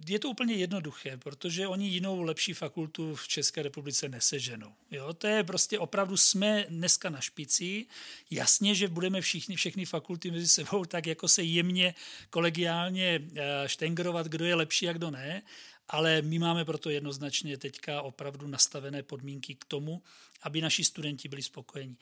je 0.07 0.20
to 0.20 0.30
úplně 0.30 0.53
jednoduché, 0.53 1.18
protože 1.18 1.68
oni 1.68 1.88
jinou 1.88 2.22
lepší 2.22 2.53
fakultu 2.53 3.16
v 3.16 3.28
České 3.28 3.64
republice 3.64 4.09
neseženou. 4.09 4.74
Jo, 4.91 5.14
to 5.14 5.28
je 5.28 5.43
prostě 5.43 5.80
opravdu 5.80 6.18
jsme 6.18 6.66
dneska 6.70 7.09
na 7.09 7.22
špici. 7.22 7.86
Jasně, 8.32 8.76
že 8.76 8.88
budeme 8.88 9.22
všichni, 9.22 9.55
všechny 9.55 9.86
fakulty 9.86 10.32
mezi 10.32 10.47
sebou 10.47 10.86
tak 10.88 11.07
jako 11.07 11.28
se 11.28 11.43
jemně 11.43 11.95
kolegiálně 12.30 13.22
eh, 13.36 13.70
štengrovat, 13.70 14.28
kdo 14.28 14.45
je 14.45 14.55
lepší 14.55 14.89
a 14.89 14.93
kdo 14.93 15.11
ne, 15.11 15.41
ale 15.89 16.22
my 16.22 16.39
máme 16.39 16.66
proto 16.66 16.89
jednoznačně 16.89 17.57
teďka 17.57 18.01
opravdu 18.01 18.47
nastavené 18.47 19.03
podmínky 19.03 19.55
k 19.55 19.66
tomu, 19.66 20.01
aby 20.43 20.61
naši 20.61 20.84
studenti 20.84 21.28
byli 21.28 21.43
spokojení. 21.43 21.97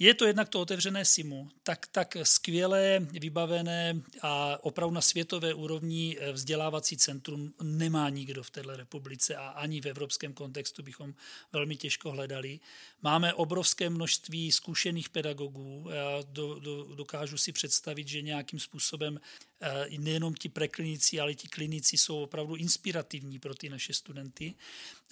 Je 0.00 0.14
to 0.14 0.24
jednak 0.24 0.48
to 0.48 0.60
otevřené 0.60 1.04
SIMu, 1.04 1.48
tak, 1.62 1.86
tak 1.86 2.16
skvělé, 2.22 2.98
vybavené 2.98 4.02
a 4.22 4.64
opravdu 4.64 4.94
na 4.94 5.00
světové 5.00 5.54
úrovni 5.54 6.16
eh, 6.20 6.32
vzdělávací 6.32 6.96
centrum 6.96 7.54
nemá 7.62 8.08
nikdo 8.08 8.42
v 8.42 8.50
této 8.50 8.76
republice 8.76 9.36
a 9.36 9.48
ani 9.48 9.80
v 9.80 9.86
evropském 9.86 10.32
kontextu 10.32 10.82
bychom 10.82 11.14
velmi 11.52 11.76
těžko 11.76 12.10
hledali. 12.10 12.60
Máme 13.02 13.34
obrovské 13.34 13.90
množství 13.90 14.52
zkušených 14.52 15.08
pedagogů. 15.08 15.86
Já 15.90 16.22
do, 16.28 16.58
do, 16.58 16.94
dokážu 16.94 17.38
si 17.38 17.52
představit, 17.52 18.08
že 18.08 18.22
nějakým 18.22 18.58
způsobem 18.58 19.20
nejenom 19.98 20.34
ti 20.34 20.48
preklinici, 20.48 21.20
ale 21.20 21.34
ti 21.34 21.48
klinici 21.48 21.98
jsou 21.98 22.22
opravdu 22.22 22.56
inspirativní 22.56 23.38
pro 23.38 23.54
ty 23.54 23.68
naše 23.68 23.94
studenty. 23.94 24.54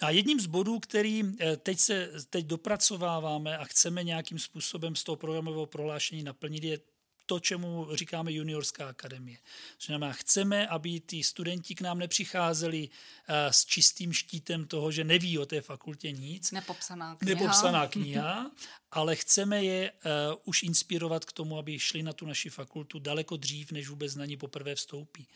A 0.01 0.09
jedním 0.09 0.39
z 0.39 0.45
bodů, 0.45 0.79
který 0.79 1.23
eh, 1.39 1.57
teď 1.57 1.79
se 1.79 2.11
teď 2.29 2.45
dopracováváme 2.45 3.57
a 3.57 3.65
chceme 3.65 4.03
nějakým 4.03 4.39
způsobem 4.39 4.95
z 4.95 5.03
toho 5.03 5.15
programového 5.15 5.65
prohlášení 5.65 6.23
naplnit, 6.23 6.63
je 6.63 6.79
to, 7.27 7.39
čemu 7.39 7.87
říkáme 7.93 8.31
juniorská 8.31 8.87
akademie. 8.87 9.37
Znamená, 9.85 10.13
chceme, 10.13 10.67
aby 10.67 10.99
ty 10.99 11.23
studenti 11.23 11.75
k 11.75 11.81
nám 11.81 11.99
nepřicházeli 11.99 12.89
eh, 12.89 13.53
s 13.53 13.65
čistým 13.65 14.13
štítem 14.13 14.65
toho, 14.65 14.91
že 14.91 15.03
neví 15.03 15.37
o 15.37 15.45
té 15.45 15.61
fakultě 15.61 16.11
nic. 16.11 16.51
Nepopsaná 16.51 17.15
kniha. 17.15 17.35
Nepopsaná 17.35 17.87
kniha, 17.93 18.51
ale 18.91 19.15
chceme 19.15 19.63
je 19.63 19.91
uh, 19.91 20.11
už 20.45 20.63
inspirovat 20.63 21.25
k 21.25 21.31
tomu, 21.31 21.57
aby 21.57 21.79
šli 21.79 22.03
na 22.03 22.13
tu 22.13 22.25
naši 22.25 22.49
fakultu 22.49 22.99
daleko 22.99 23.37
dřív, 23.37 23.71
než 23.71 23.89
vůbec 23.89 24.15
na 24.15 24.25
ní 24.25 24.37
poprvé 24.37 24.75
vstoupí. 24.75 25.27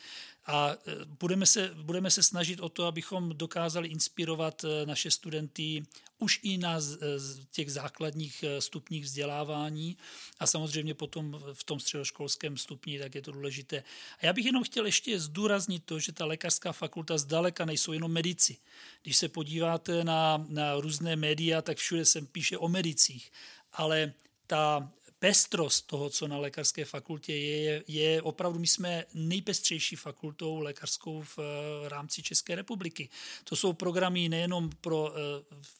A 0.45 0.67
uh, 0.67 0.75
budeme 1.19 1.45
se, 1.45 1.71
budeme 1.73 2.11
se 2.11 2.23
snažit 2.23 2.59
o 2.59 2.69
to, 2.69 2.85
abychom 2.85 3.29
dokázali 3.29 3.87
inspirovat 3.87 4.63
uh, 4.63 4.69
naše 4.85 5.11
studenty 5.11 5.85
už 6.21 6.39
i 6.43 6.57
na 6.57 6.81
z, 6.81 6.99
z 7.17 7.45
těch 7.51 7.71
základních 7.71 8.43
stupních 8.59 9.03
vzdělávání 9.03 9.97
a 10.39 10.47
samozřejmě 10.47 10.93
potom 10.93 11.41
v 11.53 11.63
tom 11.63 11.79
středoškolském 11.79 12.57
stupni, 12.57 12.99
tak 12.99 13.15
je 13.15 13.21
to 13.21 13.31
důležité. 13.31 13.83
A 14.19 14.25
já 14.25 14.33
bych 14.33 14.45
jenom 14.45 14.63
chtěl 14.63 14.85
ještě 14.85 15.19
zdůraznit 15.19 15.83
to, 15.85 15.99
že 15.99 16.11
ta 16.11 16.25
lékařská 16.25 16.71
fakulta 16.71 17.17
zdaleka 17.17 17.65
nejsou 17.65 17.91
jenom 17.93 18.11
medici. 18.11 18.57
Když 19.03 19.17
se 19.17 19.29
podíváte 19.29 20.03
na, 20.03 20.45
na 20.49 20.75
různé 20.75 21.15
média, 21.15 21.61
tak 21.61 21.77
všude 21.77 22.05
se 22.05 22.21
píše 22.21 22.57
o 22.57 22.67
medicích 22.67 23.31
ale 23.73 24.13
ta 24.47 24.91
pestrost 25.21 25.87
toho, 25.87 26.09
co 26.09 26.27
na 26.27 26.37
lékařské 26.37 26.85
fakultě 26.85 27.35
je, 27.35 27.83
je 27.87 28.21
opravdu, 28.21 28.59
my 28.59 28.67
jsme 28.67 29.05
nejpestřejší 29.13 29.95
fakultou 29.95 30.59
lékařskou 30.59 31.21
v, 31.21 31.37
v 31.37 31.87
rámci 31.87 32.23
České 32.23 32.55
republiky. 32.55 33.09
To 33.43 33.55
jsou 33.55 33.73
programy 33.73 34.29
nejenom 34.29 34.69
pro 34.81 35.13
eh, 35.13 35.19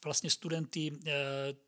vlastně 0.03 0.29
studenty 0.29 0.91
eh, 0.91 1.11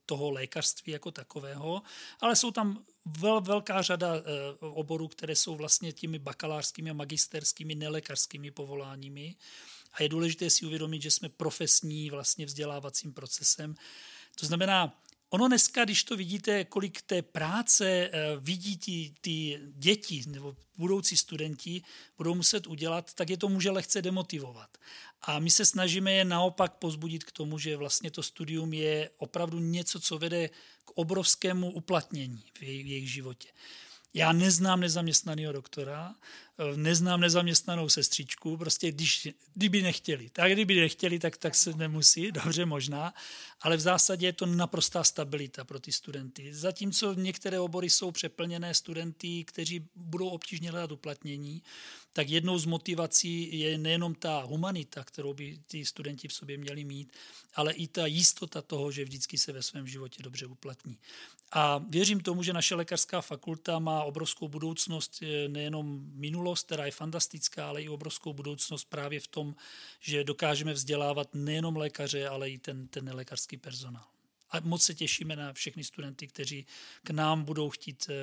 toho 0.06 0.32
lékařství 0.32 0.94
jako 0.94 1.12
takového, 1.12 1.82
ale 2.20 2.36
jsou 2.36 2.52
tam 2.52 2.86
vel, 3.06 3.42
velká 3.42 3.82
řada 3.82 4.16
eh, 4.16 4.22
oborů, 4.60 5.08
které 5.08 5.36
jsou 5.36 5.56
vlastně 5.56 5.92
těmi 5.92 6.20
bakalářskými 6.20 6.90
a 6.90 6.94
magisterskými 6.94 7.76
nelékařskými 7.76 8.52
povoláními. 8.52 9.36
A 9.94 10.04
je 10.04 10.10
důležité 10.10 10.50
si 10.50 10.66
uvědomit, 10.66 11.02
že 11.02 11.12
jsme 11.12 11.30
profesní 11.30 12.10
vlastně 12.10 12.46
vzdělávacím 12.46 13.14
procesem. 13.14 13.76
To 14.36 14.46
znamená, 14.46 15.00
Ono 15.34 15.48
dneska, 15.48 15.86
když 15.86 16.04
to 16.04 16.18
vidíte, 16.18 16.66
kolik 16.66 17.02
té 17.02 17.22
práce 17.22 17.90
eh, 17.90 18.10
vidí 18.40 18.78
ty, 18.78 19.14
ty 19.22 19.60
děti 19.76 20.24
nebo 20.28 20.56
budoucí 20.78 21.18
studenti 21.18 21.82
budou 22.18 22.36
muset 22.36 22.68
udělat, 22.68 23.14
tak 23.14 23.30
je 23.30 23.38
to 23.38 23.50
může 23.50 23.72
lehce 23.72 24.02
demotivovat. 24.02 24.78
A 25.22 25.40
my 25.40 25.50
se 25.50 25.66
snažíme 25.66 26.14
je 26.14 26.26
naopak 26.26 26.74
pozbudit 26.74 27.24
k 27.24 27.32
tomu, 27.32 27.58
že 27.58 27.78
vlastně 27.78 28.12
to 28.12 28.24
studium 28.24 28.74
je 28.74 29.10
opravdu 29.18 29.60
něco, 29.60 30.00
co 30.00 30.18
vede 30.18 30.50
k 30.86 30.92
obrovskému 30.96 31.72
uplatnění 31.72 32.44
v 32.60 32.64
jejich 32.64 33.12
životě. 33.12 33.50
Já 34.14 34.32
neznám 34.32 34.80
nezaměstnaného 34.80 35.54
doktora, 35.54 36.16
eh, 36.58 36.78
neznám 36.78 37.20
nezaměstnanou 37.20 37.90
sestřičku, 37.90 38.58
prostě 38.58 38.92
když, 38.92 39.28
kdyby 39.54 39.82
nechtěli. 39.82 40.30
Tak 40.30 40.52
kdyby 40.52 40.76
nechtěli, 40.80 41.20
tak, 41.20 41.38
tak 41.38 41.56
se 41.56 41.74
nemusí, 41.74 42.32
dobře 42.44 42.66
možná, 42.66 43.14
ale 43.62 43.78
v 43.78 43.80
zásadě 43.80 44.26
je 44.26 44.34
to 44.34 44.46
naprostá 44.46 45.04
stabilita 45.04 45.64
pro 45.64 45.80
ty 45.80 45.92
studenty. 45.92 46.54
Zatímco 46.54 47.14
některé 47.14 47.60
obory 47.60 47.90
jsou 47.90 48.12
přeplněné 48.12 48.74
studenty, 48.74 49.44
kteří 49.44 49.88
budou 49.96 50.28
obtížně 50.30 50.72
hledat 50.72 50.92
uplatnění, 50.92 51.64
tak 52.14 52.30
jednou 52.30 52.58
z 52.58 52.66
motivací 52.66 53.60
je 53.60 53.78
nejenom 53.78 54.16
ta 54.16 54.42
humanita, 54.42 55.04
kterou 55.04 55.34
by 55.34 55.60
ty 55.68 55.86
studenti 55.86 56.28
v 56.28 56.34
sobě 56.34 56.58
měli 56.58 56.84
mít, 56.84 57.14
ale 57.56 57.74
i 57.74 57.88
ta 57.88 58.06
jistota 58.06 58.62
toho, 58.62 58.92
že 58.92 59.04
vždycky 59.04 59.38
se 59.38 59.52
ve 59.52 59.64
svém 59.64 59.88
životě 59.88 60.24
dobře 60.24 60.46
uplatní. 60.46 60.98
A 61.52 61.78
věřím 61.78 62.20
tomu, 62.20 62.44
že 62.44 62.54
naše 62.54 62.76
lékařská 62.76 63.22
fakulta 63.22 63.80
má 63.80 64.04
obrovskou 64.04 64.48
budoucnost, 64.48 65.20
eh, 65.24 65.48
nejenom 65.48 66.02
minulost, 66.14 66.66
která 66.66 66.86
je 66.86 66.92
fantastická, 66.92 67.68
ale 67.68 67.82
i 67.82 67.90
obrovskou 67.90 68.34
budoucnost 68.34 68.86
právě 68.86 69.20
v 69.20 69.28
tom, 69.28 69.56
že 70.00 70.24
dokážeme 70.24 70.74
vzdělávat 70.74 71.30
nejenom 71.34 71.76
lékaře, 71.78 72.28
ale 72.28 72.50
i 72.50 72.58
ten, 72.58 72.88
ten 72.88 73.06
nelékařský 73.06 73.58
personál. 73.58 74.06
A 74.54 74.58
moc 74.64 74.84
se 74.84 74.94
těšíme 74.94 75.36
na 75.36 75.54
všechny 75.54 75.84
studenty, 75.84 76.28
kteří 76.28 76.66
k 77.04 77.10
nám 77.10 77.44
budou 77.44 77.70
chtít 77.70 78.10
eh, 78.10 78.14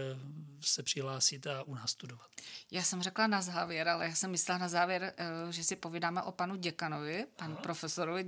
se 0.60 0.82
přihlásit 0.82 1.46
a 1.46 1.62
u 1.62 1.74
nás 1.74 1.90
studovat. 1.90 2.26
Já 2.70 2.82
jsem 2.82 3.02
řekla 3.02 3.26
na 3.26 3.42
závěr, 3.42 3.88
ale 3.88 4.04
já 4.04 4.14
jsem 4.14 4.30
myslela 4.30 4.58
na 4.58 4.68
závěr, 4.68 5.14
eh, 5.16 5.52
že 5.52 5.64
si 5.64 5.76
povídáme 5.76 6.22
o 6.22 6.32
panu 6.32 6.56
děkanovi, 6.56 7.26
panu 7.36 7.52
Aha. 7.52 7.62
profesorovi 7.62 8.24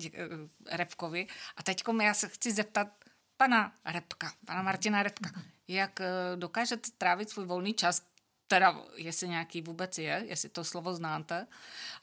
Repkovi. 0.70 1.26
A 1.57 1.62
teď 1.62 1.82
já 2.03 2.14
se 2.14 2.28
chci 2.28 2.53
zeptat, 2.53 2.88
pana 3.36 3.74
Repka, 3.84 4.32
pana 4.46 4.62
Martina 4.62 5.03
Repka, 5.03 5.30
jak 5.68 6.00
eh, 6.00 6.11
dokážete 6.36 6.90
trávit 6.98 7.30
svůj 7.30 7.46
volný 7.46 7.74
čas, 7.74 8.03
teda 8.46 8.82
jestli 8.94 9.28
nějaký 9.28 9.62
vůbec 9.62 9.98
je, 9.98 10.24
jestli 10.28 10.48
to 10.48 10.64
slovo 10.64 10.94
znáte, 10.94 11.46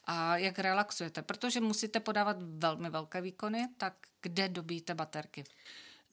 a 0.06 0.38
jak 0.38 0.60
relaxujete, 0.60 1.22
protože 1.22 1.62
musíte 1.62 2.00
podávat 2.00 2.38
velmi 2.42 2.90
velké 2.90 3.22
výkony, 3.22 3.68
tak 3.78 3.94
kde 4.22 4.50
dobíte 4.50 4.96
baterky? 4.96 5.44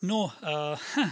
No, 0.02 0.24
uh, 0.24 0.78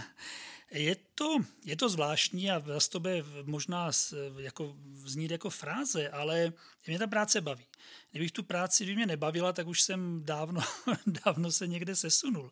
je 0.71 0.95
to, 1.15 1.37
je 1.65 1.75
to 1.75 1.89
zvláštní 1.89 2.51
a 2.51 2.63
z 2.79 2.87
to 2.87 3.23
možná 3.43 3.91
jako, 4.39 4.75
znít 4.93 5.31
jako 5.31 5.49
fráze, 5.49 6.09
ale 6.09 6.53
mě 6.87 6.99
ta 6.99 7.07
práce 7.07 7.41
baví. 7.41 7.65
Kdybych 8.11 8.31
tu 8.31 8.43
práci, 8.43 8.83
kdyby 8.83 8.95
mě 8.95 9.05
nebavila, 9.05 9.53
tak 9.53 9.67
už 9.67 9.81
jsem 9.81 10.25
dávno, 10.25 10.61
dávno 11.25 11.51
se 11.51 11.67
někde 11.67 11.95
sesunul. 11.95 12.51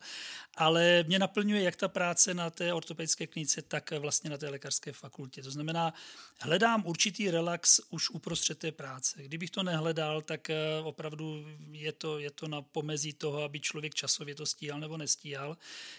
Ale 0.55 1.03
mě 1.07 1.19
naplňuje 1.19 1.61
jak 1.61 1.75
ta 1.75 1.87
práce 1.87 2.33
na 2.33 2.49
té 2.49 2.73
ortopedické 2.73 3.27
klinice, 3.27 3.61
tak 3.61 3.91
vlastně 3.91 4.29
na 4.29 4.37
té 4.37 4.49
lékařské 4.49 4.91
fakultě. 4.91 5.43
To 5.43 5.51
znamená, 5.51 5.93
hledám 6.39 6.83
určitý 6.85 7.31
relax 7.31 7.79
už 7.89 8.09
uprostřed 8.09 8.59
té 8.59 8.71
práce. 8.71 9.23
Kdybych 9.23 9.49
to 9.49 9.63
nehledal, 9.63 10.21
tak 10.21 10.49
eh, 10.49 10.55
opravdu 10.83 11.45
je 11.71 11.91
to, 11.91 12.19
je 12.19 12.31
to 12.31 12.47
na 12.47 12.61
pomezí 12.61 13.13
toho, 13.13 13.43
aby 13.43 13.59
člověk 13.59 13.95
časově 13.95 14.35
to 14.35 14.45
stíhal 14.45 14.79
nebo 14.79 14.97
nestíhal. 14.97 15.57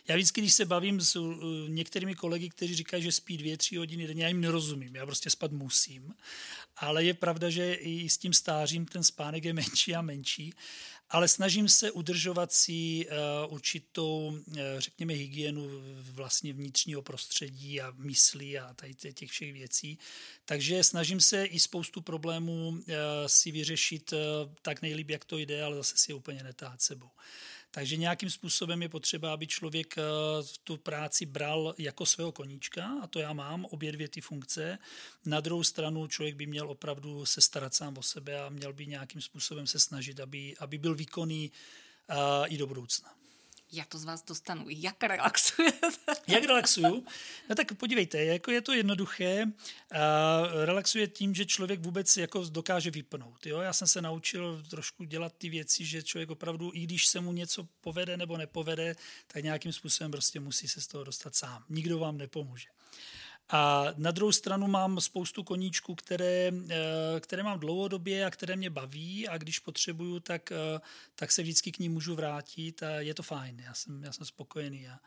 Já 0.08 0.14
vždycky, 0.14 0.40
když 0.40 0.54
se 0.54 0.64
bavím 0.64 1.00
s 1.00 1.20
některými 1.68 2.14
kolegy, 2.14 2.48
kteří 2.48 2.74
říkají, 2.74 3.02
že 3.02 3.12
spí 3.12 3.36
dvě, 3.36 3.56
tři 3.56 3.76
hodiny 3.76 4.06
denně, 4.06 4.22
já 4.22 4.28
jim 4.28 4.40
nerozumím, 4.40 4.96
já 4.96 5.06
prostě 5.06 5.30
spát 5.30 5.52
musím. 5.52 6.14
Ale 6.76 7.04
je 7.04 7.14
pravda, 7.14 7.50
že 7.50 7.74
i 7.74 8.10
s 8.10 8.18
tím 8.18 8.32
stářím 8.32 8.86
ten 8.86 9.02
spánek 9.24 9.44
je 9.44 9.52
menší 9.52 9.94
a 9.94 10.02
menší, 10.02 10.52
ale 11.10 11.28
snažím 11.28 11.68
se 11.68 11.90
udržovat 11.90 12.52
si 12.52 13.06
uh, 13.06 13.52
určitou, 13.52 14.38
uh, 14.46 14.56
řekněme, 14.78 15.12
hygienu 15.12 15.70
vlastně 16.10 16.52
vnitřního 16.52 17.02
prostředí 17.02 17.80
a 17.80 17.92
myslí 17.96 18.58
a 18.58 18.74
tady 18.74 18.94
těch 18.94 19.30
všech 19.30 19.52
věcí. 19.52 19.98
Takže 20.44 20.84
snažím 20.84 21.20
se 21.20 21.44
i 21.44 21.60
spoustu 21.60 22.00
problémů 22.00 22.68
uh, 22.68 22.84
si 23.26 23.50
vyřešit 23.50 24.12
tak 24.62 24.82
nejlíp, 24.82 25.10
jak 25.10 25.24
to 25.24 25.38
jde, 25.38 25.62
ale 25.62 25.76
zase 25.76 25.96
si 25.96 26.10
je 26.10 26.14
úplně 26.14 26.42
netát 26.42 26.82
sebou. 26.82 27.10
Takže 27.74 27.96
nějakým 27.96 28.30
způsobem 28.30 28.82
je 28.82 28.88
potřeba, 28.88 29.32
aby 29.32 29.46
člověk 29.46 29.94
tu 30.64 30.76
práci 30.76 31.26
bral 31.26 31.74
jako 31.78 32.06
svého 32.06 32.32
koníčka, 32.32 32.90
a 33.02 33.06
to 33.06 33.18
já 33.18 33.32
mám, 33.32 33.64
obě 33.64 33.92
dvě 33.92 34.08
ty 34.08 34.20
funkce. 34.20 34.78
Na 35.24 35.40
druhou 35.40 35.64
stranu 35.64 36.06
člověk 36.06 36.34
by 36.34 36.46
měl 36.46 36.70
opravdu 36.70 37.26
se 37.26 37.40
starat 37.40 37.74
sám 37.74 37.98
o 37.98 38.02
sebe 38.02 38.40
a 38.40 38.48
měl 38.48 38.72
by 38.72 38.86
nějakým 38.86 39.20
způsobem 39.20 39.66
se 39.66 39.80
snažit, 39.80 40.20
aby, 40.20 40.54
aby 40.58 40.78
byl 40.78 40.94
výkonný 40.94 41.52
i 42.46 42.58
do 42.58 42.66
budoucna 42.66 43.23
já 43.74 43.84
to 43.84 43.98
z 43.98 44.04
vás 44.04 44.24
dostanu. 44.24 44.64
Jak 44.68 45.02
relaxujete? 45.02 45.88
Jak 46.26 46.44
relaxuju? 46.44 47.06
No 47.48 47.54
tak 47.54 47.74
podívejte, 47.74 48.24
jako 48.24 48.50
je 48.50 48.60
to 48.60 48.72
jednoduché. 48.72 49.46
Relaxuje 50.64 51.06
tím, 51.06 51.34
že 51.34 51.46
člověk 51.46 51.80
vůbec 51.80 52.16
jako 52.16 52.44
dokáže 52.44 52.90
vypnout. 52.90 53.46
Jo? 53.46 53.60
Já 53.60 53.72
jsem 53.72 53.88
se 53.88 54.02
naučil 54.02 54.62
trošku 54.70 55.04
dělat 55.04 55.32
ty 55.38 55.48
věci, 55.48 55.84
že 55.84 56.02
člověk 56.02 56.30
opravdu, 56.30 56.70
i 56.74 56.80
když 56.80 57.06
se 57.06 57.20
mu 57.20 57.32
něco 57.32 57.68
povede 57.80 58.16
nebo 58.16 58.36
nepovede, 58.36 58.96
tak 59.26 59.44
nějakým 59.44 59.72
způsobem 59.72 60.10
prostě 60.10 60.40
musí 60.40 60.68
se 60.68 60.80
z 60.80 60.86
toho 60.86 61.04
dostat 61.04 61.34
sám. 61.34 61.64
Nikdo 61.68 61.98
vám 61.98 62.18
nepomůže. 62.18 62.68
A 63.48 63.86
na 63.96 64.10
druhou 64.10 64.32
stranu 64.32 64.66
mám 64.66 65.00
spoustu 65.00 65.44
koníčků, 65.44 65.94
které, 65.94 66.50
eh, 66.70 67.20
které 67.20 67.42
mám 67.42 67.60
dlouhodobě 67.60 68.24
a 68.24 68.30
které 68.30 68.56
mě 68.56 68.70
baví 68.70 69.28
a 69.28 69.38
když 69.38 69.58
potřebuju, 69.58 70.20
tak, 70.20 70.52
eh, 70.52 70.80
tak 71.14 71.32
se 71.32 71.42
vždycky 71.42 71.72
k 71.72 71.78
ní 71.78 71.88
můžu 71.88 72.14
vrátit 72.14 72.82
a 72.82 72.90
je 73.00 73.14
to 73.14 73.22
fajn, 73.22 73.60
já 73.60 73.74
jsem, 73.74 74.04
já 74.04 74.12
jsem 74.12 74.26
spokojený. 74.26 74.88
A, 74.88 74.98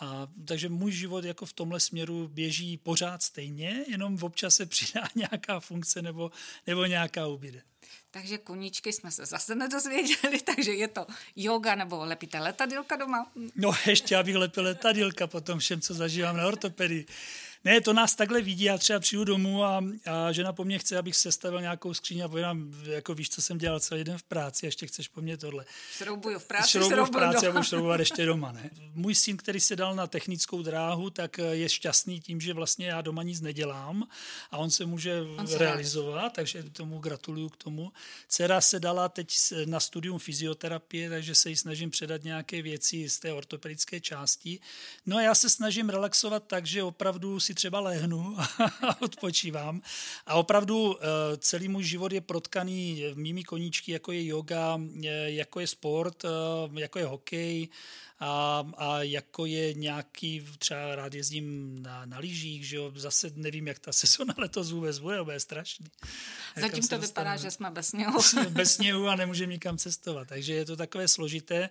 a, 0.00 0.28
takže 0.44 0.68
můj 0.68 0.92
život 0.92 1.24
jako 1.24 1.46
v 1.46 1.52
tomhle 1.52 1.80
směru 1.80 2.28
běží 2.28 2.76
pořád 2.76 3.22
stejně, 3.22 3.84
jenom 3.88 4.18
občas 4.22 4.54
se 4.54 4.66
přidá 4.66 5.02
nějaká 5.14 5.60
funkce 5.60 6.02
nebo, 6.02 6.30
nebo 6.66 6.84
nějaká 6.84 7.26
ubyde. 7.26 7.62
Takže 8.10 8.38
koníčky 8.38 8.92
jsme 8.92 9.10
se 9.10 9.26
zase 9.26 9.54
nedozvěděli, 9.54 10.40
takže 10.56 10.72
je 10.72 10.88
to 10.88 11.06
yoga 11.36 11.74
nebo 11.74 12.04
lepíte 12.04 12.38
letadílka 12.38 12.96
doma? 12.96 13.30
No 13.56 13.72
ještě, 13.86 14.16
abych 14.16 14.36
lepil 14.36 14.64
letadílka 14.64 15.26
po 15.26 15.40
tom 15.40 15.58
všem, 15.58 15.80
co 15.80 15.94
zažívám 15.94 16.36
na 16.36 16.46
ortopedii. 16.46 17.06
Ne, 17.64 17.80
to 17.80 17.92
nás 17.92 18.14
takhle 18.14 18.40
vidí, 18.40 18.64
já 18.64 18.78
třeba 18.78 19.00
přijdu 19.00 19.24
domů 19.24 19.64
a, 19.64 19.84
a 20.06 20.32
žena 20.32 20.52
po 20.52 20.64
mně 20.64 20.78
chce, 20.78 20.98
abych 20.98 21.16
sestavil 21.16 21.60
nějakou 21.60 21.94
skříň 21.94 22.20
a 22.20 22.28
povídám, 22.28 22.74
jako 22.82 23.14
víš, 23.14 23.30
co 23.30 23.42
jsem 23.42 23.58
dělal 23.58 23.80
celý 23.80 24.04
den 24.04 24.18
v 24.18 24.22
práci, 24.22 24.66
ještě 24.66 24.86
chceš 24.86 25.08
po 25.08 25.20
mně 25.20 25.36
tohle. 25.36 25.64
Šroubuju 25.96 26.38
v 26.38 26.44
práci, 26.44 26.70
šroubuju 26.70 27.04
v 27.04 27.10
práci 27.10 27.46
a 27.46 27.52
budu 27.52 27.64
šroubovat 27.64 28.00
ještě 28.00 28.26
doma, 28.26 28.52
ne? 28.52 28.70
Můj 28.94 29.14
syn, 29.14 29.36
který 29.36 29.60
se 29.60 29.76
dal 29.76 29.94
na 29.94 30.06
technickou 30.06 30.62
dráhu, 30.62 31.10
tak 31.10 31.38
je 31.38 31.68
šťastný 31.68 32.20
tím, 32.20 32.40
že 32.40 32.54
vlastně 32.54 32.86
já 32.86 33.00
doma 33.00 33.22
nic 33.22 33.40
nedělám 33.40 34.08
a 34.50 34.56
on 34.56 34.70
se 34.70 34.86
může 34.86 35.20
on 35.36 35.46
se 35.46 35.58
realizovat, 35.58 36.32
takže 36.32 36.62
tomu 36.62 36.98
gratuluju 36.98 37.48
k 37.48 37.56
tomu. 37.56 37.92
Dcera 38.28 38.60
se 38.60 38.80
dala 38.80 39.08
teď 39.08 39.28
na 39.64 39.80
studium 39.80 40.18
fyzioterapie, 40.18 41.10
takže 41.10 41.34
se 41.34 41.50
jí 41.50 41.56
snažím 41.56 41.90
předat 41.90 42.24
nějaké 42.24 42.62
věci 42.62 43.10
z 43.10 43.18
té 43.18 43.32
ortopedické 43.32 44.00
části. 44.00 44.60
No 45.06 45.16
a 45.16 45.22
já 45.22 45.34
se 45.34 45.50
snažím 45.50 45.88
relaxovat 45.88 46.44
tak, 46.46 46.66
že 46.66 46.82
opravdu 46.82 47.40
si 47.40 47.54
třeba 47.54 47.80
lehnu 47.80 48.36
a 48.88 49.02
odpočívám. 49.02 49.82
A 50.26 50.34
opravdu 50.34 50.96
eh, 50.96 51.06
celý 51.36 51.68
můj 51.68 51.84
život 51.84 52.12
je 52.12 52.20
protkaný 52.20 53.04
mými 53.14 53.44
koníčky, 53.44 53.92
jako 53.92 54.12
je 54.12 54.26
yoga, 54.26 54.80
jako 55.24 55.60
je 55.60 55.66
sport, 55.66 56.24
eh, 56.24 56.80
jako 56.80 56.98
je 56.98 57.06
hokej, 57.06 57.68
a, 58.20 58.64
a 58.76 59.02
jako 59.02 59.46
je 59.46 59.74
nějaký, 59.74 60.46
třeba 60.58 60.96
rád 60.96 61.14
jezdím 61.14 61.76
na, 61.82 62.06
na 62.06 62.18
lyžích, 62.18 62.68
že 62.68 62.76
jo, 62.76 62.92
zase 62.94 63.30
nevím, 63.34 63.66
jak 63.66 63.78
ta 63.78 63.92
sezona 64.02 64.34
letos 64.38 64.70
vůbec 64.70 64.98
bude, 64.98 65.22
bude 65.22 65.40
strašný. 65.40 65.86
Zatím 66.56 66.88
to 66.88 66.98
vypadá, 66.98 67.36
že 67.36 67.50
jsme 67.50 67.70
bez 67.70 67.88
sněhu. 67.88 68.18
bez 68.48 68.74
sněhu 68.76 69.08
a 69.08 69.16
nemůžeme 69.16 69.52
nikam 69.52 69.78
cestovat, 69.78 70.28
takže 70.28 70.54
je 70.54 70.64
to 70.64 70.76
takové 70.76 71.08
složité, 71.08 71.70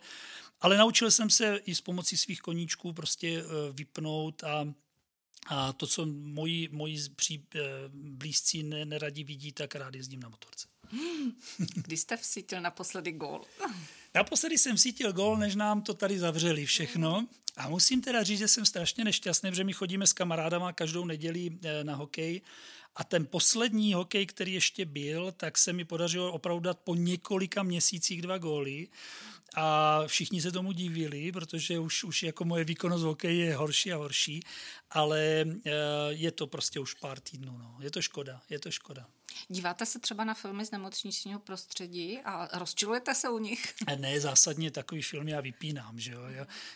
ale 0.61 0.77
naučil 0.77 1.11
jsem 1.11 1.29
se 1.29 1.55
i 1.55 1.75
s 1.75 1.81
pomocí 1.81 2.17
svých 2.17 2.41
koníčků 2.41 2.93
prostě 2.93 3.39
eh, 3.39 3.73
vypnout 3.73 4.43
a 4.43 4.73
a 5.47 5.73
to, 5.73 5.87
co 5.87 6.05
moji, 6.05 6.69
moji 6.71 6.97
pří, 7.15 7.47
eh, 7.55 7.59
blízcí 7.93 8.63
neradí 8.63 9.23
vidí, 9.23 9.51
tak 9.51 9.75
rád 9.75 9.95
jezdím 9.95 10.19
na 10.19 10.29
motorce. 10.29 10.67
Kdy 11.75 11.97
jste 11.97 12.15
vsítil 12.15 12.61
naposledy 12.61 13.11
gól? 13.11 13.41
Naposledy 14.15 14.57
jsem 14.57 14.77
cítil 14.77 15.13
gol, 15.13 15.37
než 15.37 15.55
nám 15.55 15.81
to 15.81 15.93
tady 15.93 16.19
zavřeli 16.19 16.65
všechno. 16.65 17.27
A 17.57 17.69
musím 17.69 18.01
teda 18.01 18.23
říct, 18.23 18.39
že 18.39 18.47
jsem 18.47 18.65
strašně 18.65 19.03
nešťastný, 19.03 19.49
že 19.53 19.63
my 19.63 19.73
chodíme 19.73 20.07
s 20.07 20.13
kamarádama 20.13 20.73
každou 20.73 21.05
neděli 21.05 21.51
eh, 21.63 21.83
na 21.83 21.95
hokej 21.95 22.41
a 22.95 23.03
ten 23.03 23.25
poslední 23.25 23.93
hokej, 23.93 24.25
který 24.25 24.53
ještě 24.53 24.85
byl, 24.85 25.31
tak 25.31 25.57
se 25.57 25.73
mi 25.73 25.85
podařilo 25.85 26.31
opravdu 26.31 26.59
dát 26.59 26.79
po 26.79 26.95
několika 26.95 27.63
měsících 27.63 28.21
dva 28.21 28.37
góly. 28.37 28.87
A 29.55 30.01
všichni 30.07 30.41
se 30.41 30.51
tomu 30.51 30.71
divili, 30.71 31.31
protože 31.31 31.79
už, 31.79 32.03
už 32.03 32.23
jako 32.23 32.45
moje 32.45 32.63
výkonnost 32.63 33.03
v 33.03 33.07
hokeji 33.07 33.39
je 33.39 33.55
horší 33.55 33.93
a 33.93 33.97
horší, 33.97 34.43
ale 34.89 35.45
eh, 35.65 35.71
je 36.09 36.31
to 36.31 36.47
prostě 36.47 36.79
už 36.79 36.93
pár 36.93 37.19
týdnů. 37.19 37.57
No. 37.57 37.77
Je 37.81 37.91
to 37.91 38.01
škoda, 38.01 38.41
je 38.49 38.59
to 38.59 38.71
škoda. 38.71 39.07
Díváte 39.47 39.85
se 39.85 39.99
třeba 39.99 40.23
na 40.23 40.33
filmy 40.33 40.65
z 40.65 40.71
nemocničního 40.71 41.39
prostředí 41.39 42.19
a 42.25 42.59
rozčilujete 42.59 43.15
se 43.15 43.29
u 43.29 43.37
nich? 43.37 43.73
Ne, 43.97 44.19
zásadně 44.19 44.71
takový 44.71 45.01
film 45.01 45.27
já 45.27 45.41
vypínám. 45.41 45.99
Že 45.99 46.11
jo? 46.11 46.21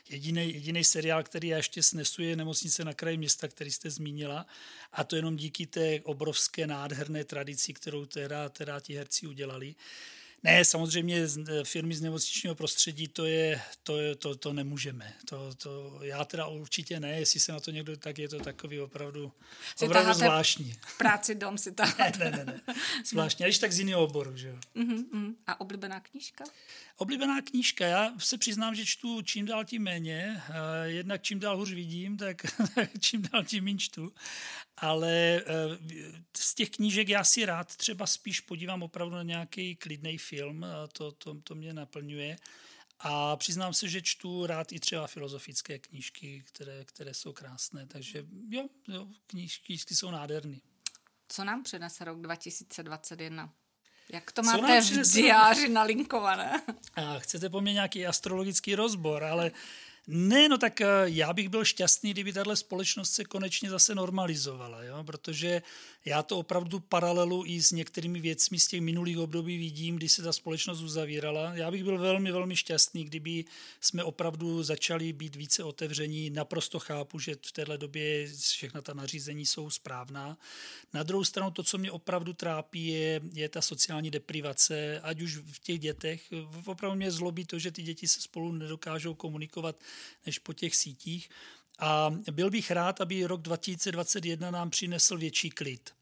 Jediný, 0.09 0.53
jediný 0.53 0.83
seriál, 0.83 1.23
který 1.23 1.47
já 1.47 1.57
ještě 1.57 1.83
snesu, 1.83 2.21
je 2.21 2.35
Nemocnice 2.35 2.85
na 2.85 2.93
kraji 2.93 3.17
města, 3.17 3.47
který 3.47 3.71
jste 3.71 3.89
zmínila. 3.89 4.45
A 4.91 5.03
to 5.03 5.15
jenom 5.15 5.35
díky 5.35 5.65
té 5.65 6.01
obrovské 6.03 6.67
nádherné 6.67 7.23
tradici, 7.23 7.73
kterou 7.73 8.05
teda, 8.05 8.49
teda 8.49 8.79
ti 8.79 8.95
herci 8.95 9.27
udělali. 9.27 9.75
Ne, 10.43 10.65
samozřejmě 10.65 11.17
e, 11.21 11.63
firmy 11.63 11.95
z 11.95 12.01
nemocničního 12.01 12.55
prostředí, 12.55 13.07
to 13.07 13.25
je, 13.25 13.61
to, 13.83 13.99
je, 13.99 14.15
to, 14.15 14.35
to 14.35 14.53
nemůžeme. 14.53 15.13
To, 15.25 15.55
to, 15.55 15.99
já 16.01 16.25
teda 16.25 16.47
určitě 16.47 16.99
ne, 16.99 17.19
jestli 17.19 17.39
se 17.39 17.51
na 17.51 17.59
to 17.59 17.71
někdo, 17.71 17.97
tak 17.97 18.17
je 18.17 18.29
to 18.29 18.39
takový 18.39 18.79
opravdu, 18.79 19.31
si 19.75 19.85
opravdu 19.85 20.13
zvláštní. 20.13 20.75
Práci 20.97 21.35
dom 21.35 21.57
si 21.57 21.71
tam. 21.71 21.93
ne, 21.99 22.11
ne, 22.19 22.31
ne, 22.31 22.45
ne, 22.45 22.75
zvláštní, 23.05 23.45
když 23.45 23.59
tak 23.59 23.71
z 23.71 23.79
jiného 23.79 24.03
oboru, 24.03 24.37
že 24.37 24.47
jo. 24.47 24.55
Uh-huh, 24.75 25.09
uh-huh. 25.09 25.35
A 25.47 25.61
oblíbená 25.61 25.99
knížka? 25.99 26.43
Oblíbená 26.97 27.41
knížka, 27.41 27.85
já 27.85 28.13
se 28.17 28.37
přiznám, 28.37 28.75
že 28.75 28.85
čtu 28.85 29.21
čím 29.21 29.45
dál 29.45 29.65
tím 29.65 29.83
méně, 29.83 30.41
jednak 30.83 31.21
čím 31.21 31.39
dál 31.39 31.57
hůř 31.57 31.71
vidím, 31.71 32.17
tak, 32.17 32.45
čím 32.99 33.21
dál 33.21 33.43
tím 33.43 33.63
méně 33.63 33.77
čtu, 33.77 34.13
ale 34.77 35.11
e, 35.11 35.43
z 36.37 36.55
těch 36.55 36.69
knížek 36.69 37.09
já 37.09 37.23
si 37.23 37.45
rád 37.45 37.75
třeba 37.75 38.07
spíš 38.07 38.39
podívám 38.39 38.83
opravdu 38.83 39.15
na 39.15 39.23
nějaký 39.23 39.75
klidný 39.75 40.17
film, 40.17 40.65
to, 40.91 41.11
to, 41.11 41.41
to 41.43 41.55
mě 41.55 41.73
naplňuje. 41.73 42.37
A 42.99 43.35
přiznám 43.35 43.73
se, 43.73 43.89
že 43.89 44.01
čtu 44.01 44.45
rád 44.45 44.71
i 44.71 44.79
třeba 44.79 45.07
filozofické 45.07 45.79
knížky, 45.79 46.43
které, 46.47 46.85
které 46.85 47.13
jsou 47.13 47.33
krásné, 47.33 47.85
takže 47.87 48.25
jo, 48.49 48.67
jo 48.87 49.07
knížky, 49.27 49.65
knížky 49.65 49.95
jsou 49.95 50.11
nádherné. 50.11 50.57
Co 51.27 51.43
nám 51.43 51.63
přinese 51.63 52.05
rok 52.05 52.21
2021? 52.21 53.53
Jak 54.13 54.31
to 54.31 54.43
máte 54.43 54.81
v 54.81 55.13
diáři 55.13 55.69
nalinkované? 55.69 56.61
A 56.95 57.19
chcete 57.19 57.49
po 57.49 57.61
mně 57.61 57.73
nějaký 57.73 58.05
astrologický 58.05 58.75
rozbor, 58.75 59.23
ale 59.23 59.51
ne, 60.07 60.49
no 60.49 60.57
tak 60.57 60.81
eh, 60.81 60.87
já 61.05 61.33
bych 61.33 61.49
byl 61.49 61.65
šťastný, 61.65 62.11
kdyby 62.11 62.33
tahle 62.33 62.55
společnost 62.55 63.11
se 63.11 63.25
konečně 63.25 63.69
zase 63.69 63.95
normalizovala, 63.95 64.83
jo? 64.83 65.03
protože 65.03 65.61
já 66.05 66.23
to 66.23 66.37
opravdu 66.37 66.79
paralelu 66.79 67.43
i 67.45 67.61
s 67.61 67.71
některými 67.71 68.19
věcmi 68.19 68.59
z 68.59 68.67
těch 68.67 68.81
minulých 68.81 69.17
období 69.17 69.57
vidím, 69.57 69.95
kdy 69.95 70.09
se 70.09 70.21
ta 70.21 70.33
společnost 70.33 70.81
uzavírala. 70.81 71.53
Já 71.53 71.71
bych 71.71 71.83
byl 71.83 71.97
velmi, 71.97 72.31
velmi 72.31 72.55
šťastný, 72.55 73.03
kdyby 73.03 73.45
jsme 73.81 74.03
opravdu 74.03 74.63
začali 74.63 75.13
být 75.13 75.35
více 75.35 75.63
otevření. 75.63 76.29
Naprosto 76.29 76.79
chápu, 76.79 77.19
že 77.19 77.35
v 77.45 77.51
této 77.51 77.77
době 77.77 78.27
všechna 78.27 78.81
ta 78.81 78.93
nařízení 78.93 79.45
jsou 79.45 79.69
správná. 79.69 80.37
Na 80.93 81.03
druhou 81.03 81.23
stranu 81.23 81.51
to, 81.51 81.63
co 81.63 81.77
mě 81.77 81.91
opravdu 81.91 82.33
trápí, 82.33 82.87
je, 82.87 83.21
je 83.33 83.49
ta 83.49 83.61
sociální 83.61 84.11
deprivace, 84.11 84.99
ať 85.03 85.21
už 85.21 85.37
v 85.37 85.59
těch 85.59 85.79
dětech. 85.79 86.23
Opravdu 86.65 86.97
mě 86.97 87.11
zlobí 87.11 87.45
to, 87.45 87.59
že 87.59 87.71
ty 87.71 87.81
děti 87.81 88.07
se 88.07 88.21
spolu 88.21 88.51
nedokážou 88.51 89.13
komunikovat 89.13 89.75
než 90.25 90.39
po 90.39 90.53
těch 90.53 90.75
sítích. 90.75 91.29
A 91.79 92.09
byl 92.31 92.49
bych 92.49 92.71
rád, 92.71 93.01
aby 93.01 93.25
rok 93.25 93.41
2021 93.41 94.51
nám 94.51 94.69
přinesl 94.69 95.17
větší 95.17 95.49
klid 95.49 95.93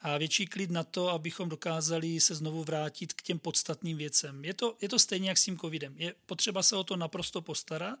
a 0.00 0.18
větší 0.18 0.46
klid 0.46 0.70
na 0.70 0.84
to, 0.84 1.08
abychom 1.08 1.48
dokázali 1.48 2.20
se 2.20 2.34
znovu 2.34 2.64
vrátit 2.64 3.12
k 3.12 3.22
těm 3.22 3.38
podstatným 3.38 3.96
věcem. 3.96 4.44
Je 4.44 4.54
to, 4.54 4.76
je 4.80 4.88
to 4.88 4.98
stejně 4.98 5.28
jak 5.28 5.38
s 5.38 5.44
tím 5.44 5.58
covidem. 5.58 5.94
Je 5.96 6.14
potřeba 6.26 6.62
se 6.62 6.76
o 6.76 6.84
to 6.84 6.96
naprosto 6.96 7.42
postarat. 7.42 7.98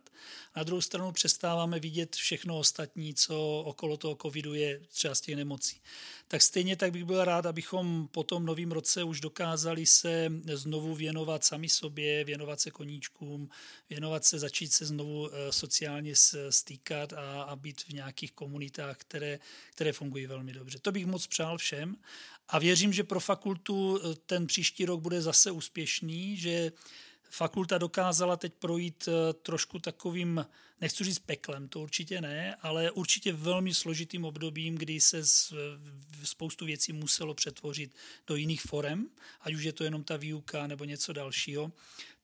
Na 0.56 0.62
druhou 0.62 0.80
stranu 0.80 1.12
přestáváme 1.12 1.80
vidět 1.80 2.16
všechno 2.16 2.58
ostatní, 2.58 3.14
co 3.14 3.62
okolo 3.66 3.96
toho 3.96 4.16
covidu 4.22 4.54
je, 4.54 4.80
třeba 4.88 5.14
z 5.14 5.20
těch 5.20 5.36
nemocí. 5.36 5.80
Tak 6.28 6.42
stejně 6.42 6.76
tak 6.76 6.92
bych 6.92 7.04
byl 7.04 7.24
rád, 7.24 7.46
abychom 7.46 8.08
po 8.10 8.24
tom 8.24 8.46
novém 8.46 8.72
roce 8.72 9.04
už 9.04 9.20
dokázali 9.20 9.86
se 9.86 10.32
znovu 10.54 10.94
věnovat 10.94 11.44
sami 11.44 11.68
sobě, 11.68 12.24
věnovat 12.24 12.60
se 12.60 12.70
koníčkům, 12.70 13.50
věnovat 13.90 14.24
se, 14.24 14.38
začít 14.38 14.72
se 14.72 14.86
znovu 14.86 15.30
eh, 15.30 15.52
sociálně 15.52 16.14
stýkat 16.50 17.12
a, 17.12 17.42
a 17.42 17.56
být 17.56 17.80
v 17.80 17.92
nějakých 17.92 18.32
komunitách, 18.32 18.96
které, 18.96 19.38
které 19.74 19.92
fungují 19.92 20.26
velmi 20.26 20.52
dobře. 20.52 20.78
To 20.78 20.92
bych 20.92 21.06
moc 21.06 21.26
přál 21.26 21.58
všem 21.58 21.96
a 22.48 22.58
věřím, 22.58 22.92
že 22.92 23.04
pro 23.04 23.20
fakultu 23.20 23.98
eh, 23.98 24.14
ten 24.26 24.46
příští 24.46 24.84
rok 24.84 25.00
bude 25.00 25.22
zase 25.22 25.50
úspěšný, 25.50 26.36
že 26.36 26.72
fakulta 27.30 27.78
dokázala 27.78 28.36
teď 28.36 28.52
projít 28.58 29.08
eh, 29.08 29.32
trošku 29.32 29.78
takovým, 29.78 30.46
nechci 30.80 31.04
říct 31.04 31.18
peklem, 31.18 31.68
to 31.68 31.80
určitě 31.80 32.20
ne, 32.20 32.54
ale 32.54 32.90
určitě 32.90 33.32
velmi 33.32 33.74
složitým 33.74 34.24
obdobím, 34.24 34.74
kdy 34.74 35.00
se 35.00 35.22
spoustu 36.24 36.66
věcí 36.66 36.92
muselo 36.92 37.34
přetvořit 37.34 37.94
do 38.26 38.36
jiných 38.36 38.62
forem, 38.62 39.08
ať 39.40 39.54
už 39.54 39.62
je 39.62 39.72
to 39.72 39.84
jenom 39.84 40.04
ta 40.04 40.16
výuka 40.16 40.66
nebo 40.66 40.84
něco 40.84 41.12
dalšího 41.12 41.72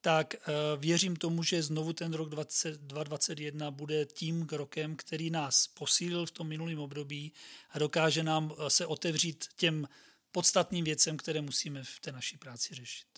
tak 0.02 0.34
eh, 0.34 0.52
věřím 0.76 1.16
tomu, 1.16 1.42
že 1.42 1.62
znovu 1.62 1.92
ten 1.92 2.12
rok 2.14 2.28
2021 2.28 3.70
bude 3.70 4.06
tím 4.06 4.46
rokem, 4.52 4.96
který 4.96 5.30
nás 5.30 5.66
posílil 5.66 6.26
v 6.26 6.30
tom 6.30 6.48
minulém 6.48 6.78
období 6.78 7.32
a 7.70 7.78
dokáže 7.78 8.22
nám 8.22 8.52
eh, 8.52 8.70
se 8.70 8.86
otevřít 8.86 9.44
těm 9.56 9.88
podstatným 10.32 10.84
věcem, 10.84 11.16
které 11.16 11.40
musíme 11.40 11.84
v 11.84 12.00
té 12.00 12.12
naší 12.12 12.36
práci 12.36 12.74
řešit. 12.74 13.11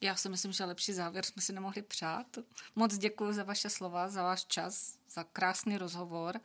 Já 0.00 0.16
si 0.16 0.28
myslím, 0.28 0.52
že 0.52 0.64
lepší 0.64 0.92
závěr 0.92 1.24
jsme 1.24 1.42
si 1.42 1.52
nemohli 1.52 1.82
přát. 1.82 2.26
Moc 2.74 2.98
děkuji 2.98 3.32
za 3.32 3.42
vaše 3.44 3.70
slova, 3.70 4.08
za 4.08 4.22
váš 4.22 4.44
čas, 4.44 4.98
za 5.10 5.24
krásný 5.24 5.78
rozhovor. 5.78 6.40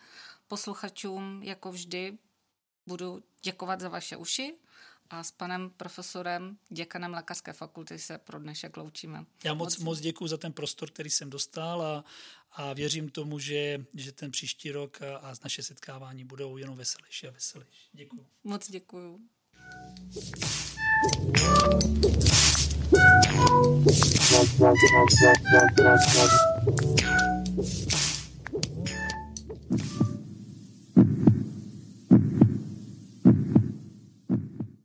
Posluchačům, 0.48 1.44
jako 1.44 1.72
vždy, 1.72 2.18
budu 2.88 3.24
děkovat 3.42 3.80
za 3.82 3.90
vaše 3.90 4.18
uši 4.18 4.56
a 5.10 5.24
s 5.24 5.32
panem 5.32 5.70
profesorem, 5.70 6.58
děkanem 6.70 7.14
lékařské 7.14 7.54
fakulty 7.54 8.00
se 8.00 8.18
pro 8.18 8.40
dnešek 8.40 8.78
loučíme. 8.78 9.26
Já 9.44 9.54
moc, 9.54 9.78
moc 9.78 10.00
děkuji 10.00 10.28
za 10.28 10.38
ten 10.38 10.54
prostor, 10.54 10.90
který 10.90 11.10
jsem 11.10 11.30
dostal 11.30 11.82
a, 11.82 12.04
a 12.52 12.74
věřím 12.74 13.10
tomu, 13.10 13.40
že, 13.40 13.86
že 13.94 14.12
ten 14.12 14.32
příští 14.32 14.72
rok 14.72 15.02
a, 15.02 15.18
a 15.18 15.34
naše 15.44 15.64
setkávání 15.64 16.24
budou 16.26 16.58
jenom 16.58 16.78
veselější 16.78 17.28
a 17.28 17.32
veselější. 17.32 17.90
Děkuji. 17.94 18.28
Moc 18.44 18.72
děkuji. 18.72 19.20
Thank 22.94 23.54
you. 27.94 28.01